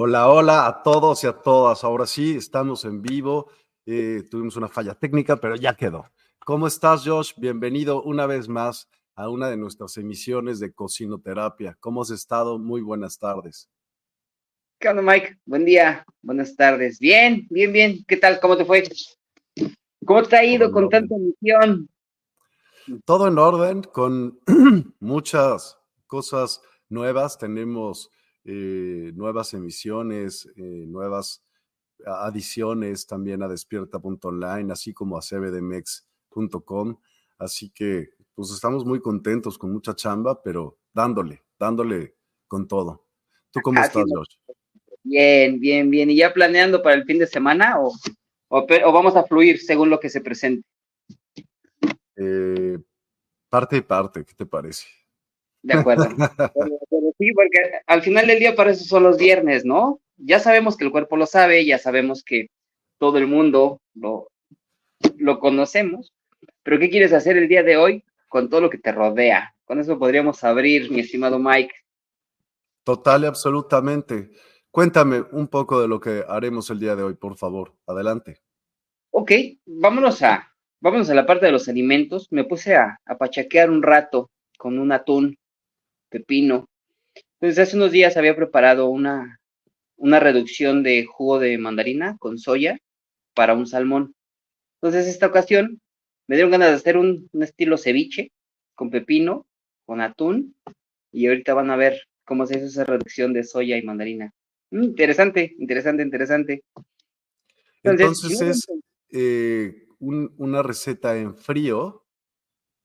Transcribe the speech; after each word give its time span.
Hola, 0.00 0.28
hola 0.28 0.68
a 0.68 0.84
todos 0.84 1.24
y 1.24 1.26
a 1.26 1.32
todas. 1.32 1.82
Ahora 1.82 2.06
sí, 2.06 2.36
estamos 2.36 2.84
en 2.84 3.02
vivo. 3.02 3.50
Eh, 3.84 4.22
tuvimos 4.30 4.54
una 4.54 4.68
falla 4.68 4.94
técnica, 4.94 5.38
pero 5.38 5.56
ya 5.56 5.74
quedó. 5.74 6.04
¿Cómo 6.38 6.68
estás, 6.68 7.04
Josh? 7.04 7.32
Bienvenido 7.36 8.00
una 8.04 8.24
vez 8.26 8.48
más 8.48 8.88
a 9.16 9.28
una 9.28 9.50
de 9.50 9.56
nuestras 9.56 9.96
emisiones 9.96 10.60
de 10.60 10.72
cocinoterapia. 10.72 11.76
¿Cómo 11.80 12.02
has 12.02 12.10
estado? 12.10 12.60
Muy 12.60 12.80
buenas 12.80 13.18
tardes. 13.18 13.68
¿Qué 14.78 14.88
onda, 14.88 15.02
Mike? 15.02 15.40
Buen 15.44 15.64
día, 15.64 16.04
buenas 16.22 16.54
tardes. 16.54 17.00
Bien, 17.00 17.48
bien, 17.50 17.72
bien. 17.72 18.04
¿Qué 18.06 18.18
tal? 18.18 18.38
¿Cómo 18.38 18.56
te 18.56 18.64
fue? 18.64 18.84
¿Cómo 20.06 20.22
te 20.22 20.36
ha 20.36 20.44
ido 20.44 20.70
con 20.70 20.88
tanta 20.90 21.16
emisión? 21.16 21.88
Todo 23.04 23.26
en 23.26 23.36
orden, 23.36 23.82
con 23.82 24.38
muchas 25.00 25.76
cosas 26.06 26.62
nuevas. 26.88 27.36
Tenemos 27.36 28.12
eh, 28.50 29.12
nuevas 29.14 29.52
emisiones, 29.52 30.48
eh, 30.56 30.86
nuevas 30.86 31.44
adiciones 32.06 33.06
también 33.06 33.42
a 33.42 33.48
despierta.online, 33.48 34.72
así 34.72 34.94
como 34.94 35.18
a 35.18 35.20
cbdmex.com. 35.20 36.96
Así 37.38 37.68
que, 37.68 38.08
pues 38.34 38.50
estamos 38.50 38.86
muy 38.86 39.00
contentos 39.00 39.58
con 39.58 39.70
mucha 39.70 39.94
chamba, 39.94 40.42
pero 40.42 40.78
dándole, 40.94 41.44
dándole 41.58 42.16
con 42.46 42.66
todo. 42.66 43.06
¿Tú 43.50 43.60
cómo 43.62 43.82
estás, 43.82 44.04
Josh? 44.08 44.36
Bien, 45.02 45.60
bien, 45.60 45.90
bien. 45.90 46.08
¿Y 46.08 46.16
ya 46.16 46.32
planeando 46.32 46.82
para 46.82 46.96
el 46.96 47.04
fin 47.04 47.18
de 47.18 47.26
semana 47.26 47.78
o, 47.78 47.92
o, 48.48 48.92
vamos 48.92 49.14
a 49.14 49.24
fluir 49.24 49.60
según 49.60 49.90
lo 49.90 50.00
que 50.00 50.08
se 50.08 50.22
presente? 50.22 50.66
Eh, 52.16 52.78
parte 53.50 53.76
y 53.76 53.82
parte, 53.82 54.24
¿qué 54.24 54.32
te 54.32 54.46
parece? 54.46 54.86
De 55.68 55.74
acuerdo. 55.74 56.04
sí, 57.18 57.32
porque 57.34 57.58
al 57.86 58.02
final 58.02 58.26
del 58.26 58.38
día 58.38 58.56
para 58.56 58.70
eso 58.70 58.84
son 58.84 59.02
los 59.02 59.18
viernes, 59.18 59.66
¿no? 59.66 60.00
Ya 60.16 60.40
sabemos 60.40 60.78
que 60.78 60.86
el 60.86 60.90
cuerpo 60.90 61.18
lo 61.18 61.26
sabe, 61.26 61.66
ya 61.66 61.78
sabemos 61.78 62.24
que 62.24 62.48
todo 62.96 63.18
el 63.18 63.26
mundo 63.26 63.82
lo, 63.94 64.28
lo 65.18 65.38
conocemos, 65.38 66.14
pero 66.62 66.78
¿qué 66.78 66.88
quieres 66.88 67.12
hacer 67.12 67.36
el 67.36 67.48
día 67.48 67.62
de 67.62 67.76
hoy 67.76 68.02
con 68.28 68.48
todo 68.48 68.62
lo 68.62 68.70
que 68.70 68.78
te 68.78 68.92
rodea? 68.92 69.54
Con 69.66 69.78
eso 69.78 69.98
podríamos 69.98 70.42
abrir, 70.42 70.90
mi 70.90 71.00
estimado 71.00 71.38
Mike. 71.38 71.74
Total 72.82 73.24
y 73.24 73.26
absolutamente. 73.26 74.30
Cuéntame 74.70 75.22
un 75.32 75.48
poco 75.48 75.82
de 75.82 75.88
lo 75.88 76.00
que 76.00 76.24
haremos 76.26 76.70
el 76.70 76.80
día 76.80 76.96
de 76.96 77.02
hoy, 77.02 77.14
por 77.14 77.36
favor. 77.36 77.74
Adelante. 77.86 78.40
Ok, 79.10 79.32
vámonos 79.66 80.22
a, 80.22 80.50
vámonos 80.80 81.10
a 81.10 81.14
la 81.14 81.26
parte 81.26 81.44
de 81.44 81.52
los 81.52 81.68
alimentos. 81.68 82.28
Me 82.30 82.44
puse 82.44 82.74
a, 82.74 82.98
a 83.04 83.18
pachaquear 83.18 83.68
un 83.68 83.82
rato 83.82 84.30
con 84.56 84.78
un 84.78 84.92
atún 84.92 85.38
pepino. 86.08 86.68
Entonces, 87.40 87.58
hace 87.58 87.76
unos 87.76 87.92
días 87.92 88.16
había 88.16 88.34
preparado 88.34 88.88
una, 88.88 89.40
una 89.96 90.20
reducción 90.20 90.82
de 90.82 91.04
jugo 91.04 91.38
de 91.38 91.58
mandarina 91.58 92.16
con 92.18 92.38
soya 92.38 92.78
para 93.34 93.54
un 93.54 93.66
salmón. 93.66 94.14
Entonces, 94.80 95.06
esta 95.06 95.26
ocasión 95.26 95.80
me 96.26 96.36
dieron 96.36 96.50
ganas 96.50 96.70
de 96.70 96.74
hacer 96.76 96.96
un, 96.96 97.28
estilo 97.40 97.76
ceviche 97.76 98.32
con 98.74 98.90
pepino, 98.90 99.46
con 99.84 100.00
atún, 100.00 100.54
y 101.12 101.26
ahorita 101.26 101.54
van 101.54 101.70
a 101.70 101.76
ver 101.76 102.02
cómo 102.24 102.46
se 102.46 102.58
hizo 102.58 102.66
esa 102.66 102.84
reducción 102.84 103.32
de 103.32 103.44
soya 103.44 103.76
y 103.76 103.82
mandarina. 103.82 104.32
Mm, 104.70 104.84
interesante, 104.84 105.54
interesante, 105.58 106.02
interesante. 106.02 106.62
Entonces, 107.82 108.40
es 108.40 108.66
eh, 109.10 109.86
una 109.98 110.62
receta 110.62 111.16
en 111.16 111.36
frío. 111.36 112.04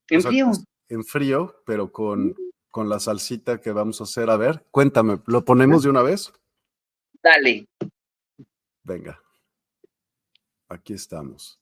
En 0.08 0.22
frío. 0.22 0.50
En 0.88 1.04
frío, 1.04 1.62
pero 1.64 1.92
con, 1.92 2.28
mm 2.28 2.53
con 2.74 2.88
la 2.88 2.98
salsita 2.98 3.60
que 3.60 3.70
vamos 3.70 4.00
a 4.00 4.04
hacer. 4.04 4.28
A 4.28 4.36
ver, 4.36 4.64
cuéntame, 4.72 5.20
¿lo 5.26 5.44
ponemos 5.44 5.84
de 5.84 5.90
una 5.90 6.02
vez? 6.02 6.32
Dale. 7.22 7.68
Venga. 8.82 9.22
Aquí 10.68 10.92
estamos. 10.92 11.60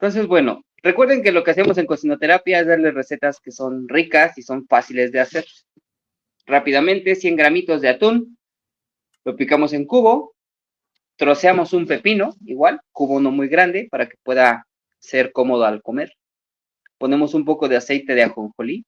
Entonces, 0.00 0.26
bueno, 0.26 0.64
recuerden 0.82 1.22
que 1.22 1.30
lo 1.30 1.44
que 1.44 1.52
hacemos 1.52 1.78
en 1.78 1.86
cocinoterapia 1.86 2.58
es 2.58 2.66
darles 2.66 2.92
recetas 2.92 3.38
que 3.38 3.52
son 3.52 3.88
ricas 3.88 4.36
y 4.36 4.42
son 4.42 4.66
fáciles 4.66 5.12
de 5.12 5.20
hacer. 5.20 5.46
Rápidamente, 6.44 7.14
100 7.14 7.36
gramitos 7.36 7.80
de 7.80 7.90
atún, 7.90 8.36
lo 9.24 9.36
picamos 9.36 9.72
en 9.72 9.86
cubo, 9.86 10.34
troceamos 11.14 11.72
un 11.72 11.86
pepino, 11.86 12.34
igual, 12.44 12.80
cubo 12.90 13.20
no 13.20 13.30
muy 13.30 13.46
grande, 13.46 13.86
para 13.88 14.08
que 14.08 14.16
pueda 14.24 14.66
ser 14.98 15.30
cómodo 15.30 15.66
al 15.66 15.82
comer. 15.82 16.14
Ponemos 16.98 17.32
un 17.32 17.44
poco 17.44 17.68
de 17.68 17.76
aceite 17.76 18.16
de 18.16 18.24
ajonjolí, 18.24 18.84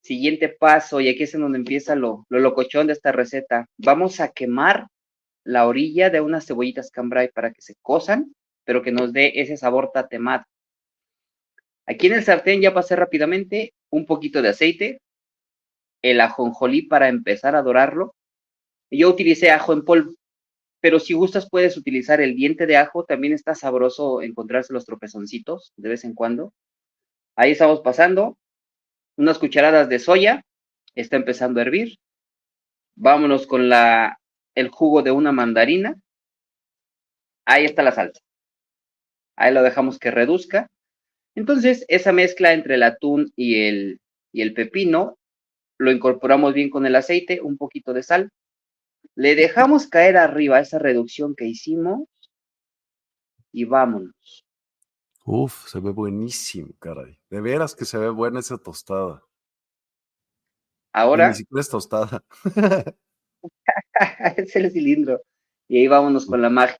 Siguiente 0.00 0.48
paso, 0.48 1.00
y 1.00 1.08
aquí 1.08 1.24
es 1.24 1.34
en 1.34 1.42
donde 1.42 1.58
empieza 1.58 1.94
lo, 1.94 2.24
lo 2.28 2.38
locochón 2.38 2.86
de 2.86 2.92
esta 2.92 3.12
receta. 3.12 3.66
Vamos 3.76 4.20
a 4.20 4.28
quemar 4.28 4.86
la 5.44 5.66
orilla 5.66 6.10
de 6.10 6.20
unas 6.20 6.46
cebollitas 6.46 6.90
cambrai 6.90 7.30
para 7.30 7.52
que 7.52 7.62
se 7.62 7.74
cosan, 7.82 8.34
pero 8.64 8.82
que 8.82 8.92
nos 8.92 9.12
dé 9.12 9.32
ese 9.36 9.56
sabor 9.56 9.90
tatemado. 9.92 10.44
Aquí 11.86 12.06
en 12.06 12.14
el 12.14 12.24
sartén 12.24 12.60
ya 12.60 12.74
pasé 12.74 12.96
rápidamente 12.96 13.72
un 13.90 14.04
poquito 14.04 14.42
de 14.42 14.50
aceite, 14.50 15.00
el 16.02 16.20
ajonjolí 16.20 16.82
para 16.82 17.08
empezar 17.08 17.56
a 17.56 17.62
dorarlo. 17.62 18.14
Yo 18.90 19.08
utilicé 19.08 19.50
ajo 19.50 19.72
en 19.72 19.84
polvo, 19.84 20.12
pero 20.80 21.00
si 21.00 21.14
gustas 21.14 21.48
puedes 21.48 21.76
utilizar 21.76 22.20
el 22.20 22.36
diente 22.36 22.66
de 22.66 22.76
ajo, 22.76 23.04
también 23.04 23.32
está 23.32 23.54
sabroso 23.54 24.22
encontrarse 24.22 24.72
los 24.72 24.84
tropezoncitos 24.84 25.72
de 25.76 25.88
vez 25.88 26.04
en 26.04 26.14
cuando. 26.14 26.52
Ahí 27.36 27.52
estamos 27.52 27.80
pasando, 27.80 28.36
unas 29.18 29.38
cucharadas 29.38 29.88
de 29.88 29.98
soya, 29.98 30.44
está 30.94 31.16
empezando 31.16 31.58
a 31.58 31.62
hervir. 31.62 31.98
Vámonos 32.94 33.46
con 33.46 33.68
la, 33.68 34.18
el 34.54 34.68
jugo 34.68 35.02
de 35.02 35.10
una 35.10 35.32
mandarina. 35.32 35.96
Ahí 37.44 37.64
está 37.64 37.82
la 37.82 37.92
salsa. 37.92 38.20
Ahí 39.36 39.52
lo 39.52 39.62
dejamos 39.62 39.98
que 39.98 40.12
reduzca. 40.12 40.68
Entonces, 41.34 41.84
esa 41.88 42.12
mezcla 42.12 42.52
entre 42.52 42.76
el 42.76 42.82
atún 42.84 43.32
y 43.34 43.66
el, 43.66 44.00
y 44.32 44.42
el 44.42 44.54
pepino, 44.54 45.18
lo 45.78 45.90
incorporamos 45.90 46.54
bien 46.54 46.70
con 46.70 46.86
el 46.86 46.94
aceite, 46.94 47.40
un 47.40 47.56
poquito 47.56 47.92
de 47.92 48.04
sal. 48.04 48.30
Le 49.16 49.34
dejamos 49.34 49.88
caer 49.88 50.16
arriba 50.16 50.60
esa 50.60 50.78
reducción 50.78 51.34
que 51.34 51.46
hicimos 51.46 52.08
y 53.52 53.64
vámonos. 53.64 54.44
Uf, 55.30 55.68
se 55.68 55.78
ve 55.78 55.90
buenísimo, 55.90 56.72
caray. 56.78 57.18
De 57.28 57.42
veras 57.42 57.74
que 57.74 57.84
se 57.84 57.98
ve 57.98 58.08
buena 58.08 58.40
esa 58.40 58.56
tostada. 58.56 59.22
Ahora. 60.90 61.28
Ni 61.28 61.34
siquiera 61.34 61.60
es 61.60 61.68
tostada. 61.68 62.24
es 64.38 64.56
el 64.56 64.70
cilindro. 64.70 65.20
Y 65.68 65.80
ahí 65.80 65.86
vámonos 65.86 66.24
con 66.24 66.40
la 66.40 66.48
magia. 66.48 66.78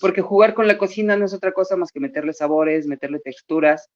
Porque 0.00 0.22
jugar 0.22 0.54
con 0.54 0.66
la 0.66 0.76
cocina 0.76 1.16
no 1.16 1.26
es 1.26 1.34
otra 1.34 1.52
cosa 1.52 1.76
más 1.76 1.92
que 1.92 2.00
meterle 2.00 2.32
sabores, 2.32 2.88
meterle 2.88 3.20
texturas. 3.20 3.86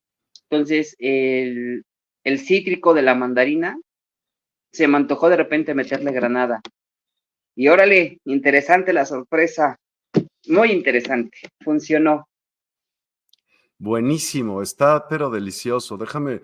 Entonces, 0.48 0.94
el, 1.00 1.82
el 2.22 2.38
cítrico 2.38 2.94
de 2.94 3.02
la 3.02 3.16
mandarina 3.16 3.80
se 4.72 4.86
me 4.86 4.96
antojó 4.96 5.28
de 5.28 5.38
repente 5.38 5.74
meterle 5.74 6.12
granada. 6.12 6.60
Y 7.56 7.66
órale, 7.66 8.20
interesante 8.26 8.92
la 8.92 9.04
sorpresa. 9.04 9.74
Muy 10.46 10.70
interesante. 10.70 11.36
Funcionó. 11.64 12.27
Buenísimo, 13.80 14.60
está 14.60 15.06
pero 15.06 15.30
delicioso. 15.30 15.96
Déjame 15.96 16.42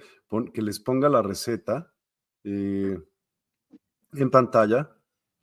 que 0.53 0.63
les 0.63 0.79
ponga 0.79 1.09
la 1.09 1.21
receta 1.21 1.93
eh, 2.45 2.97
en 4.13 4.31
pantalla. 4.31 4.97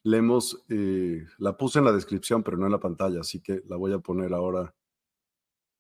Leemos, 0.04 0.64
eh, 0.70 1.26
la 1.38 1.58
puse 1.58 1.80
en 1.80 1.86
la 1.86 1.92
descripción, 1.92 2.44
pero 2.44 2.58
no 2.58 2.66
en 2.66 2.72
la 2.72 2.80
pantalla, 2.80 3.20
así 3.20 3.42
que 3.42 3.62
la 3.68 3.76
voy 3.76 3.94
a 3.94 4.00
poner 4.00 4.34
ahora 4.34 4.74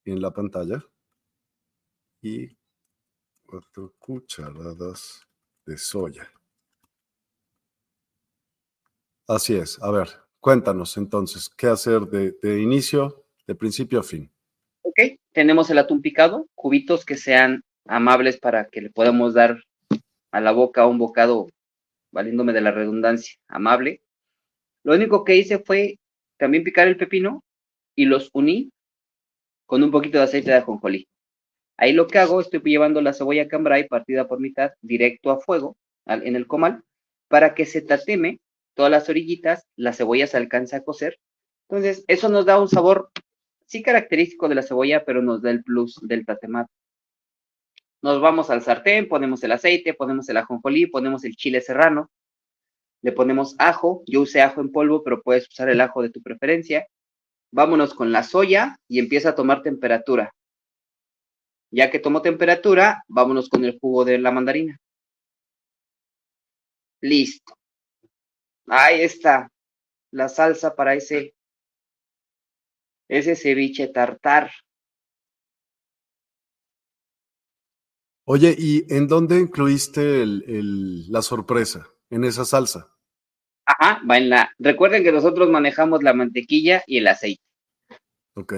en 0.03 0.21
la 0.21 0.31
pantalla. 0.31 0.85
Y 2.21 2.57
cuatro 3.45 3.95
cucharadas 3.97 5.27
de 5.65 5.77
soya. 5.77 6.29
Así 9.27 9.55
es. 9.55 9.81
A 9.81 9.91
ver, 9.91 10.09
cuéntanos 10.41 10.97
entonces, 10.97 11.49
¿qué 11.49 11.67
hacer 11.67 12.01
de, 12.01 12.33
de 12.41 12.61
inicio, 12.61 13.25
de 13.47 13.55
principio 13.55 14.01
a 14.01 14.03
fin? 14.03 14.29
Ok, 14.83 14.99
tenemos 15.33 15.69
el 15.69 15.77
atún 15.77 16.01
picado, 16.01 16.47
cubitos 16.55 17.05
que 17.05 17.17
sean 17.17 17.63
amables 17.85 18.37
para 18.37 18.65
que 18.65 18.81
le 18.81 18.89
podamos 18.89 19.33
dar 19.33 19.61
a 20.31 20.41
la 20.41 20.51
boca 20.51 20.87
un 20.87 20.97
bocado, 20.97 21.47
valiéndome 22.11 22.53
de 22.53 22.61
la 22.61 22.71
redundancia, 22.71 23.35
amable. 23.47 24.01
Lo 24.83 24.93
único 24.93 25.23
que 25.23 25.35
hice 25.35 25.59
fue 25.59 25.99
también 26.37 26.63
picar 26.63 26.87
el 26.87 26.97
pepino 26.97 27.43
y 27.95 28.05
los 28.05 28.29
uní 28.33 28.71
con 29.65 29.83
un 29.83 29.91
poquito 29.91 30.17
de 30.17 30.25
aceite 30.25 30.51
de 30.51 30.57
ajonjolí. 30.57 31.07
Ahí 31.77 31.93
lo 31.93 32.07
que 32.07 32.19
hago, 32.19 32.41
estoy 32.41 32.61
llevando 32.63 33.01
la 33.01 33.13
cebolla 33.13 33.47
cambray 33.47 33.87
partida 33.87 34.27
por 34.27 34.39
mitad 34.39 34.71
directo 34.81 35.31
a 35.31 35.39
fuego 35.39 35.77
en 36.05 36.35
el 36.35 36.47
comal 36.47 36.83
para 37.27 37.55
que 37.55 37.65
se 37.65 37.81
tateme 37.81 38.39
todas 38.75 38.91
las 38.91 39.09
orillitas, 39.09 39.65
la 39.75 39.93
cebolla 39.93 40.27
se 40.27 40.37
alcanza 40.37 40.77
a 40.77 40.83
cocer. 40.83 41.17
Entonces, 41.69 42.03
eso 42.07 42.29
nos 42.29 42.45
da 42.45 42.59
un 42.59 42.67
sabor 42.67 43.09
sí 43.71 43.81
característico 43.81 44.49
de 44.49 44.55
la 44.55 44.63
cebolla, 44.63 45.05
pero 45.05 45.21
nos 45.21 45.41
da 45.41 45.49
el 45.49 45.63
plus 45.63 45.97
del 46.01 46.25
tatemado. 46.25 46.67
Nos 48.01 48.19
vamos 48.19 48.49
al 48.49 48.61
sartén, 48.61 49.07
ponemos 49.07 49.41
el 49.43 49.53
aceite, 49.53 49.93
ponemos 49.93 50.27
el 50.27 50.37
ajonjolí, 50.37 50.87
ponemos 50.87 51.23
el 51.23 51.37
chile 51.37 51.61
serrano, 51.61 52.11
le 53.01 53.13
ponemos 53.13 53.55
ajo, 53.59 54.03
yo 54.07 54.21
usé 54.21 54.41
ajo 54.41 54.59
en 54.59 54.73
polvo, 54.73 55.03
pero 55.03 55.21
puedes 55.21 55.47
usar 55.47 55.69
el 55.69 55.79
ajo 55.79 56.01
de 56.01 56.09
tu 56.09 56.21
preferencia. 56.21 56.85
Vámonos 57.51 57.93
con 57.93 58.11
la 58.11 58.23
soya 58.23 58.77
y 58.89 58.99
empieza 58.99 59.29
a 59.29 59.35
tomar 59.35 59.61
temperatura. 59.61 60.33
Ya 61.71 61.89
que 61.89 61.99
tomó 61.99 62.21
temperatura, 62.21 63.03
vámonos 63.07 63.47
con 63.47 63.63
el 63.63 63.79
jugo 63.79 64.03
de 64.03 64.17
la 64.17 64.31
mandarina. 64.31 64.77
Listo. 66.99 67.53
Ahí 68.67 69.01
está 69.01 69.49
la 70.11 70.27
salsa 70.27 70.75
para 70.75 70.93
ese, 70.93 71.33
ese 73.11 73.35
ceviche 73.35 73.89
tartar. 73.89 74.51
Oye, 78.23 78.55
¿y 78.57 78.85
en 78.93 79.07
dónde 79.07 79.37
incluiste 79.37 80.25
la 80.25 81.21
sorpresa? 81.21 81.89
En 82.09 82.23
esa 82.23 82.45
salsa. 82.45 82.89
Ajá, 83.65 84.01
va 84.09 84.17
en 84.17 84.29
la. 84.29 84.51
Recuerden 84.59 85.03
que 85.03 85.11
nosotros 85.11 85.49
manejamos 85.49 86.03
la 86.03 86.13
mantequilla 86.13 86.83
y 86.87 86.99
el 86.99 87.07
aceite. 87.07 87.43
Ok. 88.35 88.53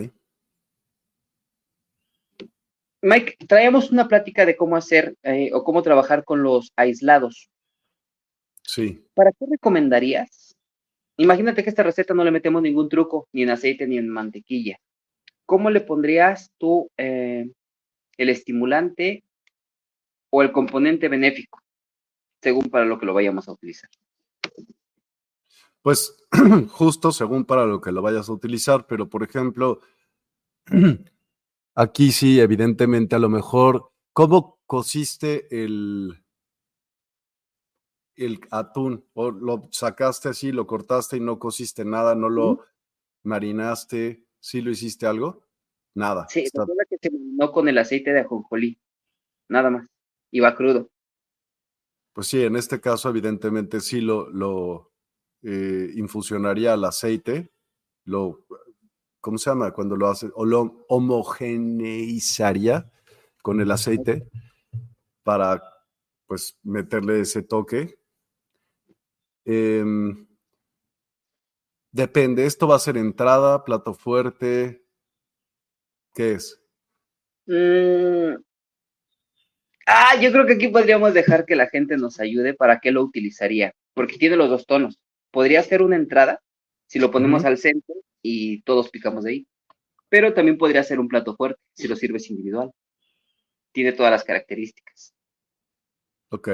Mike, 3.01 3.37
traemos 3.47 3.91
una 3.91 4.07
plática 4.07 4.45
de 4.45 4.55
cómo 4.55 4.75
hacer 4.75 5.15
eh, 5.23 5.49
o 5.51 5.63
cómo 5.63 5.81
trabajar 5.81 6.23
con 6.23 6.43
los 6.43 6.71
aislados. 6.75 7.49
Sí. 8.61 9.03
¿Para 9.15 9.31
qué 9.31 9.45
recomendarías? 9.49 10.42
Imagínate 11.23 11.63
que 11.63 11.69
esta 11.69 11.83
receta 11.83 12.13
no 12.13 12.25
le 12.25 12.31
metemos 12.31 12.61
ningún 12.61 12.89
truco, 12.89 13.29
ni 13.31 13.43
en 13.43 13.49
aceite 13.49 13.87
ni 13.87 13.97
en 13.97 14.09
mantequilla. 14.09 14.77
¿Cómo 15.45 15.69
le 15.69 15.79
pondrías 15.79 16.51
tú 16.57 16.91
eh, 16.97 17.49
el 18.17 18.27
estimulante 18.29 19.23
o 20.29 20.41
el 20.41 20.51
componente 20.51 21.07
benéfico, 21.07 21.61
según 22.41 22.69
para 22.69 22.83
lo 22.83 22.99
que 22.99 23.05
lo 23.05 23.13
vayamos 23.13 23.47
a 23.47 23.53
utilizar? 23.53 23.89
Pues 25.81 26.13
justo 26.67 27.13
según 27.13 27.45
para 27.45 27.65
lo 27.65 27.79
que 27.79 27.93
lo 27.93 28.01
vayas 28.01 28.27
a 28.27 28.33
utilizar, 28.33 28.85
pero 28.85 29.07
por 29.07 29.23
ejemplo, 29.23 29.79
aquí 31.75 32.11
sí, 32.11 32.41
evidentemente, 32.41 33.15
a 33.15 33.19
lo 33.19 33.29
mejor, 33.29 33.93
¿cómo 34.11 34.59
cosiste 34.65 35.47
el, 35.63 36.22
el 38.15 38.39
atún 38.51 39.05
o 39.13 39.31
lo 39.31 39.67
sacaste 39.71 40.29
así, 40.29 40.51
lo 40.51 40.67
cortaste 40.67 41.17
y 41.17 41.19
no 41.19 41.39
cosiste 41.39 41.85
nada, 41.85 42.15
no 42.15 42.29
lo 42.29 42.65
marinaste, 43.23 44.25
¿sí 44.39 44.61
lo 44.61 44.71
hiciste 44.71 45.07
algo? 45.07 45.43
Nada. 45.95 46.27
Sí, 46.29 46.41
Está... 46.41 46.65
que 46.89 46.97
se 47.01 47.11
marinó 47.11 47.51
con 47.51 47.67
el 47.67 47.77
aceite 47.77 48.13
de 48.13 48.21
ajonjolí, 48.21 48.79
nada 49.49 49.69
más, 49.69 49.87
iba 50.31 50.55
crudo. 50.55 50.89
Pues 52.13 52.27
sí, 52.27 52.43
en 52.43 52.55
este 52.55 52.79
caso 52.79 53.09
evidentemente 53.09 53.79
sí 53.79 54.01
lo, 54.01 54.29
lo 54.29 54.91
eh, 55.41 55.91
infusionaría 55.95 56.73
al 56.73 56.85
aceite, 56.85 57.51
lo, 58.05 58.45
¿cómo 59.19 59.37
se 59.37 59.49
llama? 59.49 59.71
Cuando 59.71 59.95
lo 59.95 60.07
hace, 60.07 60.29
o 60.35 60.45
lo 60.45 60.85
homogeneizaría 60.89 62.91
con 63.41 63.61
el 63.61 63.71
aceite 63.71 64.29
para 65.23 65.61
pues 66.27 66.57
meterle 66.63 67.19
ese 67.19 67.41
toque 67.41 68.02
Em, 69.45 70.27
depende, 71.91 72.45
¿esto 72.45 72.67
va 72.67 72.75
a 72.75 72.79
ser 72.79 72.97
entrada, 72.97 73.63
plato 73.63 73.93
fuerte? 73.93 74.85
¿Qué 76.13 76.33
es? 76.33 76.59
Mm. 77.45 78.35
Ah, 79.85 80.15
yo 80.21 80.31
creo 80.31 80.45
que 80.45 80.53
aquí 80.53 80.69
podríamos 80.69 81.13
dejar 81.13 81.45
que 81.45 81.55
la 81.55 81.67
gente 81.67 81.97
nos 81.97 82.19
ayude 82.19 82.53
para 82.53 82.79
qué 82.79 82.91
lo 82.91 83.01
utilizaría, 83.01 83.73
porque 83.93 84.17
tiene 84.17 84.37
los 84.37 84.49
dos 84.49 84.65
tonos. 84.65 84.99
Podría 85.29 85.61
ser 85.61 85.81
una 85.81 85.97
entrada, 85.97 86.41
si 86.87 86.99
lo 86.99 87.11
ponemos 87.11 87.43
al 87.43 87.57
centro 87.57 87.95
y 88.21 88.61
todos 88.61 88.89
picamos 88.89 89.25
de 89.25 89.31
ahí, 89.31 89.47
pero 90.07 90.33
también 90.33 90.57
podría 90.57 90.83
ser 90.83 90.99
un 90.99 91.09
plato 91.09 91.35
fuerte, 91.35 91.59
si 91.73 91.87
lo 91.87 91.95
sirves 91.95 92.29
individual. 92.29 92.71
Tiene 93.73 93.91
todas 93.91 94.11
las 94.11 94.23
características. 94.23 95.13
Ok. 96.29 96.49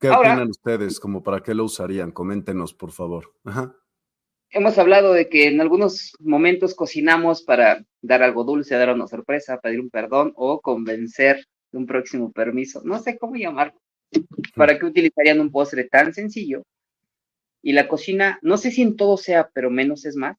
¿Qué 0.00 0.08
opinan 0.08 0.48
ustedes? 0.48 0.98
¿Como 0.98 1.22
para 1.22 1.42
qué 1.42 1.54
lo 1.54 1.64
usarían? 1.64 2.10
Coméntenos, 2.10 2.72
por 2.72 2.90
favor. 2.90 3.34
Hemos 4.48 4.78
hablado 4.78 5.12
de 5.12 5.28
que 5.28 5.46
en 5.48 5.60
algunos 5.60 6.14
momentos 6.18 6.74
cocinamos 6.74 7.42
para 7.42 7.84
dar 8.00 8.22
algo 8.22 8.44
dulce, 8.44 8.76
dar 8.76 8.94
una 8.94 9.06
sorpresa, 9.06 9.60
pedir 9.60 9.78
un 9.78 9.90
perdón 9.90 10.32
o 10.36 10.60
convencer 10.62 11.44
de 11.70 11.78
un 11.78 11.86
próximo 11.86 12.32
permiso. 12.32 12.80
No 12.82 12.98
sé 12.98 13.18
cómo 13.18 13.36
llamarlo. 13.36 13.78
¿Para 14.56 14.78
qué 14.78 14.86
utilizarían 14.86 15.38
un 15.38 15.52
postre 15.52 15.84
tan 15.84 16.14
sencillo? 16.14 16.62
Y 17.62 17.74
la 17.74 17.86
cocina, 17.86 18.38
no 18.40 18.56
sé 18.56 18.70
si 18.70 18.80
en 18.80 18.96
todo 18.96 19.18
sea, 19.18 19.50
pero 19.52 19.70
menos 19.70 20.06
es 20.06 20.16
más. 20.16 20.38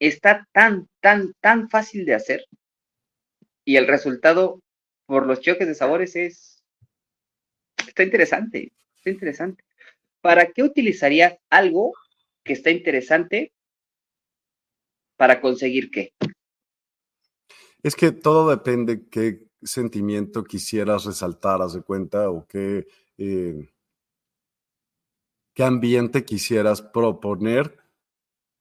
Está 0.00 0.48
tan, 0.52 0.88
tan, 1.00 1.32
tan 1.40 1.70
fácil 1.70 2.04
de 2.04 2.14
hacer. 2.14 2.44
Y 3.64 3.76
el 3.76 3.86
resultado, 3.86 4.60
por 5.06 5.26
los 5.26 5.40
choques 5.40 5.68
de 5.68 5.76
sabores, 5.76 6.16
es 6.16 6.53
está 7.94 8.02
interesante, 8.02 8.72
está 8.96 9.10
interesante. 9.10 9.64
¿Para 10.20 10.50
qué 10.50 10.64
utilizarías 10.64 11.38
algo 11.48 11.92
que 12.42 12.54
está 12.54 12.70
interesante 12.70 13.52
para 15.16 15.40
conseguir 15.40 15.92
qué? 15.92 16.12
Es 17.84 17.94
que 17.94 18.10
todo 18.10 18.50
depende 18.50 19.06
qué 19.08 19.46
sentimiento 19.62 20.42
quisieras 20.42 21.04
resaltar, 21.04 21.62
haz 21.62 21.74
de 21.74 21.82
cuenta, 21.82 22.30
o 22.30 22.46
qué, 22.48 22.88
eh, 23.16 23.68
qué 25.54 25.62
ambiente 25.62 26.24
quisieras 26.24 26.82
proponer 26.82 27.78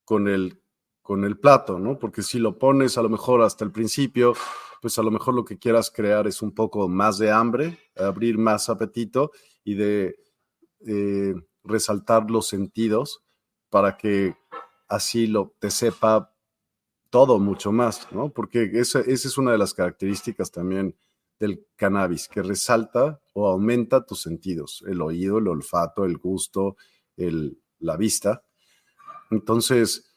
con 0.05 0.27
el 0.27 0.59
con 1.01 1.25
el 1.25 1.37
plato, 1.37 1.79
¿no? 1.79 1.99
Porque 1.99 2.21
si 2.21 2.39
lo 2.39 2.57
pones 2.57 2.97
a 2.97 3.01
lo 3.01 3.09
mejor 3.09 3.41
hasta 3.41 3.65
el 3.65 3.73
principio, 3.73 4.35
pues 4.83 4.99
a 4.99 5.01
lo 5.01 5.11
mejor 5.11 5.33
lo 5.33 5.45
que 5.45 5.57
quieras 5.57 5.89
crear 5.89 6.27
es 6.27 6.41
un 6.41 6.53
poco 6.53 6.89
más 6.89 7.17
de 7.17 7.31
hambre, 7.31 7.79
abrir 7.95 8.37
más 8.37 8.67
apetito 8.67 9.31
y 9.63 9.75
de 9.75 10.17
eh, 10.85 11.35
resaltar 11.63 12.29
los 12.29 12.49
sentidos 12.49 13.23
para 13.69 13.95
que 13.95 14.35
así 14.89 15.25
lo 15.25 15.55
te 15.57 15.71
sepa 15.71 16.35
todo 17.09 17.39
mucho 17.39 17.71
más, 17.71 18.11
¿no? 18.11 18.33
Porque 18.33 18.71
esa, 18.73 18.99
esa 18.99 19.29
es 19.29 19.37
una 19.37 19.53
de 19.53 19.57
las 19.57 19.73
características 19.73 20.51
también 20.51 20.97
del 21.39 21.65
cannabis, 21.77 22.27
que 22.27 22.43
resalta 22.43 23.21
o 23.31 23.47
aumenta 23.47 24.05
tus 24.05 24.21
sentidos, 24.21 24.83
el 24.85 25.01
oído, 25.01 25.37
el 25.37 25.47
olfato, 25.47 26.03
el 26.03 26.17
gusto, 26.17 26.75
el, 27.15 27.57
la 27.79 27.95
vista. 27.95 28.43
Entonces, 29.31 30.13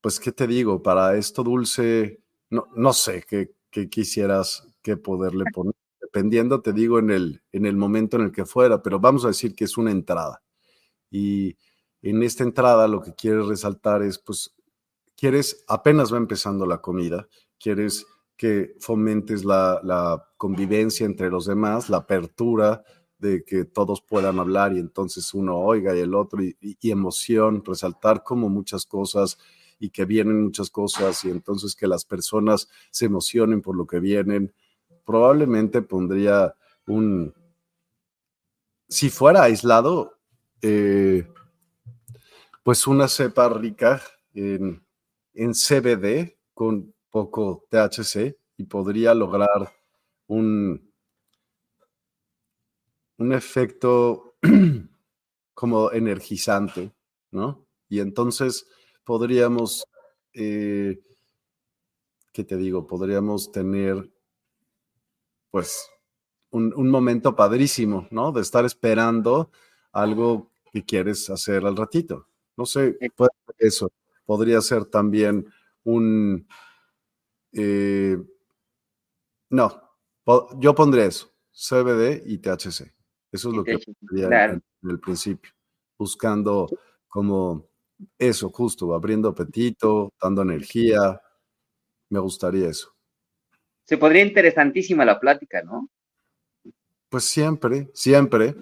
pues, 0.00 0.20
¿qué 0.20 0.30
te 0.30 0.46
digo? 0.46 0.84
Para 0.84 1.16
esto 1.16 1.42
dulce, 1.42 2.23
no, 2.54 2.68
no 2.74 2.92
sé 2.92 3.24
qué, 3.28 3.54
quisieras 3.88 4.68
que 4.82 4.96
poderle 4.96 5.44
poner, 5.52 5.74
dependiendo, 6.00 6.62
te 6.62 6.72
digo, 6.72 6.98
en 6.98 7.10
el, 7.10 7.42
en 7.52 7.66
el 7.66 7.76
momento 7.76 8.16
en 8.16 8.24
el 8.24 8.32
que 8.32 8.46
fuera, 8.46 8.82
pero 8.82 9.00
vamos 9.00 9.24
a 9.24 9.28
decir 9.28 9.54
que 9.54 9.64
es 9.64 9.76
una 9.76 9.90
entrada. 9.90 10.42
Y 11.10 11.56
en 12.02 12.22
esta 12.22 12.44
entrada 12.44 12.86
lo 12.86 13.00
que 13.00 13.14
quieres 13.14 13.46
resaltar 13.46 14.02
es, 14.02 14.18
pues, 14.18 14.54
quieres, 15.16 15.64
apenas 15.68 16.12
va 16.12 16.18
empezando 16.18 16.66
la 16.66 16.80
comida, 16.80 17.26
quieres 17.58 18.06
que 18.36 18.74
fomentes 18.78 19.44
la, 19.44 20.30
convivencia 20.36 21.06
entre 21.06 21.30
los 21.30 21.46
demás, 21.46 21.88
la 21.88 21.98
apertura 21.98 22.84
de 23.18 23.44
que 23.44 23.64
todos 23.64 24.02
puedan 24.02 24.38
hablar 24.38 24.74
y 24.74 24.78
entonces 24.78 25.32
uno 25.32 25.56
oiga 25.56 25.96
y 25.96 26.00
el 26.00 26.14
otro, 26.14 26.42
y 26.42 26.90
emoción, 26.90 27.64
resaltar 27.64 28.22
como 28.22 28.50
muchas 28.50 28.84
cosas 28.84 29.38
y 29.84 29.90
que 29.90 30.06
vienen 30.06 30.44
muchas 30.44 30.70
cosas 30.70 31.24
y 31.26 31.30
entonces 31.30 31.76
que 31.76 31.86
las 31.86 32.06
personas 32.06 32.68
se 32.90 33.04
emocionen 33.04 33.60
por 33.60 33.76
lo 33.76 33.86
que 33.86 34.00
vienen. 34.00 34.54
Probablemente 35.04 35.82
pondría 35.82 36.54
un, 36.86 37.34
si 38.88 39.10
fuera 39.10 39.42
aislado, 39.42 40.18
eh, 40.62 41.28
pues 42.62 42.86
una 42.86 43.08
cepa 43.08 43.50
rica 43.50 44.00
en, 44.32 44.82
en 45.34 45.52
CBD 45.52 46.38
con 46.54 46.94
poco 47.10 47.66
THC 47.68 48.38
y 48.56 48.64
podría 48.64 49.12
lograr 49.12 49.70
un, 50.28 50.90
un 53.18 53.32
efecto 53.34 54.36
como 55.54 55.92
energizante, 55.92 56.90
¿no? 57.30 57.66
Y 57.90 58.00
entonces 58.00 58.66
podríamos, 59.04 59.86
eh, 60.32 61.00
¿qué 62.32 62.44
te 62.44 62.56
digo? 62.56 62.86
Podríamos 62.86 63.52
tener, 63.52 64.10
pues, 65.50 65.88
un, 66.50 66.72
un, 66.76 66.90
momento 66.90 67.34
padrísimo, 67.34 68.06
¿no? 68.10 68.32
De 68.32 68.40
estar 68.40 68.64
esperando 68.64 69.50
algo 69.92 70.50
que 70.72 70.84
quieres 70.84 71.30
hacer 71.30 71.64
al 71.64 71.76
ratito. 71.76 72.28
No 72.56 72.66
sé, 72.66 72.96
puede 73.16 73.30
eso. 73.58 73.92
Podría 74.24 74.60
ser 74.60 74.84
también 74.86 75.46
un... 75.84 76.46
Eh, 77.52 78.16
no, 79.50 79.82
yo 80.58 80.74
pondría 80.74 81.04
eso, 81.04 81.30
CBD 81.52 82.22
y 82.26 82.38
THC. 82.38 82.92
Eso 83.30 83.48
es 83.50 83.54
lo 83.54 83.62
que 83.62 83.78
pondría 83.78 84.46
en 84.46 84.62
el 84.82 84.98
principio, 84.98 85.52
buscando 85.96 86.68
como 87.08 87.68
eso, 88.18 88.50
justo, 88.50 88.94
abriendo 88.94 89.28
apetito, 89.28 90.12
dando 90.20 90.42
energía. 90.42 91.20
Me 92.10 92.20
gustaría 92.20 92.68
eso. 92.68 92.94
Se 93.84 93.98
podría 93.98 94.24
interesantísima 94.24 95.04
la 95.04 95.20
plática, 95.20 95.62
¿no? 95.62 95.90
Pues 97.08 97.24
siempre, 97.24 97.90
siempre, 97.94 98.54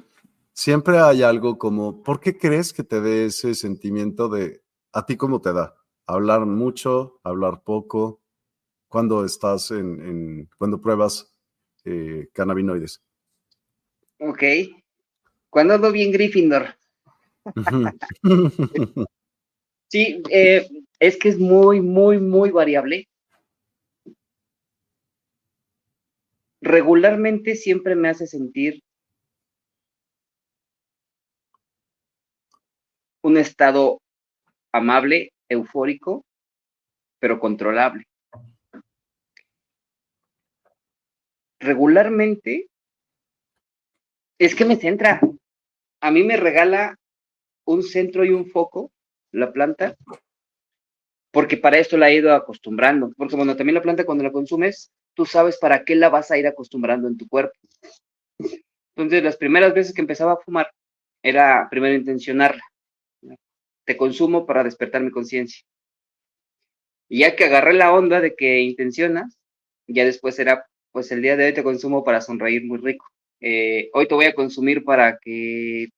siempre 0.52 0.98
hay 0.98 1.22
algo 1.22 1.58
como, 1.58 2.02
¿por 2.02 2.20
qué 2.20 2.36
crees 2.36 2.72
que 2.72 2.84
te 2.84 3.00
dé 3.00 3.26
ese 3.26 3.54
sentimiento 3.54 4.28
de, 4.28 4.62
a 4.92 5.06
ti 5.06 5.16
cómo 5.16 5.40
te 5.40 5.52
da? 5.52 5.74
Hablar 6.06 6.44
mucho, 6.46 7.20
hablar 7.22 7.62
poco, 7.62 8.20
cuando 8.88 9.24
estás 9.24 9.70
en, 9.70 10.00
en 10.02 10.50
cuando 10.58 10.80
pruebas 10.80 11.32
eh, 11.84 12.28
cannabinoides. 12.34 13.02
Ok. 14.18 14.42
Cuando 15.48 15.74
ando 15.74 15.92
bien 15.92 16.12
Gryffindor. 16.12 16.76
Sí, 19.92 20.22
eh, 20.30 20.66
es 21.00 21.18
que 21.18 21.28
es 21.28 21.38
muy, 21.38 21.82
muy, 21.82 22.18
muy 22.18 22.50
variable. 22.50 23.10
Regularmente 26.62 27.56
siempre 27.56 27.94
me 27.94 28.08
hace 28.08 28.26
sentir 28.26 28.82
un 33.22 33.36
estado 33.36 34.00
amable, 34.72 35.34
eufórico, 35.50 36.24
pero 37.18 37.38
controlable. 37.38 38.04
Regularmente 41.60 42.66
es 44.38 44.54
que 44.54 44.64
me 44.64 44.76
centra. 44.76 45.20
A 46.00 46.10
mí 46.10 46.22
me 46.22 46.38
regala 46.38 46.96
un 47.66 47.82
centro 47.82 48.24
y 48.24 48.30
un 48.30 48.46
foco 48.46 48.90
la 49.32 49.52
planta, 49.52 49.96
porque 51.32 51.56
para 51.56 51.78
esto 51.78 51.96
la 51.96 52.10
he 52.10 52.16
ido 52.16 52.32
acostumbrando, 52.34 53.12
porque 53.16 53.36
bueno, 53.36 53.56
también 53.56 53.74
la 53.74 53.82
planta 53.82 54.04
cuando 54.04 54.24
la 54.24 54.32
consumes, 54.32 54.92
tú 55.14 55.26
sabes 55.26 55.58
para 55.58 55.84
qué 55.84 55.94
la 55.94 56.10
vas 56.10 56.30
a 56.30 56.38
ir 56.38 56.46
acostumbrando 56.46 57.08
en 57.08 57.16
tu 57.16 57.26
cuerpo. 57.28 57.58
Entonces, 58.94 59.24
las 59.24 59.36
primeras 59.36 59.72
veces 59.74 59.94
que 59.94 60.02
empezaba 60.02 60.34
a 60.34 60.36
fumar, 60.36 60.70
era 61.22 61.68
primero 61.70 61.94
intencionarla. 61.94 62.62
Te 63.84 63.96
consumo 63.96 64.46
para 64.46 64.62
despertar 64.62 65.02
mi 65.02 65.10
conciencia. 65.10 65.64
Y 67.08 67.20
ya 67.20 67.36
que 67.36 67.44
agarré 67.44 67.74
la 67.74 67.92
onda 67.92 68.20
de 68.20 68.34
que 68.34 68.60
intencionas, 68.60 69.38
ya 69.86 70.04
después 70.04 70.38
era, 70.38 70.66
pues 70.92 71.10
el 71.12 71.22
día 71.22 71.36
de 71.36 71.46
hoy 71.46 71.54
te 71.54 71.62
consumo 71.62 72.04
para 72.04 72.20
sonreír 72.20 72.64
muy 72.64 72.78
rico. 72.78 73.06
Eh, 73.40 73.90
hoy 73.92 74.06
te 74.06 74.14
voy 74.14 74.26
a 74.26 74.34
consumir 74.34 74.84
para 74.84 75.18
que 75.18 75.88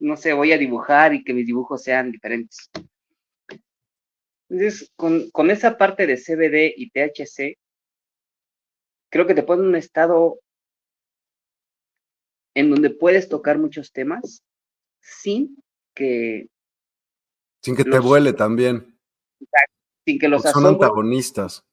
no 0.00 0.16
sé, 0.16 0.32
voy 0.32 0.52
a 0.52 0.58
dibujar 0.58 1.14
y 1.14 1.22
que 1.22 1.34
mis 1.34 1.46
dibujos 1.46 1.82
sean 1.82 2.10
diferentes. 2.10 2.70
Entonces, 4.48 4.90
con, 4.96 5.50
esa 5.50 5.78
parte 5.78 6.06
de 6.06 6.16
CBD 6.16 6.74
y 6.76 6.90
THC, 6.90 7.56
creo 9.10 9.26
que 9.26 9.34
te 9.34 9.42
pone 9.42 9.62
en 9.62 9.68
un 9.68 9.76
estado 9.76 10.40
en 12.54 12.70
donde 12.70 12.90
puedes 12.90 13.28
tocar 13.28 13.58
muchos 13.58 13.92
temas 13.92 14.42
sin 15.00 15.56
que... 15.94 16.48
Sin 17.62 17.76
que 17.76 17.84
te 17.84 17.98
vuele 17.98 18.32
también. 18.32 18.98
Sin 20.04 20.18
que 20.18 20.28
los 20.28 20.42
Son 20.42 20.66
antagonistas. 20.66 21.64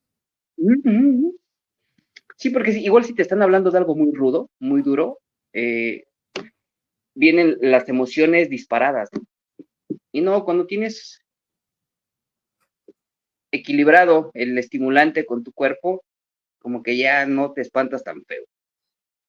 Sí, 2.36 2.50
porque 2.52 2.72
igual 2.72 3.06
si 3.06 3.16
te 3.16 3.24
están 3.24 3.42
hablando 3.42 3.72
de 3.72 3.78
algo 3.80 3.96
muy 3.96 4.14
rudo, 4.14 4.52
muy 4.60 4.82
duro, 4.84 5.20
eh, 5.54 6.06
vienen 7.18 7.58
las 7.62 7.90
emociones 7.90 8.50
disparadas. 8.50 9.10
Y 10.12 10.22
no, 10.22 10.46
cuando 10.46 10.68
tienes 10.68 11.20
equilibrado 13.52 14.30
el 14.34 14.58
estimulante 14.58 15.26
con 15.26 15.44
tu 15.44 15.52
cuerpo, 15.52 16.04
como 16.60 16.84
que 16.84 16.96
ya 16.96 17.26
no 17.26 17.54
te 17.54 17.62
espantas 17.62 18.04
tan 18.04 18.24
feo, 18.26 18.46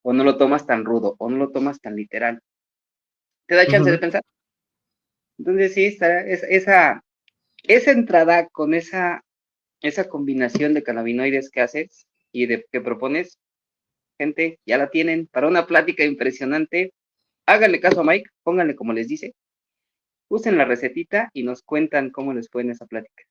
o 0.02 0.12
no 0.12 0.23
lo 0.23 0.37
tomas 0.37 0.66
tan 0.66 0.85
rudo, 0.85 1.16
o 1.18 1.30
no 1.30 1.38
lo 1.38 1.50
tomas 1.50 1.80
tan 1.80 1.97
literal. 1.97 2.40
¿Te 3.47 3.54
da 3.54 3.66
chance 3.66 3.90
de 3.90 3.99
pensar? 3.99 4.23
Entonces 5.38 5.73
sí, 5.73 5.87
está, 5.87 6.21
esa, 6.21 7.02
esa 7.62 7.90
entrada 7.90 8.49
con 8.49 8.75
esa, 8.75 9.25
esa 9.80 10.09
combinación 10.09 10.75
de 10.75 10.83
cannabinoides 10.83 11.49
que 11.49 11.62
haces 11.62 12.07
y 12.33 12.47
de 12.47 12.66
que 12.71 12.83
propones, 12.83 13.38
gente, 14.18 14.59
ya 14.66 14.76
la 14.76 14.90
tienen 14.90 15.26
para 15.26 15.49
una 15.49 15.66
plática 15.66 16.04
impresionante 16.04 16.92
háganle 17.48 17.80
caso 17.80 18.00
a 18.00 18.04
Mike, 18.04 18.30
pónganle 18.42 18.76
como 18.76 18.92
les 18.92 19.08
dice, 19.08 19.34
usen 20.28 20.58
la 20.58 20.64
recetita 20.64 21.30
y 21.32 21.42
nos 21.42 21.62
cuentan 21.62 22.10
cómo 22.10 22.34
les 22.34 22.48
fue 22.50 22.62
en 22.62 22.70
esa 22.70 22.86
plática. 22.86 23.24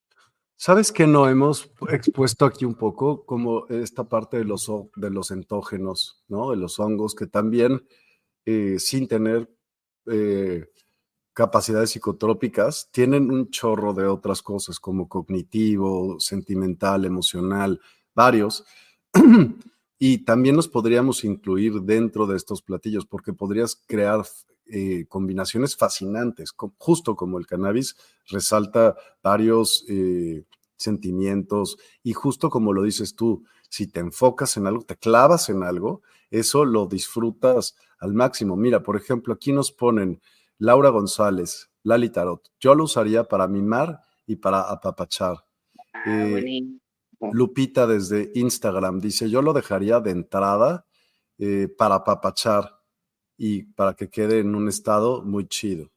¿Sabes 0.56 0.92
que 0.92 1.06
no 1.06 1.30
hemos 1.30 1.72
expuesto 1.92 2.46
aquí 2.46 2.66
un 2.66 2.74
poco 2.74 3.26
como 3.26 3.68
esta 3.68 4.06
parte 4.06 4.38
de 4.38 4.44
los, 4.44 4.72
de 4.96 5.12
los 5.12 5.30
entógenos, 5.30 6.24
¿no? 6.28 6.50
De 6.50 6.58
los 6.58 6.80
hongos 6.80 7.14
que 7.14 7.28
también, 7.28 7.86
eh, 8.44 8.80
sin 8.80 9.08
tener 9.08 9.48
eh, 10.08 10.66
capacidades 11.34 11.92
psicotrópicas, 11.92 12.90
tienen 12.92 13.30
un 13.30 13.52
chorro 13.52 13.94
de 13.94 14.08
otras 14.08 14.42
cosas 14.42 14.80
como 14.80 15.08
cognitivo, 15.08 16.20
sentimental, 16.20 17.06
emocional, 17.06 17.80
varios. 18.16 18.66
Y 20.00 20.20
también 20.20 20.56
nos 20.56 20.68
podríamos 20.68 21.24
incluir 21.24 21.82
dentro 21.82 22.28
de 22.28 22.38
estos 22.38 22.62
platillos, 22.62 23.06
porque 23.06 23.34
podrías 23.34 23.76
crear 23.88 24.24
eh, 24.68 25.06
combinaciones 25.08 25.76
fascinantes, 25.76 26.54
justo 26.78 27.16
como 27.16 27.38
el 27.40 27.48
cannabis 27.48 27.96
resalta 28.28 28.96
varios 29.24 29.86
eh, 29.88 30.44
sentimientos 30.76 31.78
y 32.04 32.12
justo 32.12 32.50
como 32.50 32.74
lo 32.74 32.84
dices 32.84 33.16
tú, 33.16 33.46
si 33.70 33.88
te 33.88 34.02
enfocas 34.02 34.58
en 34.58 34.68
algo, 34.68 34.84
te 34.84 34.98
clavas 34.98 35.50
en 35.50 35.64
algo, 35.64 36.02
eso 36.32 36.66
lo 36.66 36.86
disfrutas 36.86 37.76
al 38.00 38.14
máximo. 38.14 38.56
Mira, 38.56 38.84
por 38.84 38.98
ejemplo, 38.98 39.34
aquí 39.34 39.52
nos 39.54 39.72
ponen 39.72 40.22
Laura 40.58 40.90
González, 40.90 41.70
Lali 41.84 42.10
Tarot. 42.10 42.52
Yo 42.60 42.76
lo 42.76 42.84
usaría 42.86 43.24
para 43.24 43.48
mimar 43.48 44.02
y 44.26 44.36
para 44.36 44.62
apapachar. 44.62 45.46
Ah, 45.94 46.04
eh, 46.08 46.62
Lupita 47.20 47.88
desde 47.88 48.32
Instagram 48.36 49.00
dice, 49.00 49.30
yo 49.30 49.42
lo 49.42 49.54
dejaría 49.54 50.00
de 50.00 50.12
entrada 50.12 50.86
eh, 51.38 51.68
para 51.68 51.96
apapachar 51.96 52.80
y 53.38 53.64
para 53.64 53.96
que 53.96 54.10
quede 54.10 54.40
en 54.40 54.56
un 54.56 54.68
estado 54.68 55.24
muy 55.24 55.48
chido. 55.48 55.90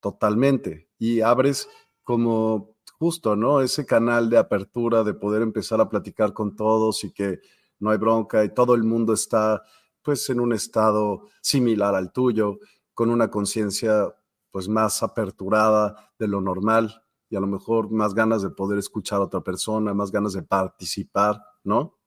Totalmente. 0.00 0.88
Y 0.98 1.20
abres 1.20 1.68
como 2.02 2.76
justo, 2.98 3.36
¿no? 3.36 3.60
Ese 3.60 3.86
canal 3.86 4.30
de 4.30 4.38
apertura 4.38 5.04
de 5.04 5.14
poder 5.14 5.42
empezar 5.42 5.80
a 5.80 5.88
platicar 5.88 6.32
con 6.32 6.56
todos 6.56 7.04
y 7.04 7.12
que 7.12 7.40
no 7.78 7.90
hay 7.90 7.98
bronca 7.98 8.44
y 8.44 8.52
todo 8.52 8.74
el 8.74 8.84
mundo 8.84 9.12
está 9.12 9.62
pues 10.02 10.28
en 10.30 10.40
un 10.40 10.52
estado 10.52 11.28
similar 11.40 11.94
al 11.94 12.12
tuyo, 12.12 12.58
con 12.94 13.10
una 13.10 13.30
conciencia 13.30 14.14
pues 14.50 14.68
más 14.68 15.02
aperturada 15.02 16.12
de 16.18 16.28
lo 16.28 16.40
normal 16.40 17.02
y 17.30 17.36
a 17.36 17.40
lo 17.40 17.46
mejor 17.46 17.90
más 17.90 18.14
ganas 18.14 18.42
de 18.42 18.50
poder 18.50 18.78
escuchar 18.78 19.20
a 19.20 19.24
otra 19.24 19.40
persona, 19.40 19.94
más 19.94 20.10
ganas 20.10 20.32
de 20.32 20.42
participar, 20.42 21.42
¿no? 21.64 21.98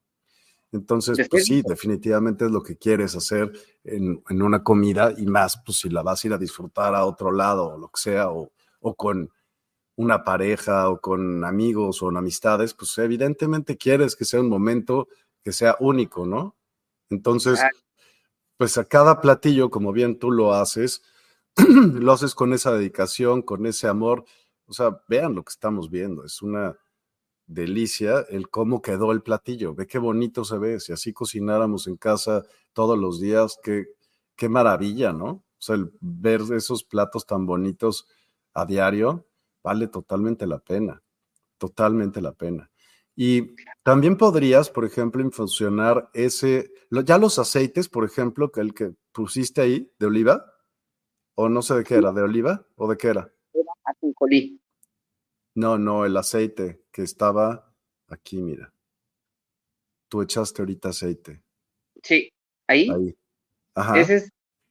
Entonces, 0.72 1.28
pues 1.30 1.46
sí, 1.46 1.62
definitivamente 1.62 2.46
es 2.46 2.52
lo 2.52 2.64
que 2.64 2.78
quieres 2.78 3.16
hacer 3.16 3.52
en, 3.84 4.24
una 4.30 4.64
comida 4.64 5.14
y 5.18 5.26
más, 5.26 5.62
pues 5.66 5.80
si 5.80 5.90
la 5.90 6.02
vas 6.02 6.24
a 6.24 6.28
ir 6.28 6.34
a 6.34 6.38
disfrutar 6.38 6.96
a 6.96 7.06
otro 7.06 7.32
lado 7.32 7.74
o 7.74 7.78
lo 7.78 7.90
que 7.90 8.00
sea, 8.00 8.30
o, 8.32 8.52
o 8.80 8.96
con 8.96 9.30
una 9.98 10.24
pareja 10.24 10.90
o 10.90 11.02
con 11.02 11.44
amigos 11.44 12.02
o 12.02 12.10
en 12.10 12.18
amistades, 12.18 12.74
pues 12.74 12.98
evidentemente 12.98 13.78
quieres 13.78 14.16
que 14.16 14.24
sea 14.24 14.40
un 14.40 14.50
momento 14.50 15.10
que 15.44 15.52
sea 15.52 15.76
único, 15.80 16.26
¿no? 16.26 16.56
Entonces, 17.10 17.60
pues 18.58 18.78
a 18.78 18.86
cada 18.86 19.20
platillo, 19.22 19.70
como 19.70 19.92
bien 19.92 20.18
tú 20.20 20.32
lo 20.32 20.54
haces, 20.54 21.04
lo 21.58 22.14
haces 22.14 22.34
con 22.36 22.54
esa 22.54 22.72
dedicación, 22.72 23.42
con 23.42 23.66
ese 23.66 23.88
amor. 23.88 24.24
O 24.72 24.74
sea, 24.74 25.02
vean 25.10 25.36
lo 25.36 25.44
que 25.44 25.50
estamos 25.50 25.90
viendo, 25.90 26.24
es 26.24 26.42
una 26.42 26.78
delicia 27.46 28.26
el 28.30 28.50
cómo 28.50 28.82
quedó 28.82 29.12
el 29.12 29.22
platillo. 29.22 29.76
Ve 29.76 29.86
qué 29.86 30.00
bonito 30.00 30.46
se 30.46 30.58
ve. 30.58 30.80
Si 30.80 30.94
así 30.94 31.12
cocináramos 31.12 31.88
en 31.88 31.98
casa 31.98 32.46
todos 32.72 32.98
los 32.98 33.20
días, 33.20 33.60
qué, 33.62 33.88
qué 34.38 34.48
maravilla, 34.48 35.12
¿no? 35.12 35.28
O 35.28 35.44
sea, 35.58 35.76
el 35.76 35.92
ver 36.00 36.40
esos 36.56 36.86
platos 36.86 37.26
tan 37.26 37.46
bonitos 37.46 38.08
a 38.54 38.66
diario 38.66 39.28
vale 39.62 39.90
totalmente 39.90 40.48
la 40.48 40.60
pena, 40.60 41.04
totalmente 41.58 42.22
la 42.22 42.32
pena. 42.32 42.72
Y 43.14 43.58
también 43.84 44.16
podrías, 44.16 44.70
por 44.70 44.86
ejemplo, 44.86 45.22
infusionar 45.22 46.10
ese, 46.14 46.72
ya 46.90 47.18
los 47.18 47.40
aceites, 47.40 47.90
por 47.90 48.06
ejemplo, 48.06 48.54
que 48.54 48.62
el 48.62 48.74
que 48.74 48.94
pusiste 49.12 49.60
ahí 49.60 49.92
de 50.00 50.06
oliva, 50.06 50.46
o 51.36 51.50
no 51.50 51.62
sé 51.62 51.76
de 51.76 51.84
qué 51.84 51.96
era, 51.96 52.14
de 52.14 52.22
oliva 52.22 52.66
o 52.76 52.90
de 52.90 52.96
qué 52.96 53.10
era. 53.10 53.34
Era 53.54 53.74
No, 55.56 55.78
no, 55.78 56.06
el 56.06 56.16
aceite 56.18 56.84
que 56.92 57.04
estaba 57.04 57.74
aquí, 58.08 58.42
mira. 58.42 58.74
Tú 60.10 60.22
echaste 60.22 60.62
ahorita 60.62 60.90
aceite. 60.90 61.44
Sí, 62.04 62.32
ahí. 62.68 62.90
Ahí. 62.90 63.16
Ajá. 63.76 64.00
Ese 64.00 64.16
es, 64.18 64.24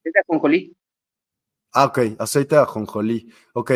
es 0.05 0.13
de 0.13 0.21
ajonjolí. 0.21 0.77
Ah, 1.73 1.87
ok, 1.87 1.99
aceite 2.19 2.57
de 2.57 2.63
ajonjolí. 2.63 3.33
Ok, 3.53 3.73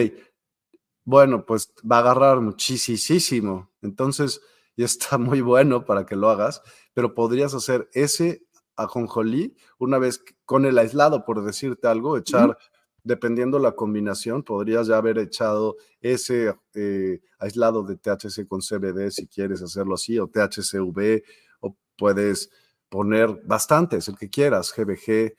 bueno, 1.04 1.44
pues 1.44 1.72
va 1.90 1.96
a 1.96 2.00
agarrar 2.00 2.40
muchísimo. 2.40 3.70
Entonces, 3.82 4.40
ya 4.76 4.86
está 4.86 5.18
muy 5.18 5.40
bueno 5.40 5.84
para 5.84 6.06
que 6.06 6.16
lo 6.16 6.30
hagas, 6.30 6.62
pero 6.92 7.14
podrías 7.14 7.54
hacer 7.54 7.88
ese 7.92 8.46
ajonjolí 8.76 9.56
una 9.78 9.98
vez 9.98 10.24
con 10.44 10.64
el 10.64 10.78
aislado, 10.78 11.24
por 11.24 11.44
decirte 11.44 11.86
algo, 11.86 12.16
echar, 12.16 12.58
dependiendo 13.04 13.58
la 13.58 13.72
combinación, 13.72 14.42
podrías 14.42 14.88
ya 14.88 14.96
haber 14.96 15.18
echado 15.18 15.76
ese 16.00 16.54
eh, 16.74 17.20
aislado 17.38 17.84
de 17.84 17.96
THC 17.96 18.48
con 18.48 18.60
CBD 18.60 19.10
si 19.10 19.28
quieres 19.28 19.62
hacerlo 19.62 19.94
así, 19.94 20.18
o 20.18 20.26
THCV, 20.26 21.22
o 21.60 21.76
puedes 21.96 22.50
poner 22.88 23.40
bastantes, 23.44 24.08
el 24.08 24.16
que 24.16 24.30
quieras, 24.30 24.74
GBG, 24.76 25.36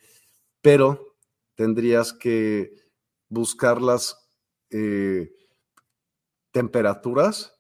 pero 0.62 1.15
tendrías 1.56 2.13
que 2.13 2.73
buscarlas. 3.28 4.21
Eh, 4.69 5.32
temperaturas 6.56 7.54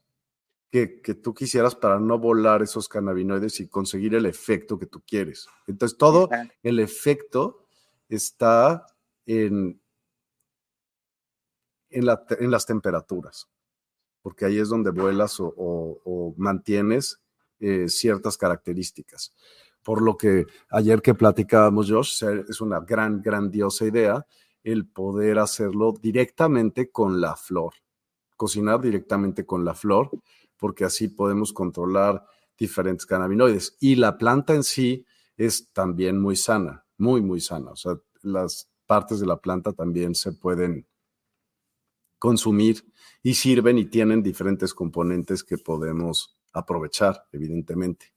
que, 0.71 0.87
tú 1.21 1.33
quisieras 1.33 1.75
para 1.75 1.99
no 1.99 2.17
volar 2.17 2.61
esos 2.61 2.87
cannabinoides 2.87 3.59
y 3.59 3.67
conseguir 3.67 4.15
el 4.15 4.25
efecto 4.25 4.79
que 4.79 4.85
tú 4.85 5.03
quieres. 5.05 5.47
Entonces, 5.67 5.97
todo 5.97 6.29
el 6.63 6.79
efecto 6.79 7.67
está 8.07 8.85
en, 9.25 9.81
en, 11.95 12.51
las 12.51 12.65
temperaturas, 12.65 13.49
porque 14.21 14.45
ahí 14.45 14.59
es 14.59 14.69
donde 14.69 14.91
vuelas 14.91 15.37
o, 15.39 16.33
mantienes 16.37 17.21
eh, 17.59 17.87
ciertas 17.89 18.37
características. 18.37 19.33
Por 19.83 20.01
lo 20.01 20.17
que 20.17 20.45
ayer 20.69 21.01
que 21.01 21.13
platicábamos, 21.13 21.89
Josh, 21.89 22.23
es 22.49 22.61
una 22.61 22.79
gran, 22.79 23.21
grandiosa 23.21 23.85
idea 23.85 24.25
el 24.63 24.87
poder 24.87 25.39
hacerlo 25.39 25.93
directamente 26.01 26.89
con 26.89 27.21
la 27.21 27.35
flor 27.35 27.73
cocinar 28.35 28.81
directamente 28.81 29.45
con 29.45 29.65
la 29.65 29.73
flor, 29.73 30.09
porque 30.57 30.85
así 30.85 31.07
podemos 31.07 31.53
controlar 31.53 32.25
diferentes 32.57 33.05
cannabinoides. 33.05 33.77
Y 33.79 33.95
la 33.95 34.17
planta 34.17 34.53
en 34.53 34.63
sí 34.63 35.05
es 35.37 35.69
también 35.73 36.19
muy 36.19 36.35
sana, 36.35 36.85
muy, 36.97 37.21
muy 37.21 37.41
sana. 37.41 37.71
O 37.71 37.75
sea, 37.75 37.99
las 38.21 38.69
partes 38.85 39.19
de 39.19 39.25
la 39.25 39.37
planta 39.37 39.73
también 39.73 40.15
se 40.15 40.31
pueden 40.31 40.87
consumir 42.19 42.83
y 43.21 43.33
sirven 43.33 43.77
y 43.77 43.85
tienen 43.85 44.21
diferentes 44.21 44.73
componentes 44.73 45.43
que 45.43 45.57
podemos 45.57 46.37
aprovechar, 46.53 47.25
evidentemente. 47.31 48.13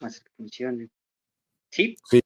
Hacer 0.00 0.24
que 0.24 0.30
funcione. 0.36 0.90
Sí. 1.70 1.96
Sí, 2.08 2.20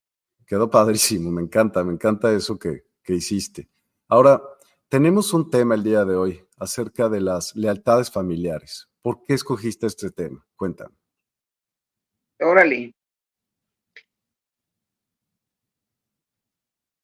quedó 0.46 0.70
padrísimo, 0.70 1.30
me 1.30 1.42
encanta, 1.42 1.84
me 1.84 1.92
encanta 1.92 2.32
eso 2.32 2.58
que, 2.58 2.84
que 3.02 3.14
hiciste. 3.14 3.68
Ahora, 4.08 4.42
tenemos 4.88 5.32
un 5.32 5.50
tema 5.50 5.74
el 5.74 5.82
día 5.82 6.04
de 6.04 6.14
hoy 6.14 6.44
acerca 6.56 7.08
de 7.08 7.20
las 7.20 7.54
lealtades 7.56 8.10
familiares. 8.10 8.88
¿Por 9.02 9.22
qué 9.22 9.34
escogiste 9.34 9.86
este 9.86 10.10
tema? 10.10 10.46
Cuéntame. 10.56 10.96
Órale. 12.40 12.94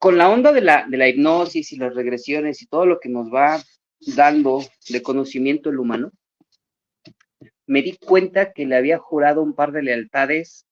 Con 0.00 0.16
la 0.16 0.30
onda 0.30 0.50
de 0.52 0.62
la, 0.62 1.08
hipnosis 1.10 1.72
y 1.72 1.76
las 1.76 1.94
regresiones 1.94 2.62
y 2.62 2.66
todo 2.66 2.86
lo 2.86 3.00
que 3.00 3.10
nos 3.10 3.28
va 3.28 3.62
dando 4.16 4.62
de 4.88 5.02
conocimiento 5.02 5.68
el 5.68 5.78
humano, 5.78 6.10
me 7.66 7.82
di 7.82 7.98
cuenta 7.98 8.54
que 8.54 8.64
le 8.64 8.76
había 8.76 8.96
jurado 8.96 9.42
un 9.42 9.52
par 9.52 9.72
de 9.72 9.82
lealtades 9.82 10.64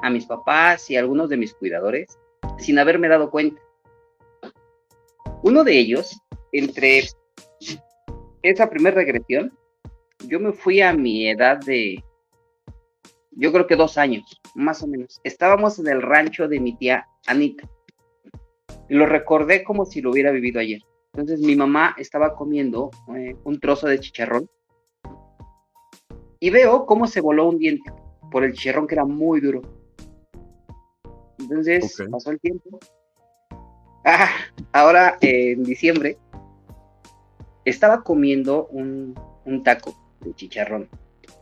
a 0.00 0.08
mis 0.08 0.24
papás 0.24 0.90
y 0.90 0.96
a 0.96 1.00
algunos 1.00 1.28
de 1.28 1.36
mis 1.36 1.52
cuidadores 1.52 2.18
sin 2.56 2.78
haberme 2.78 3.08
dado 3.08 3.30
cuenta. 3.30 3.60
Uno 5.42 5.62
de 5.62 5.78
ellos, 5.78 6.18
entre 6.50 7.02
esa 8.42 8.70
primera 8.70 8.96
regresión, 8.96 9.52
yo 10.26 10.40
me 10.40 10.54
fui 10.54 10.80
a 10.80 10.94
mi 10.94 11.28
edad 11.28 11.58
de, 11.58 12.02
yo 13.32 13.52
creo 13.52 13.66
que 13.66 13.76
dos 13.76 13.98
años, 13.98 14.40
más 14.54 14.82
o 14.82 14.86
menos. 14.86 15.20
Estábamos 15.22 15.78
en 15.78 15.88
el 15.88 16.00
rancho 16.00 16.48
de 16.48 16.60
mi 16.60 16.74
tía 16.78 17.06
Anita. 17.26 17.68
Y 18.90 18.94
lo 18.94 19.06
recordé 19.06 19.62
como 19.62 19.84
si 19.84 20.00
lo 20.00 20.10
hubiera 20.10 20.32
vivido 20.32 20.58
ayer. 20.58 20.82
Entonces 21.12 21.38
mi 21.40 21.54
mamá 21.54 21.94
estaba 21.96 22.34
comiendo 22.34 22.90
eh, 23.16 23.36
un 23.44 23.60
trozo 23.60 23.86
de 23.86 24.00
chicharrón 24.00 24.50
y 26.40 26.50
veo 26.50 26.86
cómo 26.86 27.06
se 27.06 27.20
voló 27.20 27.48
un 27.48 27.58
diente 27.58 27.92
por 28.32 28.42
el 28.42 28.52
chicharrón 28.52 28.88
que 28.88 28.96
era 28.96 29.04
muy 29.04 29.40
duro. 29.40 29.62
Entonces 31.38 31.96
pasó 32.10 32.32
el 32.32 32.40
tiempo. 32.40 32.80
Ah, 34.04 34.28
ahora 34.72 35.18
en 35.20 35.62
diciembre 35.62 36.18
estaba 37.64 38.02
comiendo 38.02 38.66
un, 38.72 39.14
taco 39.62 39.94
de 40.20 40.34
chicharrón, 40.34 40.88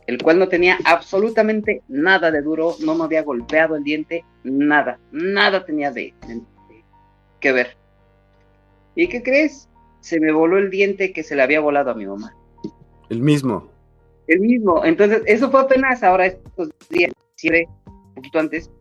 el 0.05 0.21
cual 0.21 0.37
no 0.37 0.49
tenía 0.49 0.77
absolutamente 0.85 1.81
nada 1.87 2.29
de 2.29 2.43
duro, 2.43 2.75
no 2.85 2.93
me 2.93 3.05
había 3.05 3.23
golpeado 3.23 3.75
el 3.75 3.83
diente, 3.83 4.23
nada, 4.43 4.99
nada 5.11 5.65
tenía 5.65 5.91
de, 5.91 6.13
que 7.39 7.51
ver. 7.51 7.77
¿Y 8.95 9.07
qué 9.07 9.23
crees? 9.23 9.69
Se 10.01 10.19
me 10.19 10.31
voló 10.31 10.57
el 10.57 10.69
diente 10.69 11.13
que 11.13 11.23
se 11.23 11.35
le 11.35 11.41
había 11.41 11.59
volado 11.59 11.91
a 11.91 11.95
mi 11.95 12.05
mamá. 12.05 12.35
El 13.09 13.21
mismo. 13.21 13.69
El 14.27 14.39
mismo. 14.39 14.85
Entonces, 14.85 15.23
eso 15.25 15.49
fue 15.49 15.61
apenas 15.61 16.03
ahora 16.03 16.27
estos 16.27 16.69
días, 16.89 17.11
siempre, 17.35 17.67
un 17.85 18.15
poquito 18.15 18.39
antes. 18.39 18.71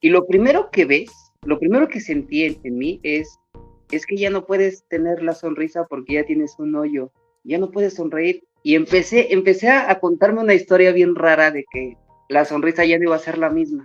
Y 0.00 0.10
lo 0.10 0.26
primero 0.26 0.70
que 0.70 0.84
ves, 0.84 1.10
lo 1.44 1.58
primero 1.58 1.88
que 1.88 2.00
sentí 2.00 2.58
en 2.62 2.78
mí 2.78 3.00
es 3.02 3.38
es 3.92 4.06
que 4.06 4.16
ya 4.16 4.30
no 4.30 4.46
puedes 4.46 4.84
tener 4.88 5.22
la 5.22 5.34
sonrisa 5.34 5.84
porque 5.84 6.14
ya 6.14 6.24
tienes 6.24 6.58
un 6.58 6.74
hoyo, 6.74 7.12
ya 7.44 7.58
no 7.58 7.70
puedes 7.70 7.94
sonreír. 7.94 8.42
Y 8.64 8.74
empecé, 8.74 9.32
empecé 9.32 9.68
a, 9.68 9.98
contarme 10.00 10.40
una 10.40 10.54
historia 10.54 10.92
bien 10.92 11.14
rara 11.14 11.50
de 11.50 11.64
que 11.70 11.96
la 12.28 12.44
sonrisa 12.44 12.84
ya 12.84 12.98
no 12.98 13.04
iba 13.04 13.16
a 13.16 13.20
ser 13.20 13.38
la 13.38 13.50
misma. 13.50 13.84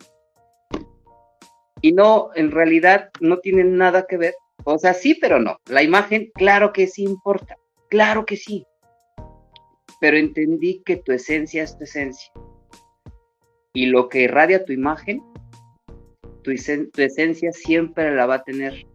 Y 1.81 1.91
no, 1.91 2.29
en 2.35 2.51
realidad 2.51 3.09
no 3.19 3.39
tiene 3.39 3.63
nada 3.63 4.05
que 4.07 4.17
ver. 4.17 4.33
O 4.63 4.77
sea, 4.77 4.93
sí, 4.93 5.15
pero 5.15 5.39
no. 5.39 5.57
La 5.67 5.83
imagen, 5.83 6.31
claro 6.33 6.73
que 6.73 6.87
sí 6.87 7.03
importa, 7.03 7.57
claro 7.89 8.25
que 8.25 8.37
sí. 8.37 8.65
Pero 9.99 10.17
entendí 10.17 10.81
que 10.83 10.97
tu 10.97 11.11
esencia 11.11 11.63
es 11.63 11.77
tu 11.77 11.83
esencia. 11.83 12.31
Y 13.73 13.87
lo 13.87 14.09
que 14.09 14.21
irradia 14.21 14.65
tu 14.65 14.73
imagen, 14.73 15.21
tu, 16.43 16.51
tu 16.53 17.01
esencia 17.01 17.51
siempre 17.51 18.15
la 18.15 18.25
va 18.25 18.35
a 18.35 18.43
tener 18.43 18.85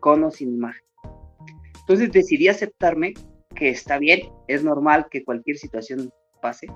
con 0.00 0.24
o 0.24 0.30
sin 0.30 0.54
imagen. 0.54 0.84
Entonces 1.80 2.10
decidí 2.12 2.48
aceptarme 2.48 3.14
que 3.54 3.68
está 3.68 3.98
bien, 3.98 4.28
es 4.48 4.64
normal 4.64 5.06
que 5.10 5.24
cualquier 5.24 5.58
situación 5.58 6.10
pase. 6.42 6.66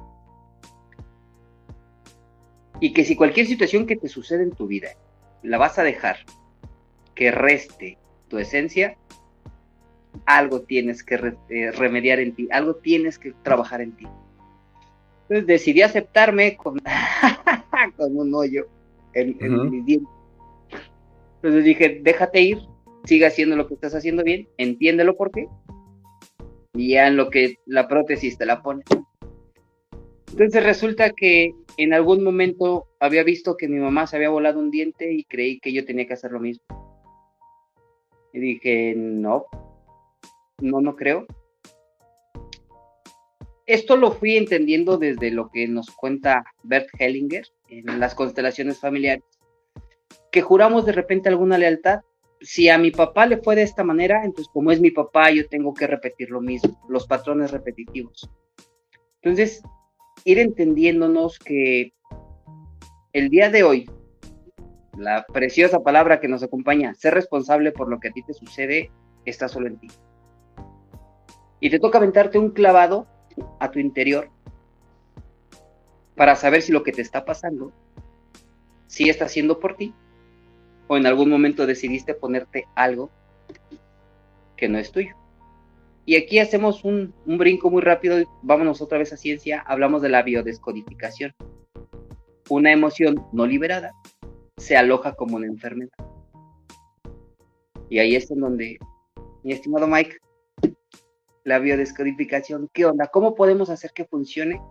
Y 2.81 2.93
que 2.93 3.05
si 3.05 3.17
cualquier 3.17 3.47
situación 3.47 3.87
que 3.87 3.97
te 3.97 4.09
sucede 4.09 4.45
en 4.45 4.53
tu 4.53 4.67
vida 4.67 4.91
la 5.43 5.59
vas 5.59 5.79
a 5.79 5.83
dejar 5.83 6.19
que 7.15 7.31
reste 7.31 7.99
tu 8.29 8.39
esencia, 8.39 8.97
algo 10.27 10.63
tienes 10.63 11.03
que 11.03 11.35
eh, 11.49 11.71
remediar 11.73 12.21
en 12.21 12.35
ti, 12.35 12.49
algo 12.51 12.77
tienes 12.77 13.19
que 13.19 13.33
trabajar 13.43 13.81
en 13.81 13.93
ti. 13.93 14.07
Entonces 15.23 15.47
decidí 15.47 15.83
aceptarme 15.83 16.57
con, 16.57 16.81
con 17.97 18.17
un 18.17 18.35
hoyo 18.35 18.67
en, 19.15 19.37
en 19.41 19.71
mis 19.71 19.85
dientes. 19.85 20.15
Entonces 21.37 21.65
dije, 21.65 22.01
déjate 22.03 22.41
ir, 22.41 22.59
sigue 23.05 23.27
haciendo 23.27 23.57
lo 23.57 23.69
que 23.69 23.75
estás 23.75 23.95
haciendo 23.95 24.25
bien, 24.25 24.49
entiéndelo 24.57 25.17
por 25.17 25.31
qué, 25.31 25.47
y 26.75 26.91
ya 26.91 27.07
en 27.07 27.17
lo 27.17 27.31
que 27.31 27.57
la 27.67 27.89
prótesis 27.89 28.39
te 28.39 28.47
la 28.47 28.63
pone. 28.63 28.83
Entonces 30.31 30.63
resulta 30.63 31.11
que 31.11 31.53
en 31.79 31.95
algún 31.95 32.23
momento 32.23 32.89
había 33.01 33.23
visto 33.23 33.57
que 33.57 33.69
mi 33.69 33.79
mamá 33.79 34.07
se 34.07 34.17
había 34.17 34.29
volado 34.29 34.59
un 34.59 34.71
diente 34.71 35.13
y 35.13 35.25
creí 35.25 35.61
que 35.61 35.73
yo 35.73 35.85
tenía 35.85 36.07
que 36.07 36.15
hacer 36.15 36.33
lo 36.33 36.41
mismo. 36.41 36.65
Y 38.33 38.41
dije, 38.41 38.95
no, 38.97 39.47
no, 40.61 40.81
no 40.81 40.97
creo. 40.97 41.27
Esto 43.65 43.97
lo 43.97 44.13
fui 44.13 44.37
entendiendo 44.37 44.99
desde 44.99 45.31
lo 45.31 45.51
que 45.51 45.67
nos 45.69 45.91
cuenta 45.91 46.45
Bert 46.63 46.89
Hellinger 46.99 47.47
en 47.69 48.01
las 48.01 48.15
constelaciones 48.15 48.81
familiares, 48.81 49.25
que 50.33 50.43
juramos 50.43 50.85
de 50.85 50.93
repente 50.93 51.29
alguna 51.29 51.59
lealtad 51.59 52.01
si 52.41 52.69
a 52.69 52.79
mi 52.79 52.91
papá 52.91 53.27
le 53.27 53.39
fue 53.39 53.57
de 53.57 53.63
esta 53.63 53.85
manera, 53.85 54.25
entonces 54.25 54.51
como 54.53 54.71
es 54.71 54.81
mi 54.81 54.91
papá, 54.91 55.31
yo 55.31 55.49
tengo 55.49 55.75
que 55.75 55.87
repetir 55.87 56.31
lo 56.31 56.41
mismo, 56.41 56.81
los 56.89 57.07
patrones 57.07 57.51
repetitivos. 57.51 58.31
Entonces, 59.23 59.63
ir 60.29 60.39
entendiéndonos 60.39 61.39
que 61.39 61.95
el 63.15 63.31
día 63.31 63.49
de 63.49 63.63
hoy, 63.63 63.91
la 64.95 65.25
preciosa 65.25 65.81
palabra 65.83 66.21
que 66.21 66.29
nos 66.29 66.43
acompaña, 66.43 66.93
ser 66.93 67.15
responsable 67.15 67.73
por 67.73 67.89
lo 67.89 67.99
que 67.99 68.09
a 68.09 68.13
ti 68.13 68.23
te 68.23 68.35
sucede, 68.35 68.91
está 69.25 69.49
solo 69.49 69.69
en 69.69 69.79
ti. 69.79 69.89
Y 71.61 71.71
te 71.71 71.79
toca 71.79 71.97
aventarte 71.97 72.39
un 72.39 72.51
clavado 72.51 73.07
a 73.59 73.71
tu 73.71 73.79
interior 73.79 74.29
para 76.15 76.37
saber 76.37 76.61
si 76.61 76.73
lo 76.73 76.83
que 76.83 76.93
te 76.93 77.01
está 77.01 77.25
pasando, 77.25 77.73
sí 78.87 79.09
está 79.09 79.25
haciendo 79.25 79.59
por 79.59 79.77
ti 79.77 79.95
o 80.89 80.99
en 80.99 81.07
algún 81.07 81.31
momento 81.31 81.65
decidiste 81.65 82.13
ponerte 82.13 82.67
algo 82.75 83.09
que 84.59 84.69
no 84.69 84.77
es 84.77 84.93
tuyo. 84.93 85.17
Y 86.09 86.17
aquí 86.17 86.39
hacemos 86.39 86.85
un, 86.85 87.13
brinco 87.27 87.71
muy 87.71 87.83
rápido, 87.83 88.17
vámonos 88.41 88.81
otra 88.81 88.97
vez 88.97 89.13
a 89.13 89.19
ciencia, 89.19 89.61
hablamos 89.67 90.01
de 90.01 90.09
la 90.09 90.23
biodescodificación. 90.23 91.35
Una 92.49 92.73
emoción 92.73 93.27
no 93.35 93.45
liberada 93.45 93.93
se 94.57 94.79
aloja 94.79 95.13
como 95.13 95.37
una 95.37 95.49
enfermedad. 95.49 95.93
Y 97.91 97.99
ahí 97.99 98.17
es 98.17 98.31
en 98.31 98.41
donde, 98.41 98.79
mi 99.43 99.53
estimado 99.53 99.87
Mike, 99.87 100.17
la 101.45 101.59
biodescodificación, 101.59 102.71
¿qué 102.73 102.87
onda? 102.87 103.09
¿Cómo 103.09 103.35
podemos 103.35 103.69
hacer 103.69 103.91
que 103.95 104.07
funcione 104.07 104.63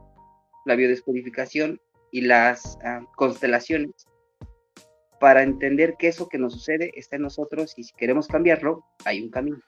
la 0.65 0.73
biodescodificación 0.73 1.79
y 2.11 2.21
las 2.21 2.79
ah, 2.83 3.01
constelaciones 3.15 4.07
para 5.19 5.43
entender 5.43 5.97
que 5.99 6.07
eso 6.07 6.29
que 6.29 6.39
nos 6.39 6.53
sucede 6.53 6.93
está 6.95 7.17
en 7.17 7.21
nosotros 7.21 7.75
y 7.77 7.83
si 7.83 7.93
queremos 7.93 8.27
cambiarlo, 8.27 8.85
hay 9.05 9.21
un 9.21 9.29
camino. 9.29 9.59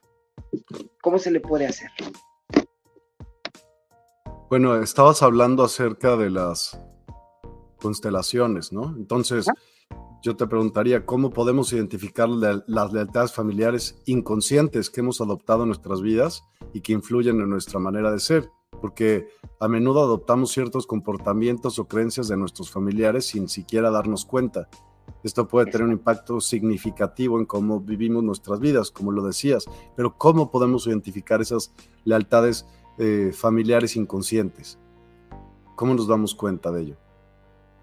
¿Cómo 1.02 1.20
se 1.20 1.32
le 1.32 1.40
puede 1.40 1.68
hacer? 1.68 1.90
Bueno, 4.50 4.82
estabas 4.82 5.22
hablando 5.22 5.64
acerca 5.64 6.18
de 6.18 6.30
las 6.30 6.80
constelaciones, 7.80 8.74
¿no? 8.74 8.96
Entonces, 8.98 9.46
yo 10.22 10.36
te 10.36 10.48
preguntaría, 10.48 11.06
¿cómo 11.06 11.30
podemos 11.30 11.72
identificar 11.72 12.28
las 12.28 12.94
lealtades 12.94 13.32
familiares 13.32 14.02
inconscientes 14.06 14.90
que 14.90 15.00
hemos 15.00 15.22
adoptado 15.22 15.64
en 15.64 15.70
nuestras 15.70 16.02
vidas 16.02 16.44
y 16.74 16.82
que 16.82 16.94
influyen 16.94 17.40
en 17.40 17.50
nuestra 17.50 17.80
manera 17.80 18.12
de 18.12 18.20
ser? 18.20 18.50
Porque 18.82 19.28
a 19.60 19.68
menudo 19.68 20.02
adoptamos 20.02 20.52
ciertos 20.52 20.88
comportamientos 20.88 21.80
o 21.80 21.88
creencias 21.88 22.28
de 22.28 22.38
nuestros 22.38 22.70
familiares 22.70 23.28
sin 23.28 23.48
siquiera 23.48 23.92
darnos 23.92 24.26
cuenta. 24.26 24.68
Esto 25.24 25.48
puede 25.48 25.70
tener 25.70 25.86
un 25.86 25.94
impacto 25.94 26.40
significativo 26.40 27.40
en 27.40 27.46
cómo 27.46 27.82
vivimos 27.82 28.24
nuestras 28.24 28.60
vidas, 28.60 28.90
como 28.90 29.12
lo 29.12 29.26
decías, 29.26 29.66
pero 29.96 30.18
¿cómo 30.18 30.50
podemos 30.50 30.88
identificar 30.88 31.42
esas 31.42 31.74
lealtades 32.06 32.66
eh, 32.98 33.32
familiares 33.34 33.96
inconscientes? 33.96 34.80
¿Cómo 35.76 35.94
nos 35.94 36.08
damos 36.08 36.36
cuenta 36.36 36.72
de 36.72 36.82
ello? 36.82 36.98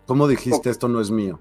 ¿Cómo 0.07 0.29
dijiste 0.29 0.71
esto 0.71 0.89
no 0.89 1.01
es 1.01 1.11
mío? 1.11 1.41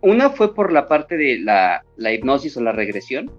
Una 0.00 0.30
fue 0.30 0.54
por 0.54 0.72
la 0.72 0.88
parte 0.88 1.16
de 1.16 1.38
la, 1.38 1.84
la 1.96 2.12
hipnosis 2.12 2.56
o 2.56 2.60
la 2.60 2.72
regresión, 2.72 3.30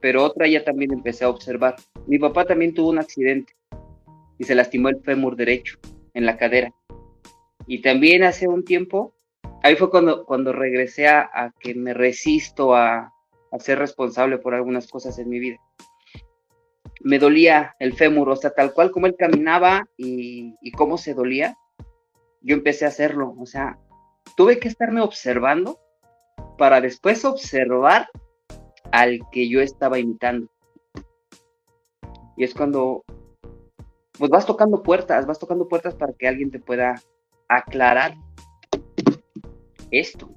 pero 0.00 0.24
otra 0.24 0.46
ya 0.46 0.62
también 0.62 0.92
empecé 0.92 1.24
a 1.24 1.30
observar. 1.30 1.76
Mi 2.06 2.18
papá 2.18 2.44
también 2.44 2.74
tuvo 2.74 2.90
un 2.90 2.98
accidente 2.98 3.54
y 4.38 4.44
se 4.44 4.54
lastimó 4.54 4.90
el 4.90 5.00
fémur 5.00 5.36
derecho 5.36 5.78
en 6.12 6.26
la 6.26 6.36
cadera. 6.36 6.74
Y 7.66 7.80
también 7.80 8.22
hace 8.24 8.48
un 8.48 8.64
tiempo 8.64 9.14
ahí 9.62 9.76
fue 9.76 9.90
cuando, 9.90 10.24
cuando 10.24 10.52
regresé 10.52 11.08
a, 11.08 11.52
que 11.58 11.74
me 11.74 11.94
resisto 11.94 12.74
a, 12.74 13.12
ser 13.58 13.78
responsable 13.78 14.38
por 14.38 14.54
algunas 14.54 14.88
cosas 14.88 15.18
en 15.18 15.28
mi 15.28 15.38
vida. 15.38 15.56
Me 17.00 17.18
dolía 17.18 17.74
el 17.78 17.94
fémur, 17.94 18.28
o 18.28 18.36
sea, 18.36 18.50
tal 18.50 18.74
cual 18.74 18.90
como 18.90 19.06
él 19.06 19.16
caminaba 19.18 19.86
y, 19.96 20.54
y 20.60 20.72
cómo 20.72 20.98
se 20.98 21.14
dolía, 21.14 21.56
yo 22.42 22.54
empecé 22.54 22.84
a 22.84 22.88
hacerlo, 22.88 23.34
o 23.38 23.46
sea, 23.46 23.78
tuve 24.36 24.58
que 24.58 24.68
estarme 24.68 25.00
observando 25.00 25.78
para 26.58 26.80
después 26.80 27.24
observar 27.24 28.08
al 28.92 29.20
que 29.32 29.48
yo 29.48 29.60
estaba 29.60 29.98
imitando. 29.98 30.48
Y 32.36 32.44
es 32.44 32.54
cuando, 32.54 33.04
pues 34.18 34.30
vas 34.30 34.46
tocando 34.46 34.82
puertas, 34.82 35.26
vas 35.26 35.38
tocando 35.38 35.66
puertas 35.68 35.94
para 35.94 36.12
que 36.12 36.28
alguien 36.28 36.50
te 36.50 36.60
pueda 36.60 37.00
aclarar 37.48 38.14
esto, 39.90 40.30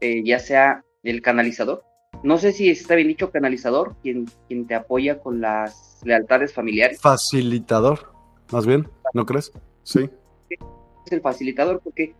eh, 0.00 0.22
ya 0.24 0.38
sea 0.38 0.84
el 1.02 1.22
canalizador. 1.22 1.84
No 2.22 2.38
sé 2.38 2.52
si 2.52 2.68
está 2.68 2.94
bien 2.94 3.08
dicho 3.08 3.30
canalizador, 3.30 3.96
quien, 4.02 4.26
quien 4.48 4.66
te 4.66 4.74
apoya 4.74 5.20
con 5.20 5.40
las 5.40 6.00
lealtades 6.04 6.52
familiares. 6.52 7.00
Facilitador, 7.00 8.12
más 8.52 8.66
bien, 8.66 8.88
¿no 9.14 9.24
crees? 9.24 9.52
Sí. 9.82 10.10
Es 10.48 11.12
el 11.12 11.20
facilitador 11.22 11.80
porque 11.82 12.14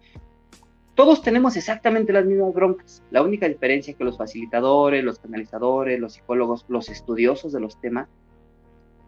todos 0.95 1.23
tenemos 1.23 1.57
exactamente 1.57 2.13
las 2.13 2.25
mismas 2.25 2.53
broncas. 2.53 3.03
La 3.11 3.23
única 3.23 3.49
diferencia 3.49 3.93
es 3.93 3.97
que 3.97 4.05
los 4.05 4.19
facilitadores, 4.19 5.05
los 5.05 5.19
canalizadores, 5.19 6.01
los 6.01 6.15
psicólogos, 6.15 6.65
los 6.69 6.89
estudiosos 6.89 7.53
de 7.53 7.61
los 7.61 7.81
temas, 7.81 8.09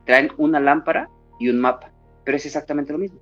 traen 0.05 0.33
una 0.39 0.61
lámpara 0.61 1.11
y 1.39 1.49
un 1.49 1.61
mapa, 1.61 1.93
pero 2.25 2.37
es 2.37 2.47
exactamente 2.47 2.93
lo 2.93 2.99
mismo. 2.99 3.21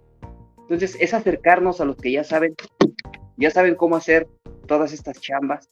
Entonces, 0.61 0.97
es 1.01 1.15
acercarnos 1.15 1.81
a 1.81 1.85
los 1.85 1.97
que 1.97 2.13
ya 2.13 2.23
saben 2.23 2.55
ya 3.41 3.51
saben 3.51 3.75
cómo 3.75 3.97
hacer 3.97 4.29
todas 4.67 4.93
estas 4.93 5.21
chambas. 5.21 5.69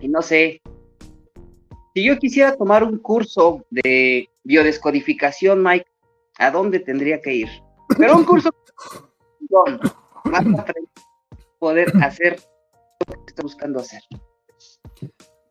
Y 0.00 0.08
no 0.08 0.20
sé, 0.20 0.60
si 1.94 2.04
yo 2.04 2.18
quisiera 2.18 2.56
tomar 2.56 2.82
un 2.82 2.98
curso 2.98 3.64
de 3.70 4.28
biodescodificación, 4.42 5.62
Mike, 5.62 5.86
¿a 6.38 6.50
dónde 6.50 6.80
tendría 6.80 7.20
que 7.20 7.34
ir? 7.34 7.48
Pero 7.96 8.16
un 8.16 8.24
curso 8.24 8.50
más 10.24 10.44
para 10.44 10.74
poder 11.58 11.92
hacer 12.02 12.40
lo 13.06 13.24
que 13.24 13.28
estoy 13.28 13.42
buscando 13.44 13.80
hacer. 13.80 14.02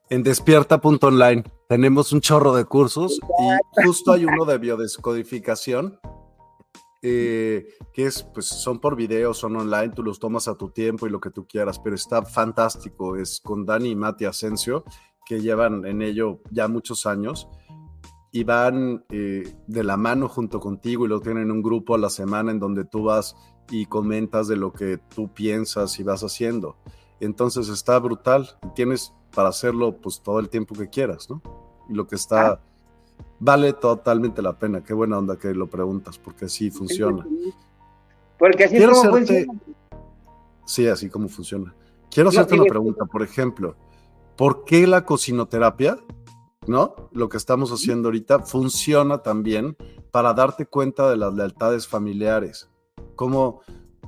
En 0.10 0.24
despierta.online 0.24 1.44
tenemos 1.70 2.12
un 2.12 2.20
chorro 2.20 2.54
de 2.54 2.66
cursos 2.66 3.18
y 3.40 3.84
justo 3.86 4.12
hay 4.12 4.26
uno 4.26 4.44
de 4.44 4.58
biodescodificación 4.58 6.00
eh, 7.02 7.68
que 7.94 8.06
es, 8.06 8.24
pues 8.24 8.46
son 8.46 8.80
por 8.80 8.96
video, 8.96 9.34
son 9.34 9.56
online, 9.56 9.90
tú 9.90 10.04
los 10.04 10.20
tomas 10.20 10.48
a 10.48 10.56
tu 10.56 10.70
tiempo 10.70 11.08
y 11.08 11.10
lo 11.10 11.20
que 11.20 11.32
tú 11.32 11.48
quieras, 11.48 11.80
pero 11.80 11.96
está 11.96 12.24
fantástico, 12.24 13.16
es 13.16 13.42
con 13.42 13.66
Dani 13.66 13.90
y 13.90 13.96
Mati 13.96 14.26
Asensio, 14.26 14.84
que 15.26 15.42
llevan 15.42 15.86
en 15.86 16.02
ello 16.02 16.42
ya 16.52 16.68
muchos 16.68 17.06
años 17.06 17.48
y 18.32 18.44
van 18.44 19.04
eh, 19.10 19.56
de 19.68 19.84
la 19.84 19.98
mano 19.98 20.30
junto 20.30 20.60
contigo 20.60 21.06
y 21.06 21.10
lo 21.10 21.20
tienen 21.20 21.52
un 21.52 21.62
grupo 21.62 21.96
a 21.96 21.98
la 21.98 22.10
semana 22.10 22.52
en 22.52 22.60
donde 22.60 22.86
tú 22.86 23.04
vas 23.04 23.36
y 23.70 23.86
comentas 23.86 24.48
de 24.48 24.56
lo 24.56 24.72
que 24.72 24.98
tú 24.98 25.34
piensas 25.34 26.00
y 26.00 26.04
vas 26.04 26.24
haciendo. 26.24 26.78
Entonces 27.20 27.68
está 27.70 28.00
brutal 28.00 28.50
tienes 28.76 29.14
para 29.34 29.50
hacerlo 29.50 29.98
pues 30.02 30.22
todo 30.22 30.40
el 30.40 30.50
tiempo 30.50 30.76
que 30.76 30.90
quieras, 30.90 31.30
¿no? 31.30 31.42
Y 31.90 31.94
lo 31.94 32.08
que 32.08 32.16
está 32.16 32.52
ah. 32.52 32.62
Vale 33.40 33.74
totalmente 33.74 34.42
la 34.42 34.58
pena. 34.58 34.84
Qué 34.84 34.94
buena 34.94 35.18
onda 35.18 35.38
que 35.38 35.54
lo 35.54 35.70
preguntas 35.70 36.18
porque 36.18 36.46
así 36.46 36.72
funciona. 36.72 37.26
Porque 38.38 38.66
así 38.66 38.78
es 38.78 38.88
como 38.88 39.12
funciona. 39.12 39.54
Sí, 40.66 40.88
así 40.88 41.10
como 41.10 41.28
funciona. 41.28 41.76
Quiero 42.10 42.30
hacerte 42.30 42.56
una 42.56 42.66
pregunta, 42.66 43.06
por 43.06 43.24
ejemplo, 43.24 43.76
¿por 44.36 44.66
qué 44.66 44.86
la 44.86 45.06
cocinoterapia, 45.06 45.98
no? 46.68 46.96
Lo 47.14 47.30
que 47.30 47.38
estamos 47.38 47.72
haciendo 47.72 48.10
ahorita 48.10 48.40
funciona 48.40 49.22
también 49.22 49.78
para 50.12 50.34
darte 50.34 50.66
cuenta 50.66 51.10
de 51.10 51.18
las 51.18 51.34
lealtades 51.34 51.88
familiares. 51.88 52.70
¿Cómo, 53.16 53.62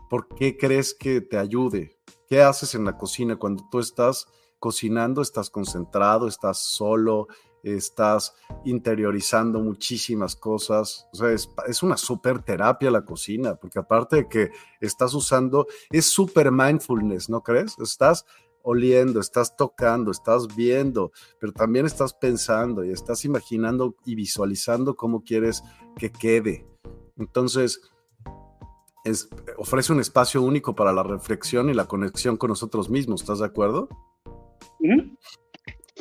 por 0.10 0.28
qué 0.28 0.58
crees 0.58 0.94
que 0.94 1.22
te 1.22 1.38
ayude? 1.38 1.98
¿Qué 2.28 2.42
haces 2.42 2.76
en 2.76 2.86
la 2.86 2.98
cocina 2.98 3.38
cuando 3.38 3.64
tú 3.72 3.80
estás 3.80 4.28
cocinando? 4.60 5.22
¿Estás 5.22 5.50
concentrado? 5.50 6.28
¿Estás 6.28 6.60
solo? 6.60 7.28
Estás 7.64 8.36
interiorizando 8.66 9.60
muchísimas 9.60 10.36
cosas. 10.36 11.08
O 11.14 11.16
sea, 11.16 11.32
es, 11.32 11.84
una 11.84 11.98
super 11.98 12.42
terapia 12.44 12.92
la 12.92 13.06
cocina, 13.06 13.56
porque 13.56 13.80
aparte 13.80 14.18
de 14.18 14.28
que 14.28 14.52
estás 14.82 15.14
usando, 15.14 15.68
es 15.90 16.06
super 16.06 16.52
mindfulness, 16.52 17.30
¿no 17.30 17.42
crees? 17.42 17.78
Estás 17.80 18.26
oliendo, 18.62 19.20
estás 19.20 19.56
tocando, 19.56 20.12
estás 20.12 20.56
viendo, 20.56 21.12
pero 21.40 21.52
también 21.52 21.86
estás 21.86 22.14
pensando 22.14 22.84
y 22.84 22.92
estás 22.92 23.26
imaginando 23.26 23.96
y 24.06 24.16
visualizando 24.16 24.96
cómo 24.96 25.24
quieres 25.24 25.64
que 25.98 26.12
quede. 26.12 26.66
Entonces, 27.18 27.82
es, 29.04 29.30
ofrece 29.58 29.92
un 29.92 30.00
espacio 30.00 30.42
único 30.42 30.76
para 30.76 30.94
la 30.94 31.04
reflexión 31.04 31.70
y 31.70 31.74
la 31.74 31.86
conexión 31.86 32.38
con 32.38 32.50
nosotros 32.50 32.90
mismos, 32.90 33.22
¿estás 33.22 33.40
de 33.40 33.46
acuerdo? 33.46 33.90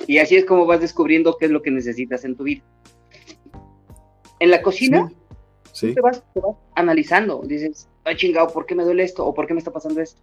Y 0.06 0.18
así 0.18 0.36
es 0.36 0.44
como 0.44 0.66
vas 0.66 0.80
descubriendo 0.80 1.36
qué 1.38 1.46
es 1.46 1.50
lo 1.50 1.62
que 1.62 1.70
necesitas 1.70 2.24
en 2.24 2.36
tu 2.36 2.44
vida. 2.44 2.62
En 4.40 4.50
la 4.50 4.62
cocina, 4.62 5.10
Te, 5.80 6.00
vas, 6.00 6.22
analizando, 6.74 7.42
dices, 7.44 7.88
ay 8.04 8.16
chingado, 8.16 8.48
¿por 8.48 8.66
qué 8.66 8.74
me 8.74 8.84
duele 8.84 9.04
esto? 9.04 9.24
¿O 9.24 9.32
por 9.32 9.46
qué 9.46 9.54
me 9.54 9.58
está 9.58 9.70
pasando 9.70 10.00
esto? 10.00 10.20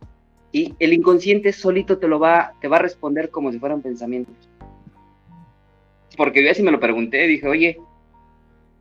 Y 0.51 0.73
el 0.79 0.93
inconsciente 0.93 1.53
solito 1.53 1.99
te 1.99 2.07
lo 2.07 2.19
va, 2.19 2.53
te 2.59 2.67
va 2.67 2.77
a 2.77 2.81
responder 2.81 3.29
como 3.29 3.51
si 3.51 3.59
fueran 3.59 3.81
pensamientos. 3.81 4.35
Porque 6.17 6.43
yo 6.43 6.51
así 6.51 6.61
me 6.63 6.71
lo 6.71 6.79
pregunté, 6.79 7.27
dije, 7.27 7.47
oye, 7.47 7.77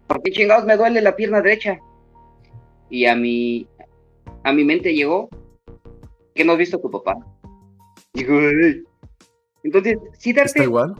¿por 0.06 0.22
qué 0.22 0.32
chingados 0.32 0.64
me 0.64 0.76
duele 0.76 1.00
la 1.00 1.14
pierna 1.14 1.40
derecha? 1.40 1.78
Y 2.90 3.06
a 3.06 3.14
mi, 3.14 3.68
a 4.42 4.52
mi 4.52 4.64
mente 4.64 4.94
llegó, 4.94 5.28
¿qué 6.34 6.44
no 6.44 6.52
has 6.52 6.58
visto 6.58 6.78
a 6.78 6.80
tu 6.80 6.90
papá? 6.90 7.18
Dijo, 8.14 8.32
entonces, 9.62 9.99
sí 10.18 10.33
darte... 10.33 10.51
¿Está 10.51 10.62
igual? 10.64 10.94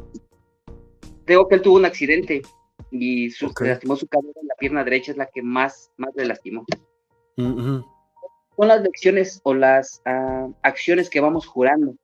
Creo 1.25 1.47
que 1.49 1.57
él 1.57 1.62
tuvo 1.62 1.77
un 1.77 1.85
accidente 1.85 2.42
y 2.90 3.31
su, 3.31 3.53
lastimó 3.61 3.97
su 3.97 4.07
cadera, 4.07 4.40
la 4.42 4.55
pierna 4.59 4.85
derecha 4.85 5.12
es 5.12 5.18
la 5.18 5.27
que 5.27 5.42
más, 5.42 5.90
más 5.97 6.11
le 6.16 6.27
lastimó. 6.27 6.64
Son 7.37 7.85
las 8.57 8.83
lecciones 8.83 9.40
o 9.44 9.55
las 9.55 10.03
ah, 10.07 10.49
acciones 10.62 11.11
que 11.11 11.21
vamos 11.21 11.47
jurando 11.47 11.94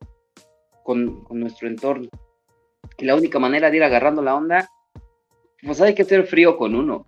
con, 0.83 1.23
con, 1.23 1.39
nuestro 1.39 1.67
entorno. 1.67 2.07
Y 2.97 3.05
la 3.05 3.15
única 3.15 3.39
manera 3.39 3.69
de 3.69 3.77
ir 3.77 3.83
agarrando 3.83 4.21
la 4.21 4.35
onda, 4.35 4.69
pues 5.63 5.81
hay 5.81 5.95
que 5.95 6.03
hacer 6.03 6.25
frío 6.27 6.57
con 6.57 6.75
uno. 6.75 7.05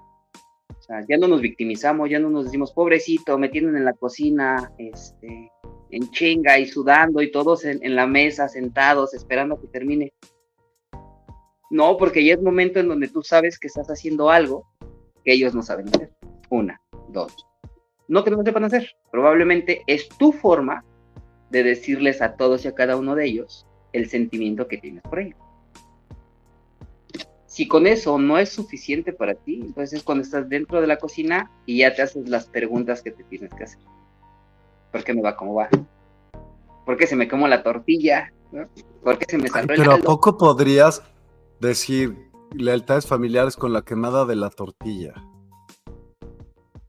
O 0.69 0.81
sea, 0.81 1.05
ya 1.07 1.17
no 1.17 1.27
nos 1.27 1.41
victimizamos, 1.41 2.09
ya 2.09 2.19
no 2.19 2.29
nos 2.29 2.45
decimos, 2.45 2.73
pobrecito, 2.73 3.37
me 3.37 3.49
tienen 3.49 3.77
en 3.77 3.85
la 3.85 3.93
cocina, 3.93 4.71
este, 4.77 5.51
en 5.91 6.09
chinga 6.11 6.59
y 6.59 6.67
sudando 6.67 7.21
y 7.21 7.31
todos 7.31 7.65
en, 7.65 7.95
la 7.95 8.07
mesa 8.07 8.47
sentados 8.47 9.13
esperando 9.13 9.59
que 9.59 9.67
termine. 9.67 10.13
No, 11.69 11.97
porque 11.97 12.23
ya 12.23 12.33
es 12.33 12.41
momento 12.41 12.79
en 12.79 12.87
donde 12.87 13.07
tú 13.07 13.21
sabes 13.23 13.59
que 13.59 13.67
estás 13.67 13.87
haciendo 13.87 14.29
algo 14.29 14.65
que 15.23 15.33
ellos 15.33 15.53
no 15.53 15.61
saben 15.61 15.87
hacer. 15.89 16.11
Una, 16.49 16.81
dos. 17.09 17.33
No 18.07 18.23
que 18.23 18.31
no 18.31 18.43
sepan 18.43 18.63
hacer. 18.63 18.95
Probablemente 19.11 19.81
es 19.87 20.07
tu 20.09 20.31
forma 20.31 20.85
de 21.49 21.63
decirles 21.63 22.21
a 22.21 22.35
todos 22.35 22.65
y 22.65 22.67
a 22.67 22.75
cada 22.75 22.95
uno 22.95 23.15
de 23.15 23.25
ellos 23.25 23.65
el 23.93 24.09
sentimiento 24.09 24.67
que 24.67 24.77
tienes 24.77 25.03
por 25.03 25.19
ellos. 25.19 25.39
Si 27.45 27.67
con 27.67 27.87
eso 27.87 28.19
no 28.19 28.37
es 28.37 28.49
suficiente 28.49 29.13
para 29.13 29.33
ti, 29.33 29.61
entonces 29.63 29.99
es 29.99 30.03
cuando 30.03 30.23
estás 30.23 30.47
dentro 30.47 30.79
de 30.79 30.87
la 30.87 30.97
cocina 30.97 31.49
y 31.65 31.79
ya 31.79 31.95
te 31.95 32.03
haces 32.03 32.29
las 32.29 32.47
preguntas 32.47 33.01
que 33.01 33.11
te 33.11 33.23
tienes 33.23 33.51
que 33.53 33.63
hacer. 33.63 33.79
¿Por 34.91 35.03
qué 35.03 35.13
me 35.13 35.21
va 35.21 35.35
como 35.35 35.55
va? 35.55 35.69
¿Por 36.85 36.97
qué 36.97 37.07
se 37.07 37.15
me 37.15 37.27
como 37.27 37.47
la 37.47 37.63
tortilla? 37.63 38.31
¿Por 39.03 39.17
qué 39.17 39.25
se 39.27 39.37
me 39.37 39.49
salió 39.49 39.67
Pero 39.67 39.93
¿a 39.93 39.97
poco 39.97 40.37
podrías 40.37 41.03
decir 41.59 42.15
lealtades 42.53 43.05
familiares 43.05 43.55
con 43.55 43.73
la 43.73 43.81
quemada 43.81 44.25
de 44.25 44.35
la 44.35 44.49
tortilla? 44.49 45.13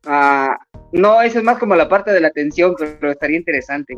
Ah, 0.06 0.56
no, 0.92 1.20
eso 1.20 1.38
es 1.38 1.44
más 1.44 1.58
como 1.58 1.74
la 1.74 1.88
parte 1.88 2.12
de 2.12 2.20
la 2.20 2.28
atención, 2.28 2.74
pero 2.78 3.12
estaría 3.12 3.38
interesante. 3.38 3.94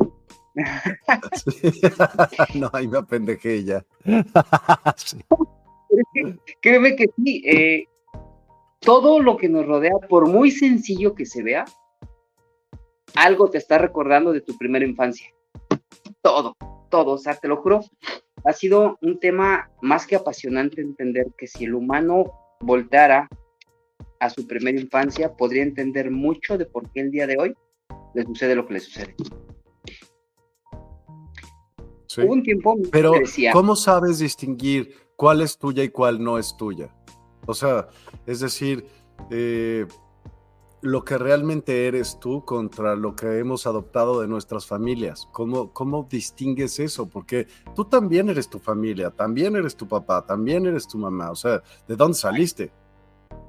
no, 2.55 2.69
ahí 2.73 2.87
me 2.87 2.97
apendejé 2.97 3.63
ya. 3.63 3.85
Créeme 6.61 6.95
que 6.95 7.09
sí, 7.15 7.43
eh, 7.45 7.85
todo 8.79 9.19
lo 9.19 9.37
que 9.37 9.47
nos 9.47 9.65
rodea, 9.65 9.93
por 10.09 10.27
muy 10.27 10.51
sencillo 10.51 11.15
que 11.15 11.25
se 11.25 11.43
vea, 11.43 11.65
algo 13.15 13.49
te 13.49 13.57
está 13.57 13.77
recordando 13.77 14.31
de 14.31 14.41
tu 14.41 14.57
primera 14.57 14.85
infancia. 14.85 15.27
Todo, 16.21 16.55
todo, 16.89 17.11
o 17.13 17.17
sea, 17.17 17.35
te 17.35 17.47
lo 17.47 17.57
juro, 17.57 17.81
ha 18.43 18.53
sido 18.53 18.97
un 19.01 19.19
tema 19.19 19.69
más 19.81 20.07
que 20.07 20.15
apasionante 20.15 20.81
entender 20.81 21.27
que 21.37 21.47
si 21.47 21.65
el 21.65 21.75
humano 21.75 22.25
voltara 22.59 23.27
a 24.19 24.29
su 24.29 24.47
primera 24.47 24.79
infancia, 24.79 25.33
podría 25.33 25.63
entender 25.63 26.11
mucho 26.11 26.57
de 26.57 26.65
por 26.65 26.91
qué 26.91 27.01
el 27.01 27.11
día 27.11 27.27
de 27.27 27.37
hoy 27.37 27.53
le 28.13 28.23
sucede 28.23 28.55
lo 28.55 28.67
que 28.67 28.73
le 28.73 28.79
sucede. 28.79 29.15
Hubo 32.17 32.33
un 32.33 32.43
tiempo 32.43 32.75
Pero, 32.91 33.13
¿cómo 33.53 33.75
sabes 33.75 34.19
distinguir 34.19 34.93
cuál 35.15 35.41
es 35.41 35.57
tuya 35.57 35.83
y 35.83 35.89
cuál 35.89 36.21
no 36.21 36.37
es 36.37 36.55
tuya? 36.57 36.93
O 37.47 37.53
sea, 37.53 37.87
es 38.25 38.41
decir, 38.41 38.85
eh, 39.29 39.87
lo 40.81 41.05
que 41.05 41.17
realmente 41.17 41.87
eres 41.87 42.19
tú 42.19 42.43
contra 42.43 42.95
lo 42.95 43.15
que 43.15 43.37
hemos 43.37 43.67
adoptado 43.67 44.21
de 44.21 44.27
nuestras 44.27 44.65
familias. 44.65 45.27
¿Cómo, 45.31 45.71
¿Cómo 45.73 46.07
distingues 46.09 46.79
eso? 46.79 47.07
Porque 47.07 47.47
tú 47.75 47.85
también 47.85 48.29
eres 48.29 48.49
tu 48.49 48.57
familia, 48.57 49.11
también 49.11 49.55
eres 49.55 49.75
tu 49.75 49.87
papá, 49.87 50.25
también 50.25 50.65
eres 50.65 50.87
tu 50.87 50.97
mamá. 50.97 51.29
O 51.29 51.35
sea, 51.35 51.61
¿de 51.87 51.95
dónde 51.95 52.17
saliste? 52.17 52.71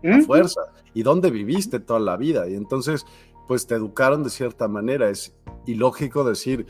La 0.03 0.21
fuerza. 0.23 0.61
¿Y 0.95 1.03
dónde 1.03 1.31
viviste 1.31 1.81
toda 1.81 2.01
la 2.01 2.17
vida? 2.19 2.49
Y 2.49 2.55
entonces, 2.55 3.07
pues 3.49 3.67
te 3.67 3.77
educaron 3.77 4.23
de 4.23 4.31
cierta 4.31 4.69
manera. 4.69 5.09
Es 5.09 5.35
ilógico 5.65 6.25
decir, 6.25 6.67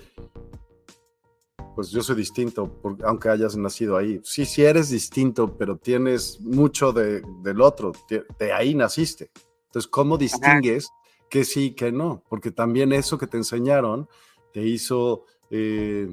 pues 1.74 1.90
yo 1.90 2.02
soy 2.02 2.16
distinto, 2.16 2.80
aunque 3.04 3.30
hayas 3.30 3.56
nacido 3.56 3.96
ahí. 3.96 4.20
Sí, 4.22 4.44
sí 4.44 4.62
eres 4.62 4.90
distinto, 4.90 5.56
pero 5.56 5.76
tienes 5.76 6.40
mucho 6.40 6.92
de, 6.92 7.22
del 7.42 7.60
otro. 7.60 7.90
De 8.38 8.52
ahí 8.52 8.74
naciste. 8.74 9.30
Entonces, 9.72 9.90
¿cómo 9.90 10.18
distingues 10.18 10.90
que 11.30 11.44
sí 11.44 11.68
y 11.68 11.74
que 11.74 11.90
no? 11.90 12.22
Porque 12.28 12.50
también 12.50 12.92
eso 12.92 13.16
que 13.16 13.26
te 13.26 13.38
enseñaron 13.38 14.06
te 14.52 14.60
hizo 14.60 15.24
eh, 15.50 16.12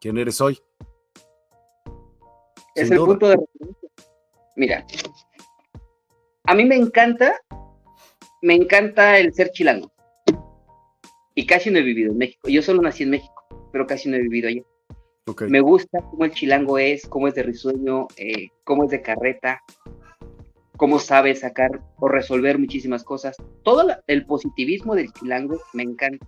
quién 0.00 0.18
eres 0.18 0.40
hoy. 0.40 0.58
Es 2.74 2.90
el 2.90 2.98
punto 2.98 3.28
de 3.28 3.36
referencia. 3.36 3.88
Mira, 4.56 4.84
a 6.42 6.54
mí 6.56 6.64
me 6.64 6.74
encanta, 6.74 7.40
me 8.42 8.56
encanta 8.56 9.16
el 9.18 9.32
ser 9.32 9.52
chilango. 9.52 9.92
Y 11.36 11.46
casi 11.46 11.70
no 11.70 11.78
he 11.78 11.82
vivido 11.82 12.10
en 12.10 12.18
México. 12.18 12.48
Yo 12.48 12.62
solo 12.62 12.82
nací 12.82 13.04
en 13.04 13.10
México, 13.10 13.46
pero 13.70 13.86
casi 13.86 14.08
no 14.08 14.16
he 14.16 14.22
vivido 14.22 14.48
allá. 14.48 14.62
Me 15.48 15.60
gusta 15.60 16.00
cómo 16.00 16.24
el 16.24 16.32
chilango 16.32 16.78
es, 16.78 17.06
cómo 17.06 17.28
es 17.28 17.36
de 17.36 17.44
risueño, 17.44 18.08
eh, 18.16 18.48
cómo 18.64 18.86
es 18.86 18.90
de 18.90 19.02
carreta, 19.02 19.62
cómo 20.78 21.00
sabe 21.00 21.34
sacar 21.34 21.82
o 21.96 22.08
resolver 22.08 22.56
muchísimas 22.56 23.02
cosas. 23.02 23.36
Todo 23.64 23.84
el 24.06 24.24
positivismo 24.24 24.94
del 24.94 25.12
chilango 25.12 25.60
me 25.74 25.82
encanta. 25.82 26.24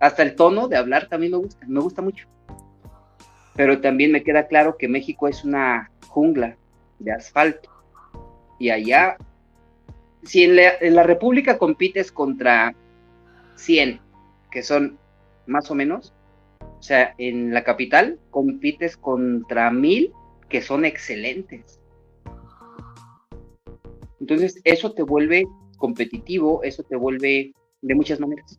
Hasta 0.00 0.22
el 0.22 0.36
tono 0.36 0.68
de 0.68 0.76
hablar 0.76 1.08
también 1.08 1.32
me 1.32 1.38
gusta, 1.38 1.66
me 1.66 1.80
gusta 1.80 2.00
mucho. 2.00 2.28
Pero 3.56 3.80
también 3.80 4.12
me 4.12 4.22
queda 4.22 4.46
claro 4.46 4.76
que 4.78 4.86
México 4.86 5.26
es 5.26 5.44
una 5.44 5.90
jungla 6.06 6.56
de 7.00 7.12
asfalto. 7.12 7.68
Y 8.60 8.70
allá, 8.70 9.16
si 10.22 10.44
en 10.44 10.54
la, 10.54 10.74
en 10.80 10.94
la 10.94 11.02
República 11.02 11.58
compites 11.58 12.12
contra 12.12 12.72
100, 13.56 14.00
que 14.52 14.62
son 14.62 14.96
más 15.46 15.72
o 15.72 15.74
menos, 15.74 16.14
o 16.60 16.82
sea, 16.82 17.16
en 17.18 17.52
la 17.52 17.64
capital 17.64 18.20
compites 18.30 18.96
contra 18.96 19.72
1000 19.72 20.12
que 20.48 20.62
son 20.62 20.84
excelentes. 20.84 21.80
Entonces, 24.28 24.60
eso 24.64 24.92
te 24.92 25.02
vuelve 25.02 25.46
competitivo, 25.78 26.62
eso 26.62 26.82
te 26.82 26.96
vuelve 26.96 27.54
de 27.80 27.94
muchas 27.94 28.20
maneras. 28.20 28.58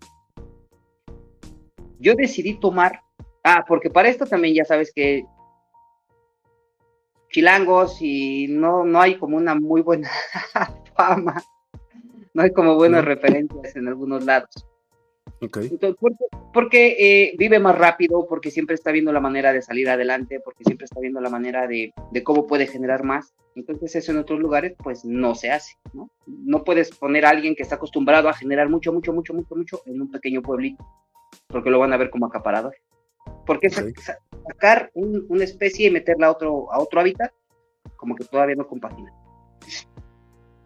Yo 2.00 2.16
decidí 2.16 2.60
tomar, 2.60 3.02
ah, 3.44 3.64
porque 3.68 3.92
para 3.92 4.10
esto 4.10 4.26
también 4.26 4.56
ya 4.56 4.66
sabes 4.66 4.92
que 4.92 5.24
chilangos 7.30 8.02
y 8.02 8.48
no, 8.48 8.84
no 8.84 9.00
hay 9.00 9.20
como 9.20 9.38
una 9.38 9.54
muy 9.54 9.82
buena 9.82 10.10
fama, 10.96 11.40
no 12.34 12.42
hay 12.42 12.52
como 12.52 12.74
buenas 12.74 13.06
referencias 13.06 13.76
en 13.76 13.90
algunos 13.90 14.26
lados. 14.26 14.66
Okay. 15.41 15.78
porque, 16.54 16.95
eh, 16.99 17.36
vive 17.38 17.60
más 17.60 17.78
rápido, 17.78 18.28
porque 18.28 18.52
siempre 18.52 18.75
está 18.75 18.91
viendo 18.91 19.13
la 19.13 19.21
manera 19.21 19.54
de 19.54 19.62
salir 19.62 19.89
adelante, 19.89 20.41
porque 20.41 20.65
siempre 20.65 20.84
está 20.84 20.99
viendo 20.99 21.21
la 21.21 21.30
manera 21.30 21.65
de, 21.65 21.93
de, 22.12 22.23
cómo 22.23 22.45
puede 22.45 22.67
generar 22.67 23.06
más. 23.06 23.34
Entonces 23.56 23.95
eso 23.95 24.12
en 24.12 24.17
otros 24.17 24.39
lugares 24.39 24.75
pues 24.84 25.06
no 25.06 25.36
se 25.36 25.52
hace, 25.52 25.75
¿no? 25.93 26.10
No 26.28 26.63
puedes 26.65 26.91
poner 26.91 27.25
a 27.25 27.30
alguien 27.30 27.56
que 27.56 27.63
está 27.63 27.75
acostumbrado 27.75 28.28
a 28.28 28.34
generar 28.34 28.69
mucho, 28.69 28.91
mucho, 28.91 29.13
mucho, 29.13 29.34
mucho, 29.34 29.56
mucho 29.56 29.82
en 29.86 30.02
un 30.02 30.12
pequeño 30.12 30.41
pueblito, 30.41 30.86
porque 31.47 31.69
lo 31.69 31.80
van 31.80 31.93
a 31.93 31.97
ver 31.97 32.10
como 32.10 32.25
acaparador. 32.25 32.75
Porque 33.45 33.69
sacar 33.69 34.91
una 34.93 35.43
especie 35.43 35.88
y 35.88 35.91
meterla 35.91 36.28
a 36.28 36.32
otro, 36.32 36.71
a 36.71 36.80
otro 36.80 36.99
hábitat, 36.99 37.32
como 37.95 38.15
que 38.15 38.25
todavía 38.25 38.56
no 38.56 38.67
compagina. 38.67 39.13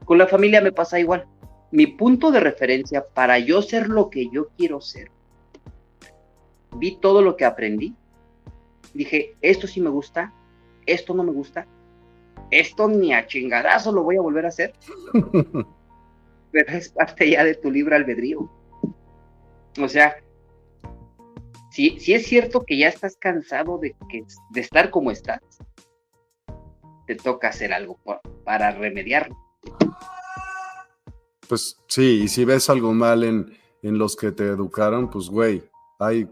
Con 0.05 0.17
la 0.17 0.27
familia 0.27 0.61
me 0.61 0.71
pasa 0.71 0.99
igual 0.99 1.27
mi 1.73 1.87
punto 1.87 2.29
de 2.29 2.39
referencia 2.39 3.03
para 3.03 3.39
yo 3.39 3.63
ser 3.63 3.89
lo 3.89 4.11
que 4.11 4.29
yo 4.29 4.49
quiero 4.55 4.79
ser. 4.79 5.09
Vi 6.77 6.97
todo 6.97 7.23
lo 7.23 7.35
que 7.35 7.45
aprendí. 7.45 7.95
Dije, 8.93 9.35
esto 9.41 9.65
sí 9.65 9.81
me 9.81 9.89
gusta, 9.89 10.31
esto 10.85 11.15
no 11.15 11.23
me 11.23 11.31
gusta, 11.31 11.65
esto 12.51 12.87
ni 12.87 13.11
a 13.11 13.25
chingadazo 13.25 13.91
lo 13.91 14.03
voy 14.03 14.17
a 14.17 14.21
volver 14.21 14.45
a 14.45 14.49
hacer. 14.49 14.73
Pero 16.51 16.73
es 16.73 16.89
parte 16.89 17.31
ya 17.31 17.43
de 17.43 17.55
tu 17.55 17.71
libre 17.71 17.95
albedrío. 17.95 18.51
O 19.81 19.87
sea, 19.87 20.17
si, 21.71 21.99
si 21.99 22.13
es 22.13 22.27
cierto 22.27 22.65
que 22.67 22.77
ya 22.77 22.87
estás 22.87 23.17
cansado 23.17 23.79
de, 23.79 23.95
que, 24.09 24.23
de 24.51 24.61
estar 24.61 24.91
como 24.91 25.09
estás, 25.09 25.41
te 27.07 27.15
toca 27.15 27.47
hacer 27.47 27.73
algo 27.73 27.97
para 28.43 28.69
remediarlo. 28.69 29.35
Pues 31.47 31.77
sí, 31.87 32.21
y 32.23 32.27
si 32.27 32.45
ves 32.45 32.69
algo 32.69 32.93
mal 32.93 33.23
en, 33.23 33.57
en 33.81 33.97
los 33.97 34.15
que 34.15 34.31
te 34.31 34.47
educaron, 34.47 35.09
pues 35.09 35.29
güey, 35.29 35.63
hay, 35.99 36.27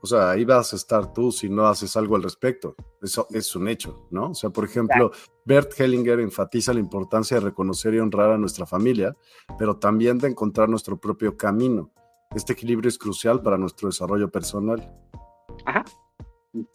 o 0.00 0.06
sea, 0.06 0.30
ahí 0.30 0.44
vas 0.44 0.72
a 0.72 0.76
estar 0.76 1.12
tú 1.12 1.32
si 1.32 1.48
no 1.48 1.66
haces 1.66 1.96
algo 1.96 2.16
al 2.16 2.22
respecto. 2.22 2.74
Eso 3.02 3.26
es 3.30 3.54
un 3.56 3.68
hecho, 3.68 4.06
¿no? 4.10 4.30
O 4.30 4.34
sea, 4.34 4.50
por 4.50 4.64
ejemplo, 4.64 5.10
Bert 5.44 5.72
Hellinger 5.78 6.20
enfatiza 6.20 6.74
la 6.74 6.80
importancia 6.80 7.38
de 7.38 7.46
reconocer 7.46 7.94
y 7.94 7.98
honrar 7.98 8.32
a 8.32 8.38
nuestra 8.38 8.66
familia, 8.66 9.16
pero 9.58 9.76
también 9.76 10.18
de 10.18 10.28
encontrar 10.28 10.68
nuestro 10.68 10.98
propio 10.98 11.36
camino. 11.36 11.90
Este 12.34 12.52
equilibrio 12.52 12.88
es 12.88 12.98
crucial 12.98 13.42
para 13.42 13.58
nuestro 13.58 13.88
desarrollo 13.88 14.30
personal. 14.30 14.94
Ajá. 15.64 15.84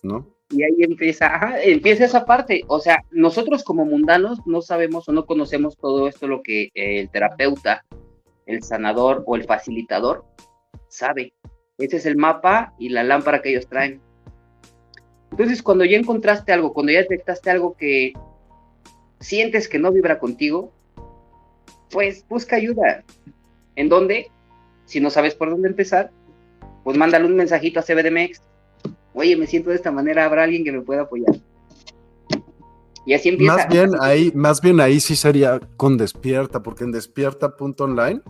¿No? 0.03 0.34
Y 0.49 0.63
ahí 0.63 0.75
empieza, 0.79 1.59
empieza 1.63 2.05
esa 2.05 2.25
parte. 2.25 2.63
O 2.67 2.79
sea, 2.79 3.03
nosotros 3.11 3.63
como 3.63 3.85
mundanos 3.85 4.39
no 4.45 4.61
sabemos 4.61 5.09
o 5.09 5.11
no 5.11 5.25
conocemos 5.25 5.75
todo 5.75 6.07
esto 6.07 6.27
lo 6.27 6.43
que 6.43 6.69
el 6.75 7.09
terapeuta, 7.09 7.83
el 8.45 8.61
sanador 8.61 9.23
o 9.25 9.35
el 9.35 9.45
facilitador 9.45 10.23
sabe. 10.87 11.33
Ese 11.77 11.97
es 11.97 12.05
el 12.05 12.15
mapa 12.15 12.73
y 12.77 12.89
la 12.89 13.03
lámpara 13.03 13.41
que 13.41 13.49
ellos 13.49 13.67
traen. 13.67 14.01
Entonces, 15.31 15.63
cuando 15.63 15.83
ya 15.83 15.97
encontraste 15.97 16.53
algo, 16.53 16.73
cuando 16.73 16.93
ya 16.93 16.99
detectaste 16.99 17.49
algo 17.49 17.75
que 17.75 18.13
sientes 19.19 19.67
que 19.67 19.79
no 19.79 19.91
vibra 19.91 20.19
contigo, 20.19 20.71
pues 21.89 22.25
busca 22.27 22.55
ayuda. 22.55 23.03
¿En 23.75 23.89
dónde? 23.89 24.31
Si 24.85 24.99
no 24.99 25.09
sabes 25.09 25.35
por 25.35 25.49
dónde 25.49 25.67
empezar, 25.67 26.11
pues 26.83 26.95
mándale 26.97 27.25
un 27.25 27.35
mensajito 27.35 27.79
a 27.79 27.83
CBDMX 27.83 28.41
oye, 29.15 29.35
me 29.35 29.47
siento 29.47 29.71
de 29.71 29.77
esta 29.77 29.91
manera, 29.91 30.25
habrá 30.25 30.43
alguien 30.43 30.63
que 30.63 30.71
me 30.71 30.81
pueda 30.81 31.03
apoyar. 31.03 31.35
Y 33.05 33.13
así 33.13 33.29
empieza. 33.29 33.55
Más 33.55 33.69
bien 33.69 33.91
ahí, 34.01 34.31
más 34.35 34.61
bien 34.61 34.79
ahí 34.79 34.99
sí 34.99 35.15
sería 35.15 35.59
con 35.77 35.97
Despierta, 35.97 36.61
porque 36.61 36.83
en 36.83 36.91
despierta.online 36.91 38.21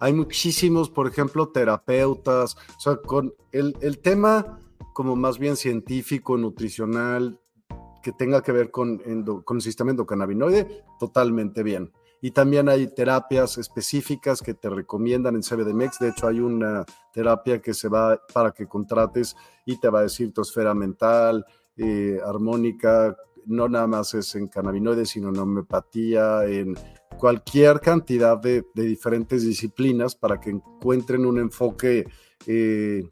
hay 0.00 0.12
muchísimos, 0.12 0.88
por 0.88 1.06
ejemplo, 1.06 1.48
terapeutas, 1.48 2.56
o 2.76 2.80
sea, 2.80 2.96
con 2.96 3.34
el, 3.52 3.76
el 3.80 3.98
tema 3.98 4.58
como 4.94 5.14
más 5.14 5.38
bien 5.38 5.56
científico, 5.56 6.36
nutricional, 6.36 7.38
que 8.02 8.12
tenga 8.12 8.42
que 8.42 8.52
ver 8.52 8.70
con, 8.70 8.98
con 9.44 9.56
el 9.56 9.62
sistema 9.62 9.90
endocannabinoide, 9.90 10.84
totalmente 10.98 11.62
bien. 11.62 11.92
Y 12.22 12.32
también 12.32 12.68
hay 12.68 12.86
terapias 12.88 13.56
específicas 13.56 14.42
que 14.42 14.54
te 14.54 14.68
recomiendan 14.68 15.36
en 15.36 15.42
CBDMEX. 15.42 15.98
De 16.00 16.08
hecho, 16.10 16.26
hay 16.26 16.40
una 16.40 16.84
terapia 17.12 17.60
que 17.60 17.72
se 17.72 17.88
va 17.88 18.20
para 18.32 18.52
que 18.52 18.66
contrates 18.66 19.34
y 19.64 19.78
te 19.78 19.88
va 19.88 20.00
a 20.00 20.02
decir 20.02 20.32
tu 20.32 20.42
esfera 20.42 20.74
mental, 20.74 21.44
eh, 21.76 22.18
armónica, 22.24 23.16
no 23.46 23.68
nada 23.68 23.86
más 23.86 24.12
es 24.14 24.34
en 24.34 24.48
cannabinoides, 24.48 25.08
sino 25.08 25.30
en 25.30 25.38
homeopatía, 25.38 26.44
en 26.44 26.76
cualquier 27.18 27.80
cantidad 27.80 28.38
de, 28.38 28.64
diferentes 28.74 29.42
disciplinas 29.42 30.14
para 30.14 30.40
que 30.40 30.50
encuentren 30.50 31.24
un 31.24 31.38
enfoque 31.38 32.06
eh, 32.46 33.08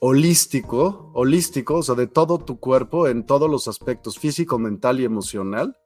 holístico, 0.00 1.12
holístico, 1.14 1.76
o 1.76 1.82
sea, 1.82 1.94
de 1.94 2.08
todo 2.08 2.38
tu 2.38 2.58
cuerpo 2.58 3.06
en 3.06 3.26
todos 3.26 3.48
los 3.48 3.68
aspectos 3.68 4.18
físico, 4.18 4.58
mental 4.58 5.00
y 5.00 5.04
emocional 5.04 5.76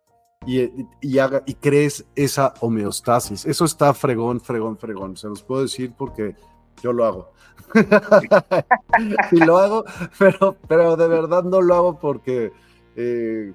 y, 0.46 1.18
haga, 1.18 1.42
y 1.46 1.54
crees 1.54 2.04
esa 2.14 2.54
homeostasis. 2.61 3.44
Eso 3.46 3.64
está 3.64 3.94
fregón, 3.94 4.40
fregón, 4.40 4.76
fregón. 4.76 5.16
Se 5.16 5.28
los 5.28 5.42
puedo 5.42 5.62
decir 5.62 5.94
porque 5.96 6.37
yo 6.83 6.92
lo 6.92 7.04
hago. 7.04 7.33
y 9.33 9.37
lo 9.37 9.59
hago, 9.59 9.85
pero, 10.18 10.57
pero 10.68 10.96
de 10.96 11.09
verdad 11.09 11.44
no 11.44 11.61
lo 11.61 11.74
hago 11.74 11.98
porque 11.98 12.52
eh, 12.96 13.52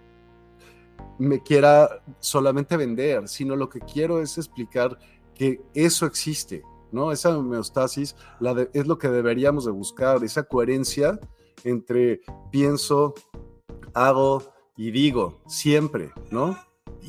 me 1.17 1.41
quiera 1.43 2.02
solamente 2.19 2.78
vender, 2.78 3.28
sino 3.28 3.56
lo 3.56 3.69
que 3.69 3.80
quiero 3.80 4.21
es 4.21 4.38
explicar 4.38 4.97
que 5.36 5.62
eso 5.73 6.06
existe, 6.06 6.63
¿no? 6.91 7.12
Esa 7.12 7.38
homeostasis 7.38 8.15
es 8.73 8.88
lo 8.88 8.97
que 8.97 9.10
deberíamos 9.10 9.65
de 9.65 9.71
buscar, 9.71 10.23
esa 10.23 10.43
coherencia 10.43 11.19
entre 11.63 12.21
pienso, 12.52 13.13
hago 13.93 14.54
y 14.75 14.91
digo, 14.91 15.41
siempre, 15.45 16.12
¿no? 16.32 16.58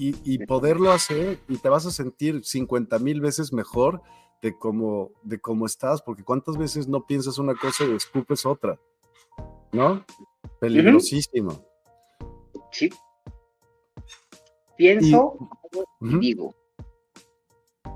Y, 0.01 0.39
poderlo 0.47 0.91
hacer 0.93 1.39
y 1.49 1.59
te 1.59 1.69
vas 1.69 1.85
a 1.85 1.91
sentir 1.91 2.45
50 2.45 2.99
mil 2.99 3.21
veces 3.21 3.53
mejor 3.53 4.03
de 4.41 4.57
cómo, 4.57 5.11
de 5.23 5.39
cómo 5.39 5.67
estás, 5.67 6.01
porque 6.01 6.25
cuántas 6.25 6.57
veces 6.57 6.89
no 6.89 7.07
piensas 7.07 7.39
una 7.39 7.55
cosa 7.55 7.85
y 7.85 7.95
escupes 7.95 8.47
otra, 8.47 8.81
¿no? 9.73 10.05
Peligrosísimo. 10.59 11.67
Sí. 12.73 12.91
Pienso 14.77 15.37
y, 16.01 16.19
digo. 16.19 16.55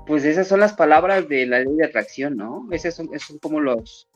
Pues 0.05 0.23
esas 0.23 0.47
son 0.47 0.59
las 0.59 0.73
palabras 0.73 1.27
de 1.27 1.47
la 1.47 1.59
ley 1.59 1.75
de 1.75 1.85
atracción, 1.85 2.37
¿no? 2.37 2.67
Esos 2.71 2.93
son, 2.93 3.07
esos 3.11 3.29
son 3.29 3.39
como 3.39 3.59
los, 3.59 4.07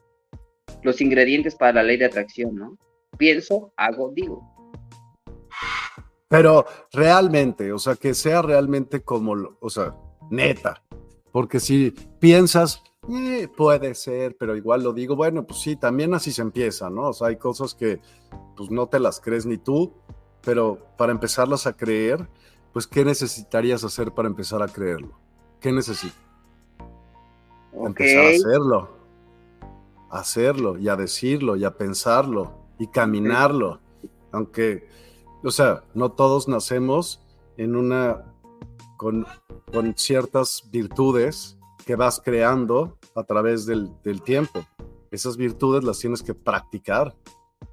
los 0.83 1.01
ingredientes 1.01 1.55
para 1.55 1.73
la 1.73 1.83
ley 1.83 1.97
de 1.97 2.05
atracción, 2.05 2.55
¿no? 2.55 2.77
Pienso, 3.17 3.73
hago, 3.75 4.11
digo. 4.13 4.58
Pero 6.29 6.65
realmente, 6.93 7.73
o 7.73 7.79
sea, 7.79 7.95
que 7.95 8.13
sea 8.13 8.41
realmente 8.43 9.01
como, 9.01 9.57
o 9.59 9.69
sea, 9.69 9.95
neta. 10.29 10.83
Porque 11.31 11.59
si 11.59 11.91
piensas, 12.19 12.83
eh, 13.09 13.47
puede 13.57 13.95
ser, 13.95 14.37
pero 14.37 14.55
igual 14.55 14.83
lo 14.83 14.93
digo, 14.93 15.15
bueno, 15.15 15.45
pues 15.45 15.61
sí, 15.61 15.75
también 15.75 16.13
así 16.13 16.31
se 16.31 16.43
empieza, 16.43 16.89
¿no? 16.91 17.09
O 17.09 17.13
sea, 17.13 17.29
hay 17.29 17.37
cosas 17.37 17.73
que 17.73 17.99
pues 18.55 18.69
no 18.69 18.87
te 18.87 18.99
las 18.99 19.19
crees 19.19 19.47
ni 19.47 19.57
tú, 19.57 19.91
pero 20.43 20.77
para 20.97 21.11
empezarlas 21.11 21.65
a 21.65 21.75
creer, 21.75 22.29
pues 22.73 22.85
¿qué 22.85 23.03
necesitarías 23.03 23.83
hacer 23.83 24.11
para 24.11 24.27
empezar 24.27 24.61
a 24.61 24.67
creerlo? 24.67 25.17
¿Qué 25.59 25.71
necesitas? 25.71 26.21
Empezar 27.73 28.25
a 28.25 28.29
hacerlo, 28.29 28.89
hacerlo 30.11 30.77
y 30.77 30.89
a 30.89 30.95
decirlo 30.95 31.55
y 31.55 31.65
a 31.65 31.75
pensarlo 31.75 32.53
y 32.77 32.87
caminarlo, 32.87 33.79
aunque 34.31 34.87
o 35.43 35.51
sea, 35.51 35.83
no 35.93 36.11
todos 36.11 36.47
nacemos 36.47 37.21
en 37.57 37.75
una, 37.75 38.33
con, 38.97 39.25
ciertas 39.95 40.69
virtudes 40.71 41.57
que 41.85 41.95
vas 41.95 42.21
creando 42.23 42.97
a 43.15 43.23
través 43.23 43.65
del, 43.65 43.91
tiempo. 44.23 44.65
Esas 45.11 45.37
virtudes 45.37 45.83
las 45.83 45.99
tienes 45.99 46.21
que 46.21 46.33
practicar 46.33 47.15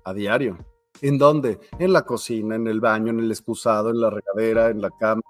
a 0.04 0.14
diario. 0.14 0.58
¿En 1.02 1.18
dónde? 1.18 1.60
En 1.78 1.92
la 1.92 2.06
cocina, 2.06 2.54
en 2.54 2.66
el 2.66 2.80
baño, 2.80 3.10
en 3.10 3.20
el 3.20 3.30
excusado, 3.30 3.90
en 3.90 4.00
la 4.00 4.08
regadera, 4.08 4.70
en 4.70 4.80
la 4.80 4.90
cama. 4.90 5.22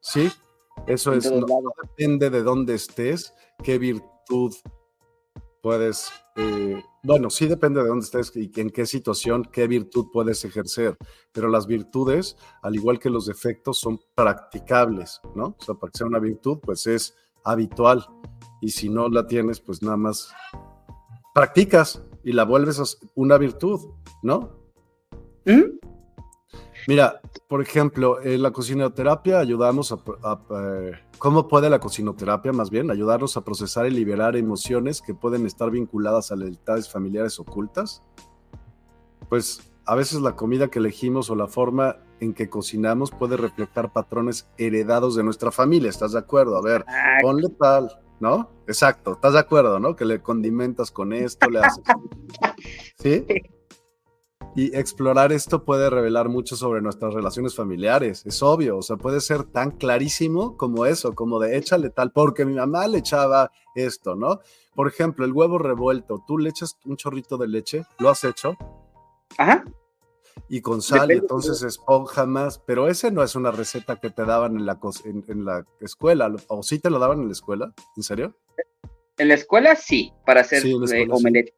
¿Sí? 0.00 0.30
Eso 0.86 1.14
es, 1.14 1.30
no, 1.32 1.46
depende 1.82 2.28
de 2.28 2.42
dónde 2.42 2.74
estés, 2.74 3.32
qué 3.62 3.78
virtud 3.78 4.54
puedes 5.62 6.12
eh, 6.36 6.82
bueno, 7.02 7.30
sí 7.30 7.46
depende 7.46 7.82
de 7.82 7.88
dónde 7.88 8.04
estés 8.04 8.32
y 8.36 8.50
en 8.56 8.70
qué 8.70 8.84
situación, 8.84 9.48
qué 9.50 9.66
virtud 9.66 10.08
puedes 10.12 10.44
ejercer, 10.44 10.96
pero 11.32 11.48
las 11.48 11.66
virtudes, 11.66 12.36
al 12.62 12.74
igual 12.74 12.98
que 12.98 13.10
los 13.10 13.26
defectos, 13.26 13.78
son 13.78 14.00
practicables, 14.14 15.20
¿no? 15.34 15.56
O 15.58 15.64
sea, 15.64 15.74
para 15.74 15.90
que 15.90 15.98
sea 15.98 16.06
una 16.06 16.18
virtud, 16.18 16.58
pues 16.62 16.86
es 16.86 17.14
habitual 17.44 18.06
y 18.60 18.70
si 18.70 18.88
no 18.88 19.08
la 19.08 19.26
tienes, 19.26 19.60
pues 19.60 19.82
nada 19.82 19.96
más 19.96 20.32
practicas 21.34 22.02
y 22.24 22.32
la 22.32 22.44
vuelves 22.44 22.98
una 23.14 23.38
virtud, 23.38 23.80
¿no? 24.22 24.50
Mira, 26.88 27.20
por 27.48 27.60
ejemplo, 27.60 28.22
en 28.22 28.42
la 28.42 28.52
cocinoterapia 28.52 29.40
ayudamos 29.40 29.92
a, 29.92 29.98
eh, 30.50 30.92
¿Cómo 31.18 31.48
puede 31.48 31.70
la 31.70 31.80
cocinoterapia, 31.80 32.52
más 32.52 32.70
bien, 32.70 32.90
ayudarnos 32.90 33.36
a 33.36 33.40
procesar 33.40 33.86
y 33.86 33.90
liberar 33.90 34.36
emociones 34.36 35.00
que 35.00 35.14
pueden 35.14 35.46
estar 35.46 35.70
vinculadas 35.70 36.30
a 36.30 36.36
lealtades 36.36 36.90
familiares 36.90 37.40
ocultas? 37.40 38.02
Pues 39.28 39.72
a 39.86 39.94
veces 39.94 40.20
la 40.20 40.36
comida 40.36 40.68
que 40.68 40.78
elegimos 40.78 41.30
o 41.30 41.34
la 41.34 41.46
forma 41.46 41.96
en 42.20 42.34
que 42.34 42.50
cocinamos 42.50 43.10
puede 43.10 43.36
reflejar 43.36 43.92
patrones 43.92 44.48
heredados 44.58 45.16
de 45.16 45.22
nuestra 45.22 45.50
familia, 45.50 45.88
¿estás 45.88 46.12
de 46.12 46.18
acuerdo? 46.18 46.56
A 46.56 46.62
ver, 46.62 46.84
ponle 47.22 47.48
tal, 47.58 47.90
¿no? 48.20 48.50
Exacto, 48.66 49.12
¿estás 49.12 49.32
de 49.32 49.38
acuerdo, 49.38 49.80
no? 49.80 49.96
Que 49.96 50.04
le 50.04 50.20
condimentas 50.20 50.90
con 50.90 51.12
esto, 51.12 51.48
le 51.48 51.60
haces. 51.60 51.82
¿Sí? 52.98 53.24
Y 54.56 54.74
explorar 54.74 55.34
esto 55.34 55.66
puede 55.66 55.90
revelar 55.90 56.30
mucho 56.30 56.56
sobre 56.56 56.80
nuestras 56.80 57.12
relaciones 57.12 57.54
familiares, 57.54 58.24
es 58.24 58.42
obvio, 58.42 58.78
o 58.78 58.82
sea, 58.82 58.96
puede 58.96 59.20
ser 59.20 59.44
tan 59.44 59.72
clarísimo 59.72 60.56
como 60.56 60.86
eso, 60.86 61.14
como 61.14 61.38
de 61.38 61.58
échale 61.58 61.90
tal, 61.90 62.10
porque 62.10 62.46
mi 62.46 62.54
mamá 62.54 62.88
le 62.88 62.96
echaba 62.96 63.52
esto, 63.74 64.16
¿no? 64.16 64.40
Por 64.74 64.88
ejemplo, 64.88 65.26
el 65.26 65.32
huevo 65.32 65.58
revuelto, 65.58 66.24
tú 66.26 66.38
le 66.38 66.48
echas 66.48 66.78
un 66.86 66.96
chorrito 66.96 67.36
de 67.36 67.48
leche, 67.48 67.82
¿lo 67.98 68.08
has 68.08 68.24
hecho? 68.24 68.56
Ajá. 69.36 69.62
Y 70.48 70.62
con 70.62 70.80
sal, 70.80 71.12
y 71.12 71.16
entonces 71.16 71.62
esponja 71.62 72.24
más, 72.24 72.58
pero 72.58 72.88
ese 72.88 73.10
no 73.10 73.22
es 73.22 73.34
una 73.34 73.50
receta 73.50 73.96
que 73.96 74.08
te 74.08 74.24
daban 74.24 74.56
en 74.56 74.64
la, 74.64 74.78
en, 75.04 75.44
la 75.44 75.66
escuela, 75.82 76.34
o 76.48 76.62
sí 76.62 76.78
te 76.78 76.88
lo 76.88 76.98
daban 76.98 77.20
en 77.20 77.26
la 77.26 77.32
escuela, 77.32 77.74
¿en 77.94 78.02
serio? 78.02 78.34
En 79.18 79.28
la 79.28 79.34
escuela 79.34 79.76
sí, 79.76 80.14
para 80.24 80.40
hacer 80.40 80.62
omelette. 81.10 81.52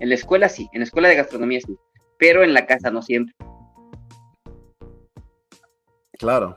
En 0.00 0.08
la 0.08 0.16
escuela 0.16 0.48
sí, 0.48 0.68
en 0.72 0.80
la 0.80 0.86
escuela 0.86 1.08
de 1.08 1.14
gastronomía 1.14 1.60
sí 1.60 1.78
pero 2.18 2.42
en 2.42 2.54
la 2.54 2.66
casa 2.66 2.90
no 2.90 3.02
siempre. 3.02 3.34
Claro. 6.18 6.56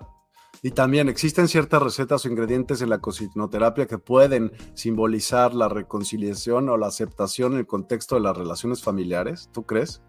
Y 0.62 0.72
también 0.72 1.10
existen 1.10 1.48
ciertas 1.48 1.82
recetas 1.82 2.26
o 2.26 2.28
ingredientes 2.28 2.82
en 2.82 2.90
la 2.90 3.00
cocinoterapia 3.00 3.86
que 3.86 4.00
pueden 4.00 4.52
simbolizar 4.74 5.54
la 5.54 5.70
reconciliación 5.70 6.70
o 6.70 6.78
la 6.78 6.88
aceptación 6.88 7.54
en 7.54 7.60
el 7.60 7.68
contexto 7.68 8.16
de 8.16 8.22
las 8.22 8.36
relaciones 8.36 8.84
familiares. 8.84 9.50
¿Tú 9.54 9.64
crees? 9.64 10.02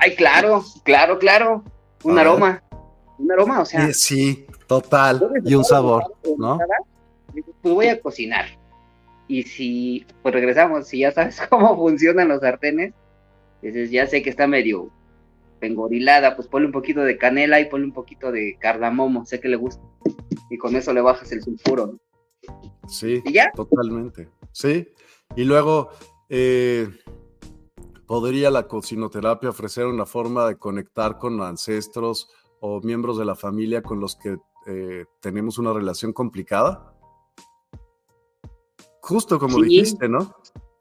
Ay, 0.00 0.14
claro, 0.14 0.64
claro, 0.82 1.18
claro. 1.18 1.64
Un 2.04 2.18
aroma. 2.18 2.62
Un 3.18 3.32
aroma, 3.32 3.60
o 3.60 3.64
sea. 3.66 3.92
Sí, 3.92 4.46
total. 4.66 5.30
Y 5.44 5.54
un 5.54 5.64
sabor, 5.64 6.04
¿no? 6.38 6.58
Pues 7.32 7.74
voy 7.74 7.88
a 7.88 8.00
cocinar. 8.00 8.46
Y 9.28 9.42
si, 9.42 10.06
pues 10.22 10.34
regresamos, 10.34 10.88
si 10.88 11.00
ya 11.00 11.12
sabes 11.12 11.40
cómo 11.50 11.76
funcionan 11.76 12.28
los 12.28 12.40
sartenes, 12.40 12.94
entonces 13.68 13.90
ya 13.90 14.06
sé 14.06 14.22
que 14.22 14.30
está 14.30 14.46
medio 14.46 14.90
pengorilada, 15.60 16.34
pues 16.34 16.48
ponle 16.48 16.66
un 16.66 16.72
poquito 16.72 17.02
de 17.02 17.18
canela 17.18 17.60
y 17.60 17.66
ponle 17.66 17.86
un 17.86 17.92
poquito 17.92 18.32
de 18.32 18.56
cardamomo, 18.58 19.26
sé 19.26 19.40
que 19.40 19.48
le 19.48 19.56
gusta. 19.56 19.82
Y 20.48 20.58
con 20.58 20.74
eso 20.74 20.92
le 20.92 21.00
bajas 21.00 21.30
el 21.32 21.42
sulfuro, 21.42 21.86
¿no? 21.86 22.00
Sí, 22.88 23.22
totalmente. 23.54 24.28
Sí. 24.52 24.88
Y 25.36 25.44
luego, 25.44 25.90
eh, 26.28 26.88
¿podría 28.06 28.50
la 28.50 28.66
cocinoterapia 28.66 29.50
ofrecer 29.50 29.86
una 29.86 30.06
forma 30.06 30.48
de 30.48 30.56
conectar 30.56 31.18
con 31.18 31.40
ancestros 31.40 32.28
o 32.60 32.80
miembros 32.80 33.16
de 33.18 33.24
la 33.24 33.36
familia 33.36 33.82
con 33.82 34.00
los 34.00 34.16
que 34.16 34.38
eh, 34.66 35.04
tenemos 35.20 35.58
una 35.58 35.72
relación 35.72 36.12
complicada? 36.12 36.94
Justo 39.02 39.38
como 39.38 39.62
dijiste, 39.62 40.08
¿no? 40.08 40.34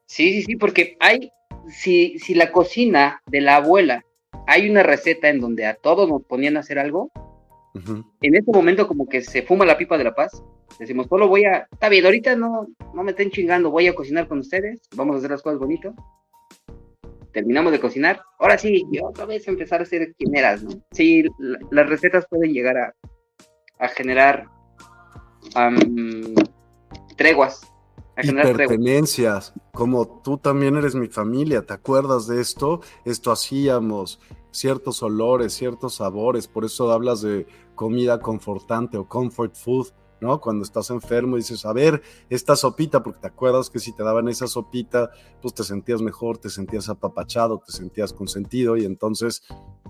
Sí, 0.06 0.34
sí, 0.34 0.42
sí, 0.44 0.56
porque 0.56 0.98
hay 1.00 1.32
si, 1.70 2.20
si 2.20 2.34
la 2.36 2.52
cocina 2.52 3.22
de 3.28 3.42
la 3.42 3.58
abuela 3.58 4.06
hay 4.48 4.70
una 4.70 4.84
receta 4.84 5.30
en 5.30 5.40
donde 5.40 5.66
a 5.66 5.76
todos 5.76 6.10
nos 6.10 6.24
ponían 6.24 6.58
a 6.58 6.62
hacer 6.62 6.80
algo, 6.80 7.12
en 8.22 8.36
ese 8.36 8.52
momento 8.52 8.88
como 8.88 9.08
que 9.08 9.22
se 9.22 9.44
fuma 9.44 9.66
la 9.66 9.78
pipa 9.78 9.98
de 9.98 10.04
la 10.04 10.16
paz. 10.16 10.44
Decimos, 10.80 11.08
solo 11.08 11.28
voy 11.28 11.46
a, 11.46 11.68
está 11.72 11.90
bien, 11.90 12.06
ahorita 12.06 12.36
no, 12.36 12.68
no 12.94 13.04
me 13.04 13.12
estén 13.12 13.32
chingando, 13.32 13.72
voy 13.72 13.88
a 13.88 13.96
cocinar 13.96 14.28
con 14.28 14.40
ustedes, 14.40 14.82
vamos 14.96 15.16
a 15.16 15.20
hacer 15.20 15.32
las 15.32 15.42
cosas 15.42 15.60
bonitas. 15.60 15.94
Terminamos 17.32 17.72
de 17.72 17.80
cocinar, 17.80 18.22
ahora 18.40 18.58
sí, 18.58 18.86
y 18.92 19.00
otra 19.00 19.26
vez 19.26 19.48
empezar 19.48 19.82
a 19.82 19.84
hacer 19.84 20.14
quien 20.18 20.36
eras, 20.36 20.64
¿no? 20.64 20.72
Sí, 20.92 21.26
las 21.70 21.88
recetas 21.88 22.26
pueden 22.28 22.54
llegar 22.54 22.78
a, 22.78 22.94
a 23.78 23.88
generar 23.90 24.48
treguas 27.18 27.62
y 28.24 28.32
pertenencias, 28.32 29.54
como 29.74 30.22
tú 30.24 30.38
también 30.38 30.76
eres 30.76 30.96
mi 30.96 31.08
familia, 31.08 31.66
¿te 31.66 31.74
acuerdas 31.74 32.28
de 32.28 32.42
esto? 32.42 32.82
Esto 33.06 33.32
hacíamos, 33.32 34.20
ciertos 34.52 35.04
olores, 35.04 35.54
ciertos 35.54 35.96
sabores, 35.96 36.48
por 36.48 36.66
eso 36.66 36.92
hablas 36.92 37.22
de 37.22 37.48
comida 37.76 38.20
confortante 38.20 38.98
o 38.98 39.08
comfort 39.08 39.56
food, 39.56 39.88
¿no? 40.22 40.42
Cuando 40.42 40.64
estás 40.64 40.90
enfermo 40.90 41.38
dices, 41.38 41.66
a 41.66 41.74
ver, 41.74 42.02
esta 42.30 42.56
sopita, 42.56 43.02
porque 43.02 43.22
te 43.22 43.28
acuerdas 43.28 43.70
que 43.70 43.80
si 43.80 43.94
te 43.94 44.04
daban 44.04 44.28
esa 44.28 44.48
sopita, 44.48 45.12
pues 45.42 45.54
te 45.54 45.64
sentías 45.64 46.02
mejor, 46.02 46.38
te 46.38 46.50
sentías 46.50 46.90
apapachado, 46.90 47.62
te 47.66 47.72
sentías 47.72 48.12
consentido 48.12 48.76
y 48.76 48.86
entonces, 48.86 49.44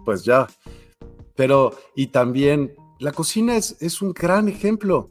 pues 0.06 0.24
ya. 0.24 0.48
Pero, 1.36 1.72
y 1.96 2.08
también, 2.08 2.76
la 3.00 3.12
cocina 3.12 3.56
es, 3.56 3.78
es 3.82 4.02
un 4.02 4.14
gran 4.14 4.50
ejemplo 4.50 5.10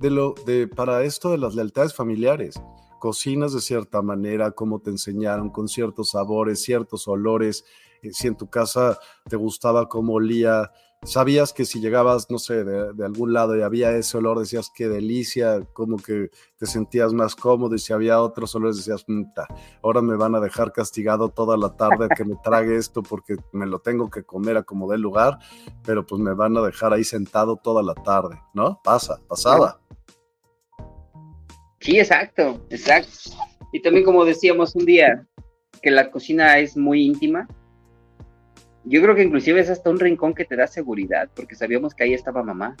de 0.00 0.10
lo, 0.10 0.34
de, 0.46 0.66
para 0.66 1.04
esto 1.04 1.30
de 1.30 1.38
las 1.38 1.54
lealtades 1.54 1.94
familiares. 1.94 2.60
Cocinas 2.98 3.52
de 3.52 3.60
cierta 3.60 4.00
manera, 4.00 4.50
como 4.50 4.80
te 4.80 4.90
enseñaron, 4.90 5.50
con 5.50 5.68
ciertos 5.68 6.10
sabores, 6.10 6.62
ciertos 6.62 7.06
olores. 7.06 7.64
Eh, 8.02 8.10
si 8.12 8.26
en 8.26 8.36
tu 8.36 8.48
casa 8.48 8.98
te 9.28 9.36
gustaba 9.36 9.88
cómo 9.88 10.14
olía, 10.14 10.70
sabías 11.02 11.52
que 11.52 11.64
si 11.64 11.80
llegabas, 11.80 12.30
no 12.30 12.38
sé, 12.38 12.64
de, 12.64 13.04
algún 13.04 13.32
lado 13.32 13.56
y 13.56 13.62
había 13.62 13.90
ese 13.92 14.18
olor, 14.18 14.38
decías 14.38 14.70
qué 14.74 14.88
delicia, 14.88 15.60
como 15.72 15.96
que 15.96 16.30
te 16.58 16.66
sentías 16.66 17.12
más 17.12 17.34
cómodo 17.34 17.74
y 17.74 17.78
si 17.78 17.92
había 17.92 18.20
otros 18.20 18.54
olores 18.54 18.76
decías, 18.76 19.04
ahora 19.82 20.02
me 20.02 20.16
van 20.16 20.34
a 20.34 20.40
dejar 20.40 20.72
castigado 20.72 21.30
toda 21.30 21.56
la 21.56 21.76
tarde 21.76 22.08
que 22.14 22.24
me 22.24 22.36
trague 22.42 22.76
esto 22.76 23.02
porque 23.02 23.36
me 23.52 23.66
lo 23.66 23.78
tengo 23.78 24.10
que 24.10 24.24
comer 24.24 24.58
a 24.58 24.62
como 24.62 24.90
dé 24.90 24.98
lugar, 24.98 25.38
pero 25.84 26.04
pues 26.06 26.20
me 26.20 26.34
van 26.34 26.56
a 26.56 26.62
dejar 26.62 26.92
ahí 26.92 27.04
sentado 27.04 27.56
toda 27.56 27.82
la 27.82 27.94
tarde, 27.94 28.40
¿no? 28.54 28.80
Pasa, 28.84 29.20
pasaba. 29.28 29.80
Sí, 31.80 31.98
exacto, 31.98 32.66
exacto. 32.68 33.30
Y 33.72 33.80
también 33.80 34.04
como 34.04 34.24
decíamos 34.24 34.74
un 34.74 34.84
día, 34.84 35.26
que 35.80 35.90
la 35.90 36.10
cocina 36.10 36.58
es 36.58 36.76
muy 36.76 37.04
íntima. 37.04 37.48
Yo 38.84 39.02
creo 39.02 39.14
que 39.14 39.22
inclusive 39.22 39.60
es 39.60 39.70
hasta 39.70 39.90
un 39.90 40.00
rincón 40.00 40.34
que 40.34 40.44
te 40.44 40.56
da 40.56 40.66
seguridad, 40.66 41.28
porque 41.34 41.54
sabíamos 41.54 41.94
que 41.94 42.04
ahí 42.04 42.14
estaba 42.14 42.42
mamá. 42.42 42.76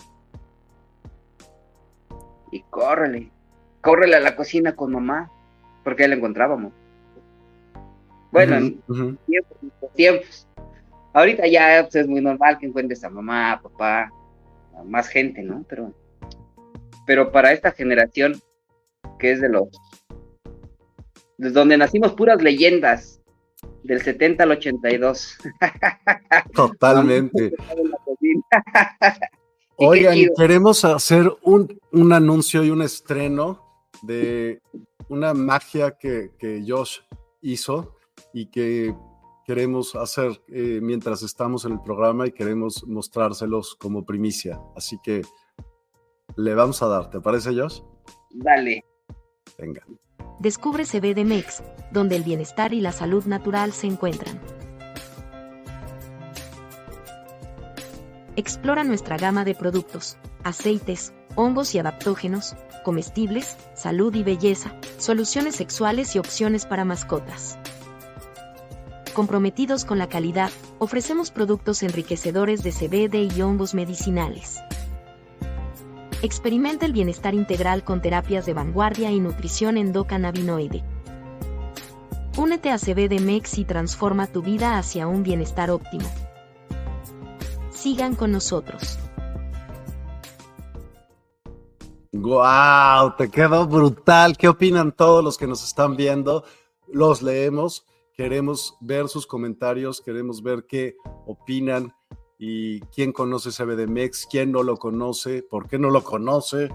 Y 2.50 2.62
córrele, 2.70 3.30
córrele 3.80 4.16
a 4.16 4.20
la 4.20 4.34
cocina 4.34 4.74
con 4.74 4.92
mamá, 4.92 5.30
porque 5.84 6.02
ahí 6.04 6.08
la 6.08 6.16
encontrábamos. 6.16 6.72
Bueno, 8.32 8.56
en 8.56 9.18
tiempos, 9.26 9.58
tiempos. 9.94 10.48
Ahorita 11.12 11.46
ya 11.46 11.82
pues, 11.82 11.96
es 11.96 12.06
muy 12.06 12.20
normal 12.20 12.58
que 12.58 12.66
encuentres 12.66 13.02
a 13.04 13.10
mamá, 13.10 13.60
papá, 13.62 14.10
a 14.76 14.84
más 14.84 15.08
gente, 15.08 15.42
¿no? 15.42 15.64
Pero, 15.68 15.92
pero 17.06 17.32
para 17.32 17.52
esta 17.52 17.72
generación 17.72 18.40
que 19.18 19.32
es 19.32 19.40
de 19.40 19.48
los 19.48 19.68
de 21.38 21.50
donde 21.50 21.76
nacimos 21.76 22.12
puras 22.12 22.42
leyendas 22.42 23.19
del 23.90 24.02
70 24.02 24.44
al 24.44 24.52
82. 24.52 25.38
Totalmente. 26.54 27.52
Oigan, 29.76 30.16
queremos 30.36 30.84
hacer 30.84 31.28
un, 31.42 31.76
un, 31.90 32.12
anuncio 32.12 32.62
y 32.62 32.70
un 32.70 32.82
estreno 32.82 33.66
de 34.02 34.60
una 35.08 35.34
magia 35.34 35.96
que, 35.98 36.30
que 36.38 36.62
Josh 36.64 37.00
hizo 37.42 37.96
y 38.32 38.46
que 38.46 38.94
queremos 39.44 39.96
hacer 39.96 40.40
eh, 40.46 40.78
mientras 40.80 41.22
estamos 41.22 41.64
en 41.64 41.72
el 41.72 41.80
programa 41.80 42.28
y 42.28 42.30
queremos 42.30 42.84
mostrárselos 42.86 43.74
como 43.74 44.04
primicia. 44.04 44.60
Así 44.76 45.00
que 45.02 45.22
le 46.36 46.54
vamos 46.54 46.80
a 46.82 46.86
dar, 46.86 47.10
¿te 47.10 47.20
parece, 47.20 47.58
Josh? 47.58 47.80
Dale. 48.30 48.84
Venga. 49.58 49.84
Descubre 50.40 50.86
CBDMEX, 50.86 51.62
donde 51.90 52.16
el 52.16 52.22
bienestar 52.22 52.72
y 52.72 52.80
la 52.80 52.92
salud 52.92 53.26
natural 53.26 53.74
se 53.74 53.86
encuentran. 53.86 54.40
Explora 58.36 58.82
nuestra 58.82 59.18
gama 59.18 59.44
de 59.44 59.54
productos, 59.54 60.16
aceites, 60.42 61.12
hongos 61.34 61.74
y 61.74 61.78
adaptógenos, 61.78 62.56
comestibles, 62.84 63.58
salud 63.74 64.14
y 64.14 64.22
belleza, 64.22 64.72
soluciones 64.96 65.56
sexuales 65.56 66.16
y 66.16 66.18
opciones 66.18 66.64
para 66.64 66.86
mascotas. 66.86 67.58
Comprometidos 69.12 69.84
con 69.84 69.98
la 69.98 70.08
calidad, 70.08 70.50
ofrecemos 70.78 71.30
productos 71.30 71.82
enriquecedores 71.82 72.62
de 72.62 72.72
CBD 72.72 73.36
y 73.36 73.42
hongos 73.42 73.74
medicinales. 73.74 74.60
Experimenta 76.22 76.84
el 76.84 76.92
bienestar 76.92 77.34
integral 77.34 77.82
con 77.82 78.02
terapias 78.02 78.44
de 78.44 78.52
vanguardia 78.52 79.10
y 79.10 79.20
nutrición 79.20 79.78
endocannabinoide. 79.78 80.84
Únete 82.36 82.70
a 82.70 82.78
CBDMEX 82.78 83.56
y 83.56 83.64
transforma 83.64 84.26
tu 84.26 84.42
vida 84.42 84.76
hacia 84.76 85.06
un 85.06 85.22
bienestar 85.22 85.70
óptimo. 85.70 86.06
Sigan 87.70 88.16
con 88.16 88.32
nosotros. 88.32 88.98
¡Guau! 92.12 93.16
Te 93.16 93.30
quedó 93.30 93.66
brutal. 93.66 94.36
¿Qué 94.36 94.48
opinan 94.48 94.92
todos 94.92 95.24
los 95.24 95.38
que 95.38 95.46
nos 95.46 95.64
están 95.64 95.96
viendo? 95.96 96.44
Los 96.86 97.22
leemos. 97.22 97.86
Queremos 98.14 98.76
ver 98.80 99.08
sus 99.08 99.26
comentarios, 99.26 100.02
queremos 100.02 100.42
ver 100.42 100.66
qué 100.68 100.96
opinan 101.24 101.94
y 102.42 102.80
quién 102.86 103.12
conoce 103.12 103.50
CBDMEX, 103.50 104.26
quién 104.28 104.50
no 104.50 104.62
lo 104.62 104.78
conoce, 104.78 105.42
por 105.42 105.68
qué 105.68 105.78
no 105.78 105.90
lo 105.90 106.02
conoce 106.02 106.70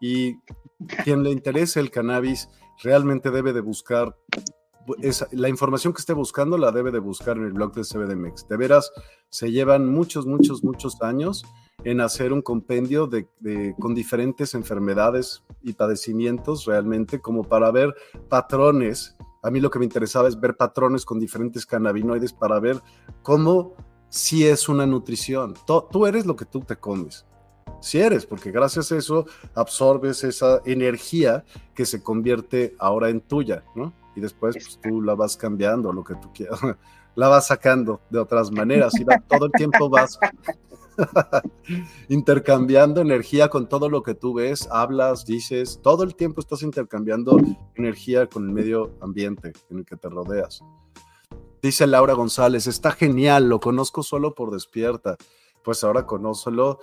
y 0.00 0.40
quien 1.04 1.22
le 1.22 1.30
interese 1.30 1.78
el 1.78 1.92
cannabis 1.92 2.48
realmente 2.82 3.30
debe 3.30 3.52
de 3.52 3.60
buscar 3.60 4.18
la 5.30 5.48
información 5.48 5.92
que 5.94 6.00
esté 6.00 6.12
buscando 6.14 6.58
la 6.58 6.72
debe 6.72 6.90
de 6.90 6.98
buscar 6.98 7.36
en 7.36 7.44
el 7.44 7.52
blog 7.52 7.72
de 7.74 7.82
CBDMEX. 7.82 8.48
De 8.48 8.56
veras, 8.56 8.90
se 9.30 9.52
llevan 9.52 9.88
muchos, 9.88 10.26
muchos, 10.26 10.64
muchos 10.64 11.00
años 11.00 11.44
en 11.84 12.00
hacer 12.00 12.32
un 12.32 12.42
compendio 12.42 13.06
de, 13.06 13.28
con 13.78 13.94
diferentes 13.94 14.52
enfermedades 14.54 15.44
y 15.62 15.74
padecimientos 15.74 16.64
realmente 16.64 17.20
como 17.20 17.44
para 17.44 17.70
ver 17.70 17.94
patrones 18.28 19.16
a 19.44 19.50
mí 19.50 19.60
lo 19.60 19.70
que 19.70 19.78
me 19.78 19.84
interesaba 19.84 20.26
es 20.26 20.40
ver 20.40 20.56
patrones 20.56 21.04
con 21.04 21.20
diferentes 21.20 21.66
cannabinoides 21.66 22.32
para 22.32 22.58
ver 22.60 22.80
cómo 23.22 23.74
si 24.14 24.46
es 24.46 24.68
una 24.68 24.86
nutrición. 24.86 25.54
Tú, 25.66 26.06
eres 26.06 26.24
lo 26.24 26.36
que 26.36 26.44
tú 26.44 26.60
te 26.60 26.76
comes. 26.76 27.26
Si 27.80 27.98
eres, 27.98 28.24
porque 28.24 28.52
gracias 28.52 28.92
a 28.92 28.96
eso 28.96 29.26
absorbes 29.56 30.22
esa 30.22 30.60
energía 30.64 31.44
que 31.74 31.84
se 31.84 32.00
convierte 32.00 32.76
ahora 32.78 33.08
en 33.08 33.20
tuya, 33.20 33.64
¿no? 33.74 33.92
Y 34.14 34.20
después 34.20 34.54
pues, 34.54 34.78
tú 34.80 35.02
la 35.02 35.16
vas 35.16 35.36
cambiando, 35.36 35.92
lo 35.92 36.04
que 36.04 36.14
tú 36.14 36.32
quieras, 36.32 36.60
la 37.16 37.26
vas 37.26 37.48
sacando 37.48 38.02
de 38.08 38.20
otras 38.20 38.52
maneras 38.52 38.94
y 39.00 39.04
todo 39.26 39.46
el 39.46 39.52
tiempo 39.52 39.90
vas 39.90 40.16
intercambiando 42.08 43.00
energía 43.00 43.48
con 43.48 43.68
todo 43.68 43.88
lo 43.88 44.04
que 44.04 44.14
tú 44.14 44.34
ves, 44.34 44.68
hablas, 44.70 45.26
dices, 45.26 45.80
todo 45.82 46.04
el 46.04 46.14
tiempo 46.14 46.40
estás 46.40 46.62
intercambiando 46.62 47.36
energía 47.74 48.28
con 48.28 48.44
el 48.44 48.52
medio 48.52 48.92
ambiente 49.00 49.52
en 49.70 49.78
el 49.78 49.84
que 49.84 49.96
te 49.96 50.08
rodeas. 50.08 50.62
Dice 51.64 51.86
Laura 51.86 52.12
González, 52.12 52.66
está 52.66 52.90
genial, 52.90 53.48
lo 53.48 53.58
conozco 53.58 54.02
solo 54.02 54.34
por 54.34 54.50
despierta. 54.50 55.16
Pues 55.62 55.82
ahora 55.82 56.04
conócelo 56.04 56.78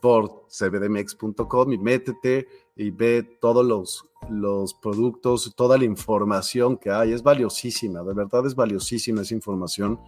por 0.00 0.46
cbdmx.com 0.48 1.74
y 1.74 1.76
métete 1.76 2.48
y 2.74 2.90
ve 2.90 3.22
todos 3.38 3.66
los, 3.66 4.06
los 4.30 4.72
productos, 4.72 5.52
toda 5.54 5.76
la 5.76 5.84
información 5.84 6.78
que 6.78 6.90
hay. 6.90 7.12
Es 7.12 7.22
valiosísima, 7.22 8.02
de 8.02 8.14
verdad 8.14 8.46
es 8.46 8.54
valiosísima 8.54 9.20
esa 9.20 9.34
información 9.34 10.00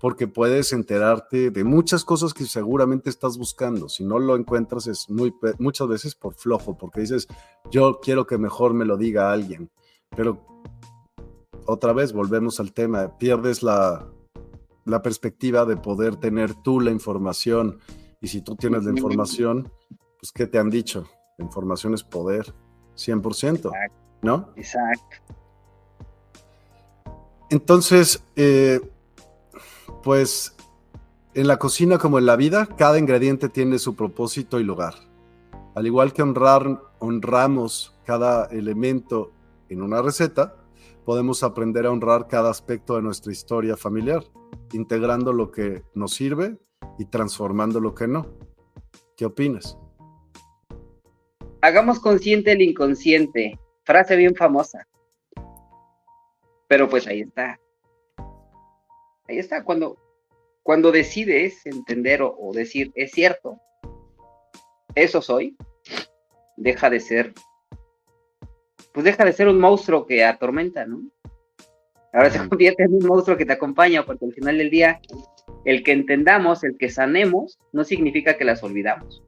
porque 0.00 0.26
puedes 0.26 0.72
enterarte 0.72 1.50
de 1.50 1.62
muchas 1.62 2.06
cosas 2.06 2.32
que 2.32 2.46
seguramente 2.46 3.10
estás 3.10 3.36
buscando. 3.36 3.90
Si 3.90 4.02
no 4.02 4.18
lo 4.18 4.34
encuentras 4.34 4.86
es 4.86 5.10
muy, 5.10 5.34
muchas 5.58 5.88
veces 5.88 6.14
por 6.14 6.32
flojo, 6.32 6.78
porque 6.78 7.02
dices, 7.02 7.28
yo 7.70 8.00
quiero 8.00 8.26
que 8.26 8.38
mejor 8.38 8.72
me 8.72 8.86
lo 8.86 8.96
diga 8.96 9.30
alguien. 9.30 9.70
Pero 10.16 10.59
otra 11.66 11.92
vez 11.92 12.12
volvemos 12.12 12.60
al 12.60 12.72
tema, 12.72 13.18
pierdes 13.18 13.62
la, 13.62 14.06
la 14.84 15.02
perspectiva 15.02 15.64
de 15.64 15.76
poder 15.76 16.16
tener 16.16 16.54
tú 16.54 16.80
la 16.80 16.90
información. 16.90 17.78
Y 18.20 18.28
si 18.28 18.42
tú 18.42 18.56
tienes 18.56 18.84
la 18.84 18.90
información, 18.90 19.70
pues 20.18 20.32
¿qué 20.32 20.46
te 20.46 20.58
han 20.58 20.70
dicho? 20.70 21.06
La 21.38 21.44
información 21.44 21.94
es 21.94 22.02
poder, 22.02 22.52
100%, 22.96 23.70
¿no? 24.22 24.50
Exacto. 24.56 25.16
Entonces, 27.48 28.22
eh, 28.36 28.80
pues 30.02 30.54
en 31.34 31.48
la 31.48 31.58
cocina 31.58 31.98
como 31.98 32.18
en 32.18 32.26
la 32.26 32.36
vida, 32.36 32.66
cada 32.66 32.98
ingrediente 32.98 33.48
tiene 33.48 33.78
su 33.78 33.94
propósito 33.94 34.60
y 34.60 34.64
lugar. 34.64 34.94
Al 35.74 35.86
igual 35.86 36.12
que 36.12 36.22
honrar, 36.22 36.80
honramos 36.98 37.94
cada 38.04 38.46
elemento 38.46 39.32
en 39.68 39.82
una 39.82 40.02
receta, 40.02 40.56
podemos 41.04 41.42
aprender 41.42 41.86
a 41.86 41.90
honrar 41.90 42.26
cada 42.28 42.50
aspecto 42.50 42.96
de 42.96 43.02
nuestra 43.02 43.32
historia 43.32 43.76
familiar, 43.76 44.24
integrando 44.72 45.32
lo 45.32 45.50
que 45.50 45.82
nos 45.94 46.14
sirve 46.14 46.58
y 46.98 47.06
transformando 47.06 47.80
lo 47.80 47.94
que 47.94 48.06
no. 48.06 48.26
¿Qué 49.16 49.24
opinas? 49.26 49.76
Hagamos 51.62 52.00
consciente 52.00 52.52
el 52.52 52.62
inconsciente. 52.62 53.58
Frase 53.84 54.16
bien 54.16 54.34
famosa. 54.34 54.86
Pero 56.68 56.88
pues 56.88 57.06
ahí 57.06 57.22
está. 57.22 57.60
Ahí 59.28 59.38
está, 59.38 59.62
cuando, 59.62 59.96
cuando 60.62 60.90
decides 60.90 61.64
entender 61.66 62.22
o, 62.22 62.50
decir, 62.52 62.92
es 62.94 63.12
cierto, 63.12 63.60
eso 64.94 65.22
soy, 65.22 65.56
deja 66.56 66.90
de 66.90 67.00
ser, 67.00 67.34
pues 68.92 69.04
deja 69.04 69.24
de 69.24 69.32
ser 69.32 69.48
un 69.48 69.58
monstruo 69.58 70.06
que 70.06 70.24
atormenta, 70.24 70.86
¿no? 70.86 71.02
Ahora 72.12 72.30
se 72.30 72.48
convierte 72.48 72.82
en 72.82 72.94
un 72.94 73.06
monstruo 73.06 73.36
que 73.36 73.46
te 73.46 73.52
acompaña, 73.52 74.04
porque 74.04 74.24
al 74.24 74.32
final 74.32 74.58
del 74.58 74.70
día, 74.70 75.00
el 75.64 75.84
que 75.84 75.92
entendamos, 75.92 76.64
el 76.64 76.76
que 76.76 76.90
sanemos, 76.90 77.58
no 77.72 77.84
significa 77.84 78.36
que 78.36 78.44
las 78.44 78.62
olvidamos. 78.64 79.22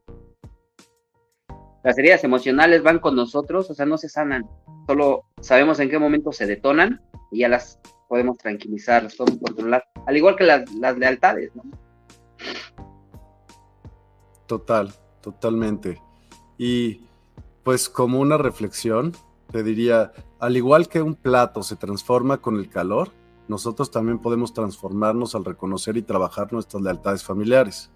Las 1.84 1.98
heridas 1.98 2.24
emocionales 2.24 2.82
van 2.82 2.98
con 2.98 3.14
nosotros, 3.14 3.70
o 3.70 3.74
sea, 3.74 3.86
no 3.86 3.98
se 3.98 4.08
sanan, 4.08 4.48
solo 4.86 5.24
sabemos 5.40 5.80
en 5.80 5.90
qué 5.90 5.98
momento 5.98 6.32
se 6.32 6.46
detonan 6.46 7.00
y 7.30 7.40
ya 7.40 7.48
las 7.48 7.80
podemos 8.08 8.38
tranquilizar, 8.38 9.02
las 9.04 9.16
podemos 9.16 9.40
controlar, 9.40 9.84
al 10.06 10.16
igual 10.16 10.36
que 10.36 10.44
las, 10.44 10.96
lealtades, 10.96 11.50
¿no? 11.56 11.62
Total, 14.46 14.92
totalmente. 15.20 16.00
Y 16.58 17.00
pues 17.62 17.88
como 17.88 18.20
una 18.20 18.38
reflexión, 18.38 19.12
te 19.52 19.62
diría, 19.62 20.12
al 20.40 20.56
igual 20.56 20.88
que 20.88 21.02
un 21.02 21.14
plato 21.14 21.62
se 21.62 21.76
transforma 21.76 22.38
con 22.38 22.56
el 22.56 22.68
calor, 22.68 23.10
nosotros 23.48 23.90
también 23.90 24.18
podemos 24.18 24.54
transformarnos 24.54 25.34
al 25.34 25.44
reconocer 25.44 25.96
y 25.96 26.02
trabajar 26.02 26.52
nuestras 26.52 26.82
lealtades 26.82 27.22
familiares. 27.22 27.90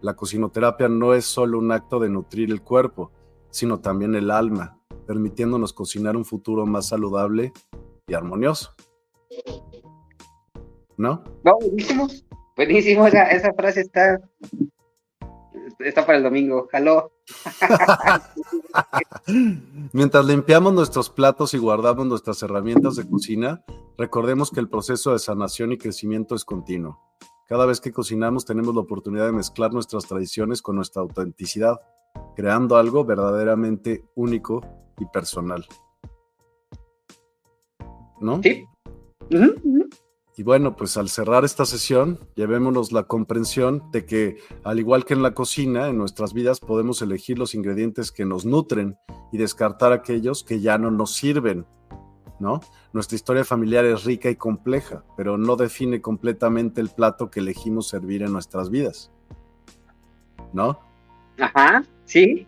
La 0.00 0.14
cocinoterapia 0.14 0.88
no 0.88 1.14
es 1.14 1.24
solo 1.24 1.58
un 1.58 1.70
acto 1.70 2.00
de 2.00 2.10
nutrir 2.10 2.50
el 2.50 2.62
cuerpo, 2.62 3.12
sino 3.50 3.80
también 3.80 4.14
el 4.16 4.30
alma, 4.30 4.78
permitiéndonos 5.06 5.72
cocinar 5.72 6.16
un 6.16 6.24
futuro 6.24 6.66
más 6.66 6.88
saludable 6.88 7.52
y 8.08 8.14
armonioso. 8.14 8.74
¿No? 10.96 11.22
buenísimo. 11.42 12.08
Buenísimo, 12.56 13.06
esa, 13.06 13.52
frase 13.54 13.80
está, 13.80 14.20
está 15.84 16.04
para 16.06 16.18
el 16.18 16.24
domingo. 16.24 16.68
Jaló. 16.70 17.12
Mientras 19.92 20.24
limpiamos 20.24 20.72
nuestros 20.72 21.10
platos 21.10 21.54
y 21.54 21.58
guardamos 21.58 22.06
nuestras 22.06 22.42
herramientas 22.42 22.96
de 22.96 23.08
cocina, 23.08 23.64
recordemos 23.96 24.50
que 24.50 24.60
el 24.60 24.68
proceso 24.68 25.12
de 25.12 25.18
sanación 25.18 25.72
y 25.72 25.78
crecimiento 25.78 26.34
es 26.34 26.44
continuo. 26.44 27.00
Cada 27.48 27.66
vez 27.66 27.80
que 27.80 27.92
cocinamos 27.92 28.44
tenemos 28.44 28.74
la 28.74 28.80
oportunidad 28.80 29.26
de 29.26 29.32
mezclar 29.32 29.72
nuestras 29.72 30.06
tradiciones 30.06 30.62
con 30.62 30.76
nuestra 30.76 31.02
autenticidad, 31.02 31.80
creando 32.34 32.76
algo 32.76 33.04
verdaderamente 33.04 34.04
único 34.14 34.62
y 34.98 35.06
personal. 35.06 35.66
¿No? 38.20 38.40
Sí, 38.42 38.64
y 40.36 40.42
bueno, 40.42 40.76
pues 40.76 40.96
al 40.96 41.10
cerrar 41.10 41.44
esta 41.44 41.66
sesión, 41.66 42.18
llevémonos 42.34 42.90
la 42.90 43.02
comprensión 43.02 43.82
de 43.92 44.06
que, 44.06 44.38
al 44.64 44.78
igual 44.78 45.04
que 45.04 45.12
en 45.12 45.22
la 45.22 45.34
cocina, 45.34 45.88
en 45.88 45.98
nuestras 45.98 46.32
vidas 46.32 46.58
podemos 46.58 47.02
elegir 47.02 47.38
los 47.38 47.54
ingredientes 47.54 48.10
que 48.10 48.24
nos 48.24 48.46
nutren 48.46 48.96
y 49.30 49.38
descartar 49.38 49.92
aquellos 49.92 50.42
que 50.42 50.60
ya 50.60 50.78
no 50.78 50.90
nos 50.90 51.14
sirven, 51.14 51.66
¿no? 52.40 52.60
Nuestra 52.94 53.16
historia 53.16 53.44
familiar 53.44 53.84
es 53.84 54.04
rica 54.04 54.30
y 54.30 54.36
compleja, 54.36 55.04
pero 55.18 55.36
no 55.36 55.56
define 55.56 56.00
completamente 56.00 56.80
el 56.80 56.88
plato 56.88 57.30
que 57.30 57.40
elegimos 57.40 57.88
servir 57.88 58.22
en 58.22 58.32
nuestras 58.32 58.70
vidas, 58.70 59.12
¿no? 60.54 60.80
Ajá, 61.38 61.84
sí, 62.06 62.46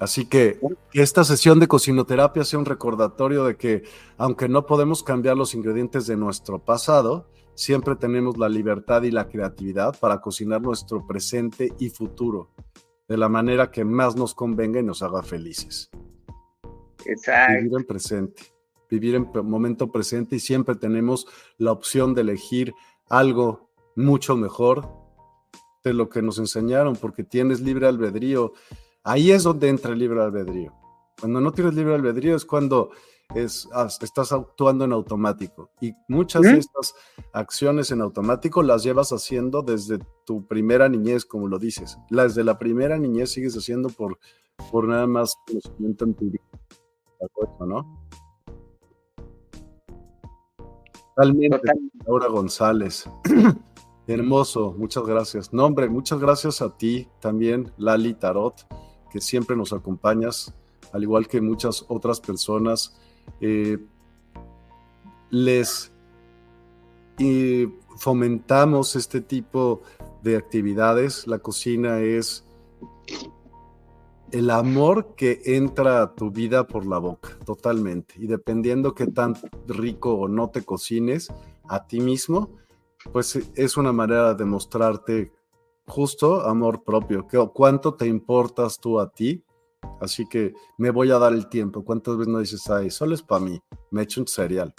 Así 0.00 0.26
que 0.26 0.58
que 0.90 1.02
esta 1.02 1.24
sesión 1.24 1.58
de 1.60 1.68
cocinoterapia 1.68 2.44
sea 2.44 2.58
un 2.58 2.64
recordatorio 2.64 3.44
de 3.44 3.56
que, 3.56 3.82
aunque 4.16 4.48
no 4.48 4.66
podemos 4.66 5.02
cambiar 5.02 5.36
los 5.36 5.54
ingredientes 5.54 6.06
de 6.06 6.16
nuestro 6.16 6.64
pasado, 6.64 7.28
siempre 7.54 7.96
tenemos 7.96 8.36
la 8.36 8.48
libertad 8.48 9.02
y 9.02 9.10
la 9.10 9.28
creatividad 9.28 9.98
para 9.98 10.20
cocinar 10.20 10.60
nuestro 10.60 11.06
presente 11.06 11.72
y 11.78 11.90
futuro. 11.90 12.50
de 13.08 13.16
la 13.16 13.28
manera 13.28 13.70
que 13.70 13.84
más 13.84 14.16
nos 14.16 14.34
convenga 14.34 14.80
y 14.80 14.82
nos 14.82 15.00
haga 15.00 15.22
felices. 15.22 15.90
Exacto. 17.04 17.62
Vivir 17.62 17.76
en 17.76 17.84
presente, 17.84 18.42
vivir 18.90 19.14
en 19.14 19.30
momento 19.48 19.92
presente 19.92 20.36
y 20.36 20.40
siempre 20.40 20.74
tenemos 20.74 21.26
la 21.56 21.70
opción 21.70 22.14
de 22.14 22.22
elegir 22.22 22.74
algo 23.08 23.70
mucho 23.94 24.36
mejor 24.36 24.88
de 25.84 25.94
lo 25.94 26.08
que 26.08 26.20
nos 26.20 26.38
enseñaron, 26.38 26.96
porque 26.96 27.22
tienes 27.22 27.60
libre 27.60 27.86
albedrío. 27.86 28.52
Ahí 29.06 29.30
es 29.30 29.44
donde 29.44 29.68
entra 29.68 29.92
el 29.92 30.00
libre 30.00 30.20
albedrío. 30.20 30.74
Cuando 31.20 31.40
no 31.40 31.52
tienes 31.52 31.74
libre 31.74 31.94
albedrío 31.94 32.34
es 32.34 32.44
cuando 32.44 32.90
es, 33.36 33.68
estás 34.02 34.32
actuando 34.32 34.84
en 34.84 34.92
automático. 34.92 35.70
Y 35.80 35.92
muchas 36.08 36.42
de 36.42 36.58
estas 36.58 36.92
acciones 37.32 37.92
en 37.92 38.00
automático 38.00 38.64
las 38.64 38.82
llevas 38.82 39.12
haciendo 39.12 39.62
desde 39.62 40.00
tu 40.24 40.44
primera 40.48 40.88
niñez, 40.88 41.24
como 41.24 41.46
lo 41.46 41.60
dices. 41.60 41.96
Las 42.10 42.34
de 42.34 42.42
la 42.42 42.58
primera 42.58 42.98
niñez 42.98 43.30
sigues 43.30 43.56
haciendo 43.56 43.90
por, 43.90 44.18
por 44.72 44.88
nada 44.88 45.06
más 45.06 45.36
conocimiento 45.46 46.04
empírico. 46.04 46.44
¿no? 47.60 48.04
Totalmente. 51.14 51.60
Laura 52.04 52.26
González. 52.26 53.08
Hermoso, 54.08 54.74
muchas 54.76 55.04
gracias. 55.04 55.52
No, 55.52 55.64
hombre, 55.64 55.88
muchas 55.88 56.18
gracias 56.18 56.60
a 56.60 56.76
ti 56.76 57.08
también, 57.20 57.72
Lali 57.76 58.14
Tarot, 58.14 58.66
siempre 59.20 59.56
nos 59.56 59.72
acompañas, 59.72 60.54
al 60.92 61.02
igual 61.02 61.28
que 61.28 61.40
muchas 61.40 61.84
otras 61.88 62.20
personas 62.20 62.96
eh, 63.40 63.78
les 65.30 65.92
fomentamos 67.96 68.96
este 68.96 69.20
tipo 69.20 69.82
de 70.22 70.36
actividades. 70.36 71.26
La 71.26 71.38
cocina 71.38 72.00
es 72.00 72.44
el 74.32 74.50
amor 74.50 75.14
que 75.16 75.40
entra 75.44 76.02
a 76.02 76.14
tu 76.14 76.30
vida 76.30 76.66
por 76.66 76.86
la 76.86 76.98
boca, 76.98 77.30
totalmente. 77.44 78.14
Y 78.18 78.26
dependiendo 78.26 78.94
qué 78.94 79.06
tan 79.06 79.34
rico 79.66 80.14
o 80.14 80.28
no 80.28 80.50
te 80.50 80.62
cocines 80.62 81.32
a 81.68 81.86
ti 81.86 82.00
mismo, 82.00 82.50
pues 83.12 83.38
es 83.54 83.76
una 83.76 83.92
manera 83.92 84.34
de 84.34 84.44
mostrarte 84.44 85.32
justo 85.86 86.42
amor 86.42 86.82
propio. 86.82 87.26
¿Cuánto 87.52 87.94
te 87.94 88.06
importas 88.06 88.78
tú 88.78 88.98
a 89.00 89.10
ti? 89.10 89.44
Así 90.00 90.26
que 90.28 90.54
me 90.78 90.90
voy 90.90 91.10
a 91.10 91.18
dar 91.18 91.32
el 91.32 91.48
tiempo. 91.48 91.84
¿Cuántas 91.84 92.16
veces 92.16 92.32
no 92.32 92.38
dices, 92.40 92.68
ay, 92.70 92.90
solo 92.90 93.14
es 93.14 93.22
para 93.22 93.44
mí? 93.44 93.60
Me 93.90 94.02
echo 94.02 94.20
un 94.20 94.26
cereal. 94.26 94.74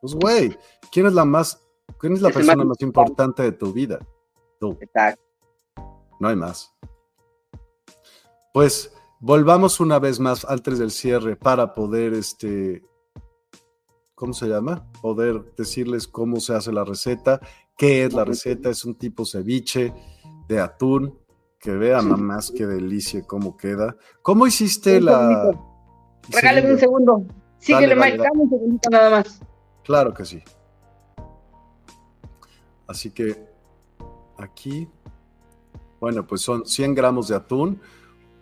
Pues, 0.00 0.14
güey, 0.14 0.56
¿quién 0.90 1.06
es 1.06 1.12
la 1.12 1.24
más, 1.24 1.60
quién 1.98 2.14
es 2.14 2.22
la 2.22 2.30
persona 2.30 2.64
más, 2.64 2.80
importante 2.80 3.42
de 3.42 3.52
tu 3.52 3.72
vida? 3.72 3.98
Tú. 4.58 4.76
Exacto. 4.80 5.22
No 6.18 6.28
hay 6.28 6.36
más. 6.36 6.74
Pues 8.52 8.92
volvamos 9.20 9.80
una 9.80 9.98
vez 9.98 10.18
más 10.18 10.44
antes 10.44 10.78
del 10.78 10.90
cierre 10.90 11.36
para 11.36 11.72
poder, 11.74 12.14
este, 12.14 12.82
¿cómo 14.14 14.32
se 14.32 14.48
llama? 14.48 14.90
Poder 15.00 15.54
decirles 15.56 16.08
cómo 16.08 16.40
se 16.40 16.54
hace 16.54 16.72
la 16.72 16.84
receta, 16.84 17.40
qué 17.76 18.04
es 18.04 18.12
la 18.12 18.24
receta. 18.24 18.68
Es 18.68 18.84
un 18.84 18.96
tipo 18.96 19.24
ceviche 19.24 19.94
de 20.50 20.60
atún 20.60 21.16
que 21.60 21.70
vean 21.70 22.20
más 22.20 22.50
qué 22.50 22.66
delicia 22.66 23.22
cómo 23.24 23.56
queda. 23.56 23.96
¿Cómo 24.20 24.48
hiciste 24.48 25.00
la...? 25.00 25.52
Regáleme 26.28 26.72
un 26.72 26.78
segundo. 26.78 27.24
Síguele, 27.58 27.94
Mike, 27.94 28.18
dame 28.18 28.42
un 28.42 28.50
segundito 28.50 28.90
nada 28.90 29.10
más. 29.10 29.40
Claro 29.84 30.12
que 30.12 30.24
sí. 30.24 30.42
Así 32.88 33.10
que 33.12 33.46
aquí, 34.38 34.88
bueno, 36.00 36.26
pues 36.26 36.40
son 36.40 36.66
100 36.66 36.94
gramos 36.96 37.28
de 37.28 37.36
atún, 37.36 37.80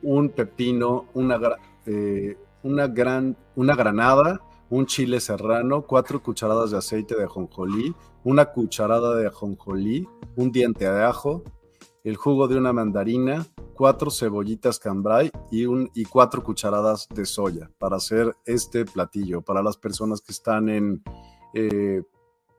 un 0.02 0.30
pepino, 0.30 1.06
una, 1.12 1.38
eh, 1.84 2.38
una, 2.62 2.86
gran, 2.86 3.36
una 3.54 3.74
granada, 3.74 4.40
un 4.70 4.86
chile 4.86 5.20
serrano, 5.20 5.82
cuatro 5.82 6.22
cucharadas 6.22 6.70
de 6.70 6.78
aceite 6.78 7.16
de 7.16 7.24
ajonjolí, 7.24 7.94
una 8.24 8.46
cucharada 8.46 9.14
de 9.16 9.26
ajonjolí, 9.26 10.08
un 10.36 10.52
diente 10.52 10.90
de 10.90 11.04
ajo, 11.04 11.42
el 12.08 12.16
jugo 12.16 12.48
de 12.48 12.56
una 12.56 12.72
mandarina, 12.72 13.46
cuatro 13.74 14.10
cebollitas 14.10 14.78
cambray 14.78 15.30
y, 15.50 15.66
un, 15.66 15.90
y 15.94 16.06
cuatro 16.06 16.42
cucharadas 16.42 17.06
de 17.14 17.26
soya 17.26 17.70
para 17.78 17.96
hacer 17.96 18.34
este 18.46 18.86
platillo. 18.86 19.42
Para 19.42 19.62
las 19.62 19.76
personas 19.76 20.22
que 20.22 20.32
están 20.32 20.70
en 20.70 21.02
eh, 21.52 22.02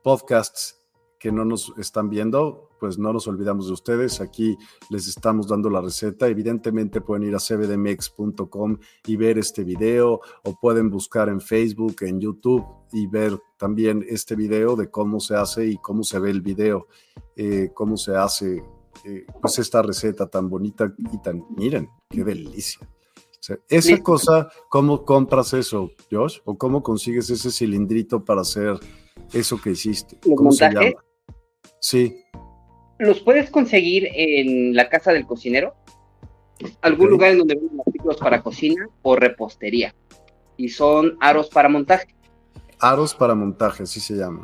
podcasts 0.03 0.79
que 1.19 1.31
no 1.31 1.45
nos 1.45 1.73
están 1.79 2.11
viendo, 2.11 2.69
pues 2.79 2.99
no 2.99 3.11
nos 3.11 3.27
olvidamos 3.27 3.65
de 3.65 3.73
ustedes. 3.73 4.21
Aquí 4.21 4.55
les 4.91 5.07
estamos 5.07 5.47
dando 5.47 5.71
la 5.71 5.81
receta. 5.81 6.27
Evidentemente 6.27 7.01
pueden 7.01 7.23
ir 7.23 7.33
a 7.33 7.39
cbdmex.com 7.39 8.77
y 9.07 9.15
ver 9.15 9.39
este 9.39 9.63
video 9.63 10.21
o 10.43 10.59
pueden 10.61 10.91
buscar 10.91 11.27
en 11.27 11.41
Facebook, 11.41 11.95
en 12.01 12.21
YouTube 12.21 12.63
y 12.93 13.07
ver 13.07 13.35
también 13.57 14.05
este 14.07 14.35
video 14.35 14.75
de 14.75 14.91
cómo 14.91 15.19
se 15.19 15.35
hace 15.35 15.65
y 15.65 15.77
cómo 15.77 16.03
se 16.03 16.19
ve 16.19 16.29
el 16.29 16.41
video, 16.41 16.85
eh, 17.35 17.71
cómo 17.73 17.97
se 17.97 18.15
hace 18.15 18.63
eh, 19.05 19.25
pues 19.41 19.59
esta 19.59 19.81
receta 19.81 20.27
tan 20.27 20.49
bonita 20.49 20.93
y 20.97 21.17
tan, 21.19 21.45
miren, 21.55 21.89
qué 22.09 22.23
delicia. 22.23 22.87
esa 23.69 23.97
cosa, 24.01 24.49
¿cómo 24.69 25.05
compras 25.05 25.53
eso, 25.53 25.91
Josh? 26.11 26.39
¿O 26.45 26.57
cómo 26.57 26.83
consigues 26.83 27.29
ese 27.29 27.51
cilindrito 27.51 28.23
para 28.23 28.41
hacer 28.41 28.77
eso 29.33 29.59
que 29.61 29.71
hiciste? 29.71 30.17
¿Cómo 30.35 30.51
se 30.51 30.71
llama? 30.71 30.91
Sí. 31.79 32.23
¿Los 32.99 33.21
puedes 33.21 33.49
conseguir 33.49 34.09
en 34.13 34.75
la 34.75 34.89
casa 34.89 35.13
del 35.13 35.25
cocinero? 35.25 35.73
Algún 36.81 37.09
lugar 37.09 37.31
en 37.31 37.39
donde 37.39 37.55
venden 37.55 37.79
artículos 37.85 38.17
para 38.17 38.43
cocina 38.43 38.87
o 39.01 39.15
repostería. 39.15 39.95
Y 40.57 40.67
son 40.67 41.17
aros 41.21 41.49
para 41.49 41.69
montaje. 41.69 42.13
Aros 42.79 43.15
para 43.15 43.33
montaje, 43.35 43.83
así 43.83 44.01
se 44.01 44.15
llama. 44.15 44.43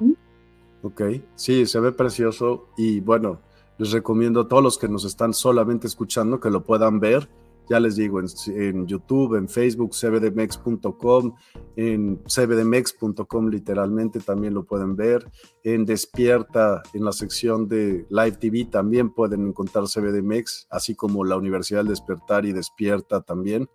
Ok, 0.82 1.02
sí, 1.36 1.66
se 1.66 1.80
ve 1.80 1.92
precioso 1.92 2.70
y 2.78 3.02
bueno, 3.02 3.42
les 3.78 3.92
recomiendo 3.92 4.42
a 4.42 4.48
todos 4.48 4.64
los 4.64 4.78
que 4.78 4.88
nos 4.88 5.06
están 5.06 5.34
solamente 5.34 5.88
escuchando 5.88 6.40
que 6.40 6.50
lo 6.50 6.64
puedan 6.64 7.00
ver. 7.00 7.30
Ya 7.68 7.80
les 7.80 7.96
digo, 7.96 8.20
en, 8.20 8.86
YouTube, 8.86 9.36
en 9.36 9.50
Facebook, 9.50 9.96
cbdmex.com, 9.96 11.34
en 11.76 12.22
cbdmex.com 12.28 13.48
literalmente 13.48 14.20
también 14.20 14.54
lo 14.54 14.66
pueden 14.66 14.96
ver. 14.96 15.32
En 15.64 15.84
Despierta, 15.84 16.84
en 16.94 17.04
la 17.04 17.12
sección 17.12 17.68
de 17.68 18.06
Live 18.10 18.38
TV 18.40 18.66
también 18.66 19.10
pueden 19.12 19.48
encontrar 19.48 19.86
CBDMex, 19.86 20.68
así 20.70 20.94
como 20.94 21.26
la 21.26 21.38
Universidad 21.38 21.80
del 21.80 21.88
Despertar 21.88 22.46
y 22.46 22.54
Despierta 22.54 23.22
también. 23.22 23.68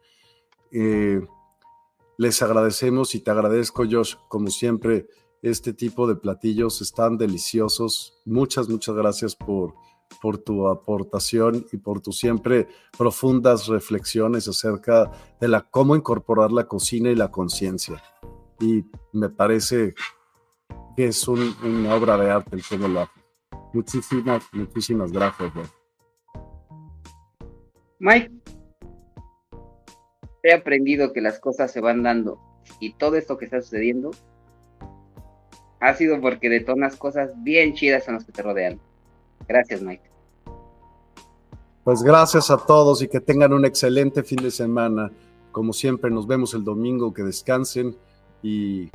Eh, 0.70 1.20
les 2.16 2.42
agradecemos 2.42 3.14
y 3.16 3.20
te 3.20 3.32
agradezco, 3.32 3.84
Josh, 3.90 4.14
como 4.28 4.50
siempre, 4.50 5.08
este 5.42 5.72
tipo 5.72 6.06
de 6.06 6.16
platillos 6.16 6.80
están 6.80 7.16
deliciosos. 7.16 8.20
Muchas, 8.24 8.68
muchas 8.68 8.94
gracias 8.94 9.34
por 9.34 9.74
por 10.20 10.38
tu 10.38 10.68
aportación 10.68 11.66
y 11.72 11.76
por 11.76 12.00
tus 12.00 12.18
siempre 12.18 12.68
profundas 12.96 13.66
reflexiones 13.66 14.48
acerca 14.48 15.10
de 15.40 15.48
la 15.48 15.62
cómo 15.62 15.96
incorporar 15.96 16.52
la 16.52 16.64
cocina 16.64 17.10
y 17.10 17.16
la 17.16 17.30
conciencia. 17.30 18.02
Y 18.60 18.84
me 19.12 19.28
parece 19.28 19.94
que 20.96 21.06
es 21.06 21.26
una 21.28 21.94
obra 21.94 22.16
de 22.16 22.30
arte 22.30 22.56
el 22.56 22.62
cómo 22.64 22.88
lo 22.88 23.08
Muchísimas, 23.72 24.44
muchísimas 24.52 25.12
gracias. 25.12 25.52
Mike, 28.00 28.32
he 30.42 30.52
aprendido 30.52 31.12
que 31.12 31.20
las 31.20 31.38
cosas 31.38 31.70
se 31.70 31.80
van 31.80 32.02
dando 32.02 32.40
y 32.80 32.94
todo 32.94 33.16
esto 33.16 33.36
que 33.36 33.44
está 33.44 33.60
sucediendo 33.60 34.10
ha 35.80 35.94
sido 35.94 36.20
porque 36.20 36.48
detonas 36.48 36.96
cosas 36.96 37.32
bien 37.42 37.74
chidas 37.74 38.06
en 38.08 38.14
las 38.14 38.24
que 38.24 38.32
te 38.32 38.42
rodean. 38.42 38.80
Gracias, 39.50 39.82
Mike. 39.82 40.08
Pues 41.82 42.04
gracias 42.04 42.52
a 42.52 42.56
todos 42.56 43.02
y 43.02 43.08
que 43.08 43.18
tengan 43.18 43.52
un 43.52 43.64
excelente 43.64 44.22
fin 44.22 44.40
de 44.40 44.52
semana. 44.52 45.10
Como 45.50 45.72
siempre, 45.72 46.08
nos 46.08 46.28
vemos 46.28 46.54
el 46.54 46.62
domingo, 46.62 47.12
que 47.12 47.24
descansen 47.24 47.96
y 48.44 48.88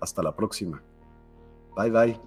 hasta 0.00 0.20
la 0.20 0.34
próxima. 0.34 0.82
Bye 1.76 1.90
bye. 1.90 2.20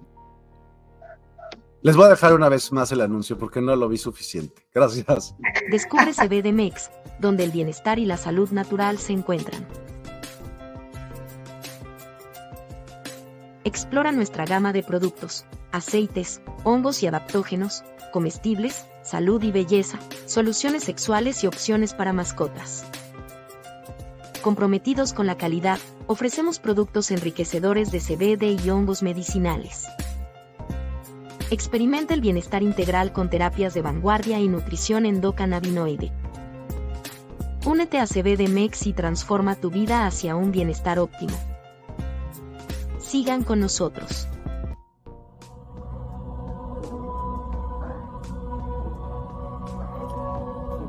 Les 1.82 1.94
voy 1.94 2.06
a 2.06 2.08
dejar 2.08 2.32
una 2.32 2.48
vez 2.48 2.72
más 2.72 2.90
el 2.90 3.02
anuncio 3.02 3.36
porque 3.36 3.60
no 3.60 3.76
lo 3.76 3.86
vi 3.86 3.98
suficiente. 3.98 4.62
Gracias. 4.72 5.34
Descubre 5.70 6.12
CBDMEX, 6.14 6.90
donde 7.18 7.44
el 7.44 7.50
bienestar 7.50 7.98
y 7.98 8.06
la 8.06 8.16
salud 8.16 8.50
natural 8.50 8.96
se 8.96 9.12
encuentran. 9.12 9.66
Explora 13.70 14.10
nuestra 14.10 14.46
gama 14.46 14.72
de 14.72 14.82
productos, 14.82 15.44
aceites, 15.70 16.42
hongos 16.64 17.04
y 17.04 17.06
adaptógenos, 17.06 17.84
comestibles, 18.12 18.84
salud 19.04 19.40
y 19.44 19.52
belleza, 19.52 20.00
soluciones 20.26 20.82
sexuales 20.82 21.44
y 21.44 21.46
opciones 21.46 21.94
para 21.94 22.12
mascotas. 22.12 22.84
Comprometidos 24.42 25.12
con 25.12 25.28
la 25.28 25.36
calidad, 25.36 25.78
ofrecemos 26.08 26.58
productos 26.58 27.12
enriquecedores 27.12 27.92
de 27.92 28.00
CBD 28.00 28.60
y 28.60 28.70
hongos 28.70 29.04
medicinales. 29.04 29.86
Experimenta 31.52 32.12
el 32.14 32.22
bienestar 32.22 32.64
integral 32.64 33.12
con 33.12 33.30
terapias 33.30 33.72
de 33.72 33.82
vanguardia 33.82 34.40
y 34.40 34.48
nutrición 34.48 35.06
endocannabinoide. 35.06 36.10
Únete 37.64 38.00
a 38.00 38.06
CBDMEX 38.08 38.88
y 38.88 38.94
transforma 38.94 39.54
tu 39.54 39.70
vida 39.70 40.06
hacia 40.06 40.34
un 40.34 40.50
bienestar 40.50 40.98
óptimo. 40.98 41.49
Sigan 43.10 43.42
con 43.42 43.58
nosotros. 43.58 44.28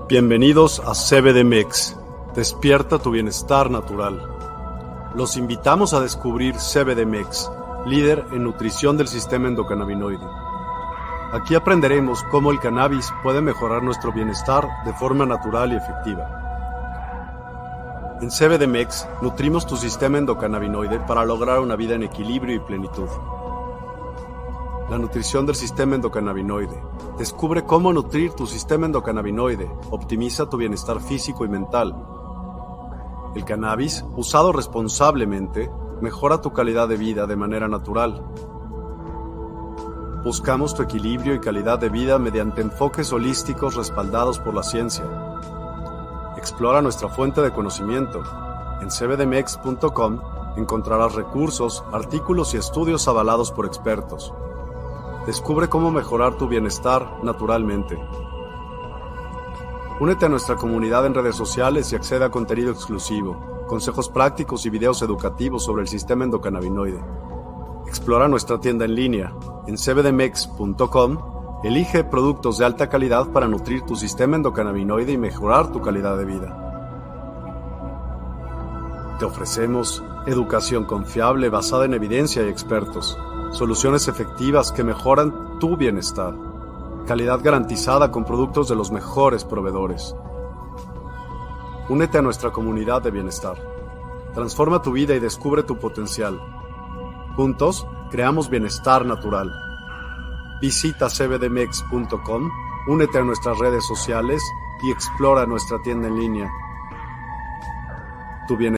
Bienvenidos 0.08 0.80
a 0.82 0.92
CBDMEX. 0.94 1.98
Despierta 2.36 3.00
tu 3.00 3.10
bienestar 3.10 3.72
natural. 3.72 4.22
Los 5.16 5.36
invitamos 5.36 5.96
a 5.96 6.00
descubrir 6.00 6.54
CBDMEX, 6.58 7.50
líder 7.88 8.28
en 8.32 8.44
nutrición 8.44 8.98
del 8.98 9.08
sistema 9.08 9.48
endocannabinoide. 9.48 10.28
Aquí 11.32 11.56
aprenderemos 11.56 12.22
cómo 12.26 12.52
el 12.52 12.60
cannabis 12.60 13.12
puede 13.24 13.42
mejorar 13.42 13.82
nuestro 13.82 14.12
bienestar 14.12 14.68
de 14.86 14.94
forma 14.94 15.26
natural 15.26 15.74
y 15.74 15.78
efectiva. 15.78 16.51
En 18.22 18.30
CBDMEX 18.30 19.08
nutrimos 19.24 19.66
tu 19.66 19.76
sistema 19.76 20.20
endocannabinoide 20.20 21.00
para 21.00 21.26
lograr 21.26 21.60
una 21.60 21.76
vida 21.76 21.96
en 21.96 22.04
equilibrio 22.04 22.56
y 22.56 22.60
plenitud. 22.60 23.08
La 24.92 25.00
nutrición 25.00 25.48
del 25.48 25.56
sistema 25.56 25.96
endocannabinoide. 25.96 26.84
Descubre 27.18 27.66
cómo 27.66 27.92
nutrir 27.92 28.34
tu 28.34 28.46
sistema 28.46 28.86
endocannabinoide. 28.86 29.72
Optimiza 29.90 30.48
tu 30.48 30.58
bienestar 30.58 31.02
físico 31.02 31.46
y 31.46 31.50
mental. 31.50 31.96
El 33.34 33.44
cannabis, 33.44 34.06
usado 34.16 34.52
responsablemente, 34.52 35.72
mejora 36.00 36.42
tu 36.42 36.54
calidad 36.54 36.88
de 36.88 36.98
vida 36.98 37.26
de 37.26 37.36
manera 37.36 37.68
natural. 37.68 38.24
Buscamos 40.24 40.76
tu 40.76 40.84
equilibrio 40.84 41.34
y 41.34 41.40
calidad 41.40 41.80
de 41.80 41.90
vida 41.90 42.20
mediante 42.20 42.62
enfoques 42.62 43.12
holísticos 43.12 43.74
respaldados 43.74 44.38
por 44.38 44.54
la 44.54 44.62
ciencia. 44.62 45.31
Explora 46.42 46.82
nuestra 46.82 47.08
fuente 47.08 47.40
de 47.40 47.52
conocimiento. 47.52 48.24
En 48.82 48.90
cbdmex.com 48.90 50.20
encontrarás 50.58 51.14
recursos, 51.14 51.84
artículos 51.94 52.56
y 52.56 52.58
estudios 52.58 53.08
avalados 53.08 53.52
por 53.52 53.68
expertos. 53.68 54.34
Descubre 55.28 55.70
cómo 55.70 55.92
mejorar 55.92 56.40
tu 56.40 56.48
bienestar 56.48 57.20
naturalmente. 57.22 57.96
Únete 60.00 60.26
a 60.26 60.30
nuestra 60.30 60.56
comunidad 60.56 61.06
en 61.06 61.14
redes 61.14 61.36
sociales 61.36 61.94
y 61.94 61.96
accede 61.96 62.26
a 62.26 62.32
contenido 62.32 62.72
exclusivo, 62.72 63.66
consejos 63.68 64.10
prácticos 64.10 64.66
y 64.66 64.72
videos 64.72 65.04
educativos 65.04 65.64
sobre 65.64 65.84
el 65.84 65.88
sistema 65.88 66.24
endocannabinoide. 66.24 67.00
Explora 67.86 68.28
nuestra 68.28 68.60
tienda 68.60 68.86
en 68.86 68.96
línea 68.96 69.32
en 69.68 69.78
cbdmex.com 69.78 71.41
Elige 71.64 72.04
productos 72.04 72.58
de 72.58 72.66
alta 72.66 72.90
calidad 72.90 73.28
para 73.28 73.48
nutrir 73.48 73.84
tu 73.84 73.96
sistema 73.96 74.36
endocannabinoide 74.36 75.12
y 75.12 75.18
mejorar 75.20 75.72
tu 75.72 75.80
calidad 75.80 76.18
de 76.18 76.26
vida. 76.26 76.58
Te 79.20 79.26
ofrecemos 79.26 80.04
educación 80.26 80.86
confiable 80.86 81.50
basada 81.50 81.86
en 81.86 81.94
evidencia 81.94 82.42
y 82.42 82.50
expertos, 82.50 83.16
soluciones 83.52 84.08
efectivas 84.08 84.72
que 84.72 84.84
mejoran 84.84 85.60
tu 85.60 85.78
bienestar, 85.78 86.34
calidad 87.06 87.42
garantizada 87.44 88.10
con 88.10 88.26
productos 88.26 88.68
de 88.68 88.76
los 88.76 88.92
mejores 88.92 89.46
proveedores. 89.46 90.16
Únete 91.90 92.18
a 92.18 92.24
nuestra 92.24 92.52
comunidad 92.52 93.04
de 93.04 93.12
bienestar. 93.12 93.58
Transforma 94.34 94.82
tu 94.82 94.94
vida 94.94 95.14
y 95.14 95.20
descubre 95.20 95.62
tu 95.62 95.78
potencial. 95.78 96.42
Juntos, 97.36 97.86
creamos 98.10 98.50
bienestar 98.50 99.06
natural. 99.06 99.71
Visita 100.62 101.10
cbdmex.com, 101.10 102.52
únete 102.88 103.18
a 103.18 103.24
nuestras 103.24 103.58
redes 103.58 103.84
sociales 103.84 104.44
y 104.84 104.92
explora 104.92 105.48
nuestra 105.48 105.82
tienda 105.82 106.08
en 106.08 106.20
línea. 106.20 106.52
Tu 108.48 108.56
bienestar 108.56 108.70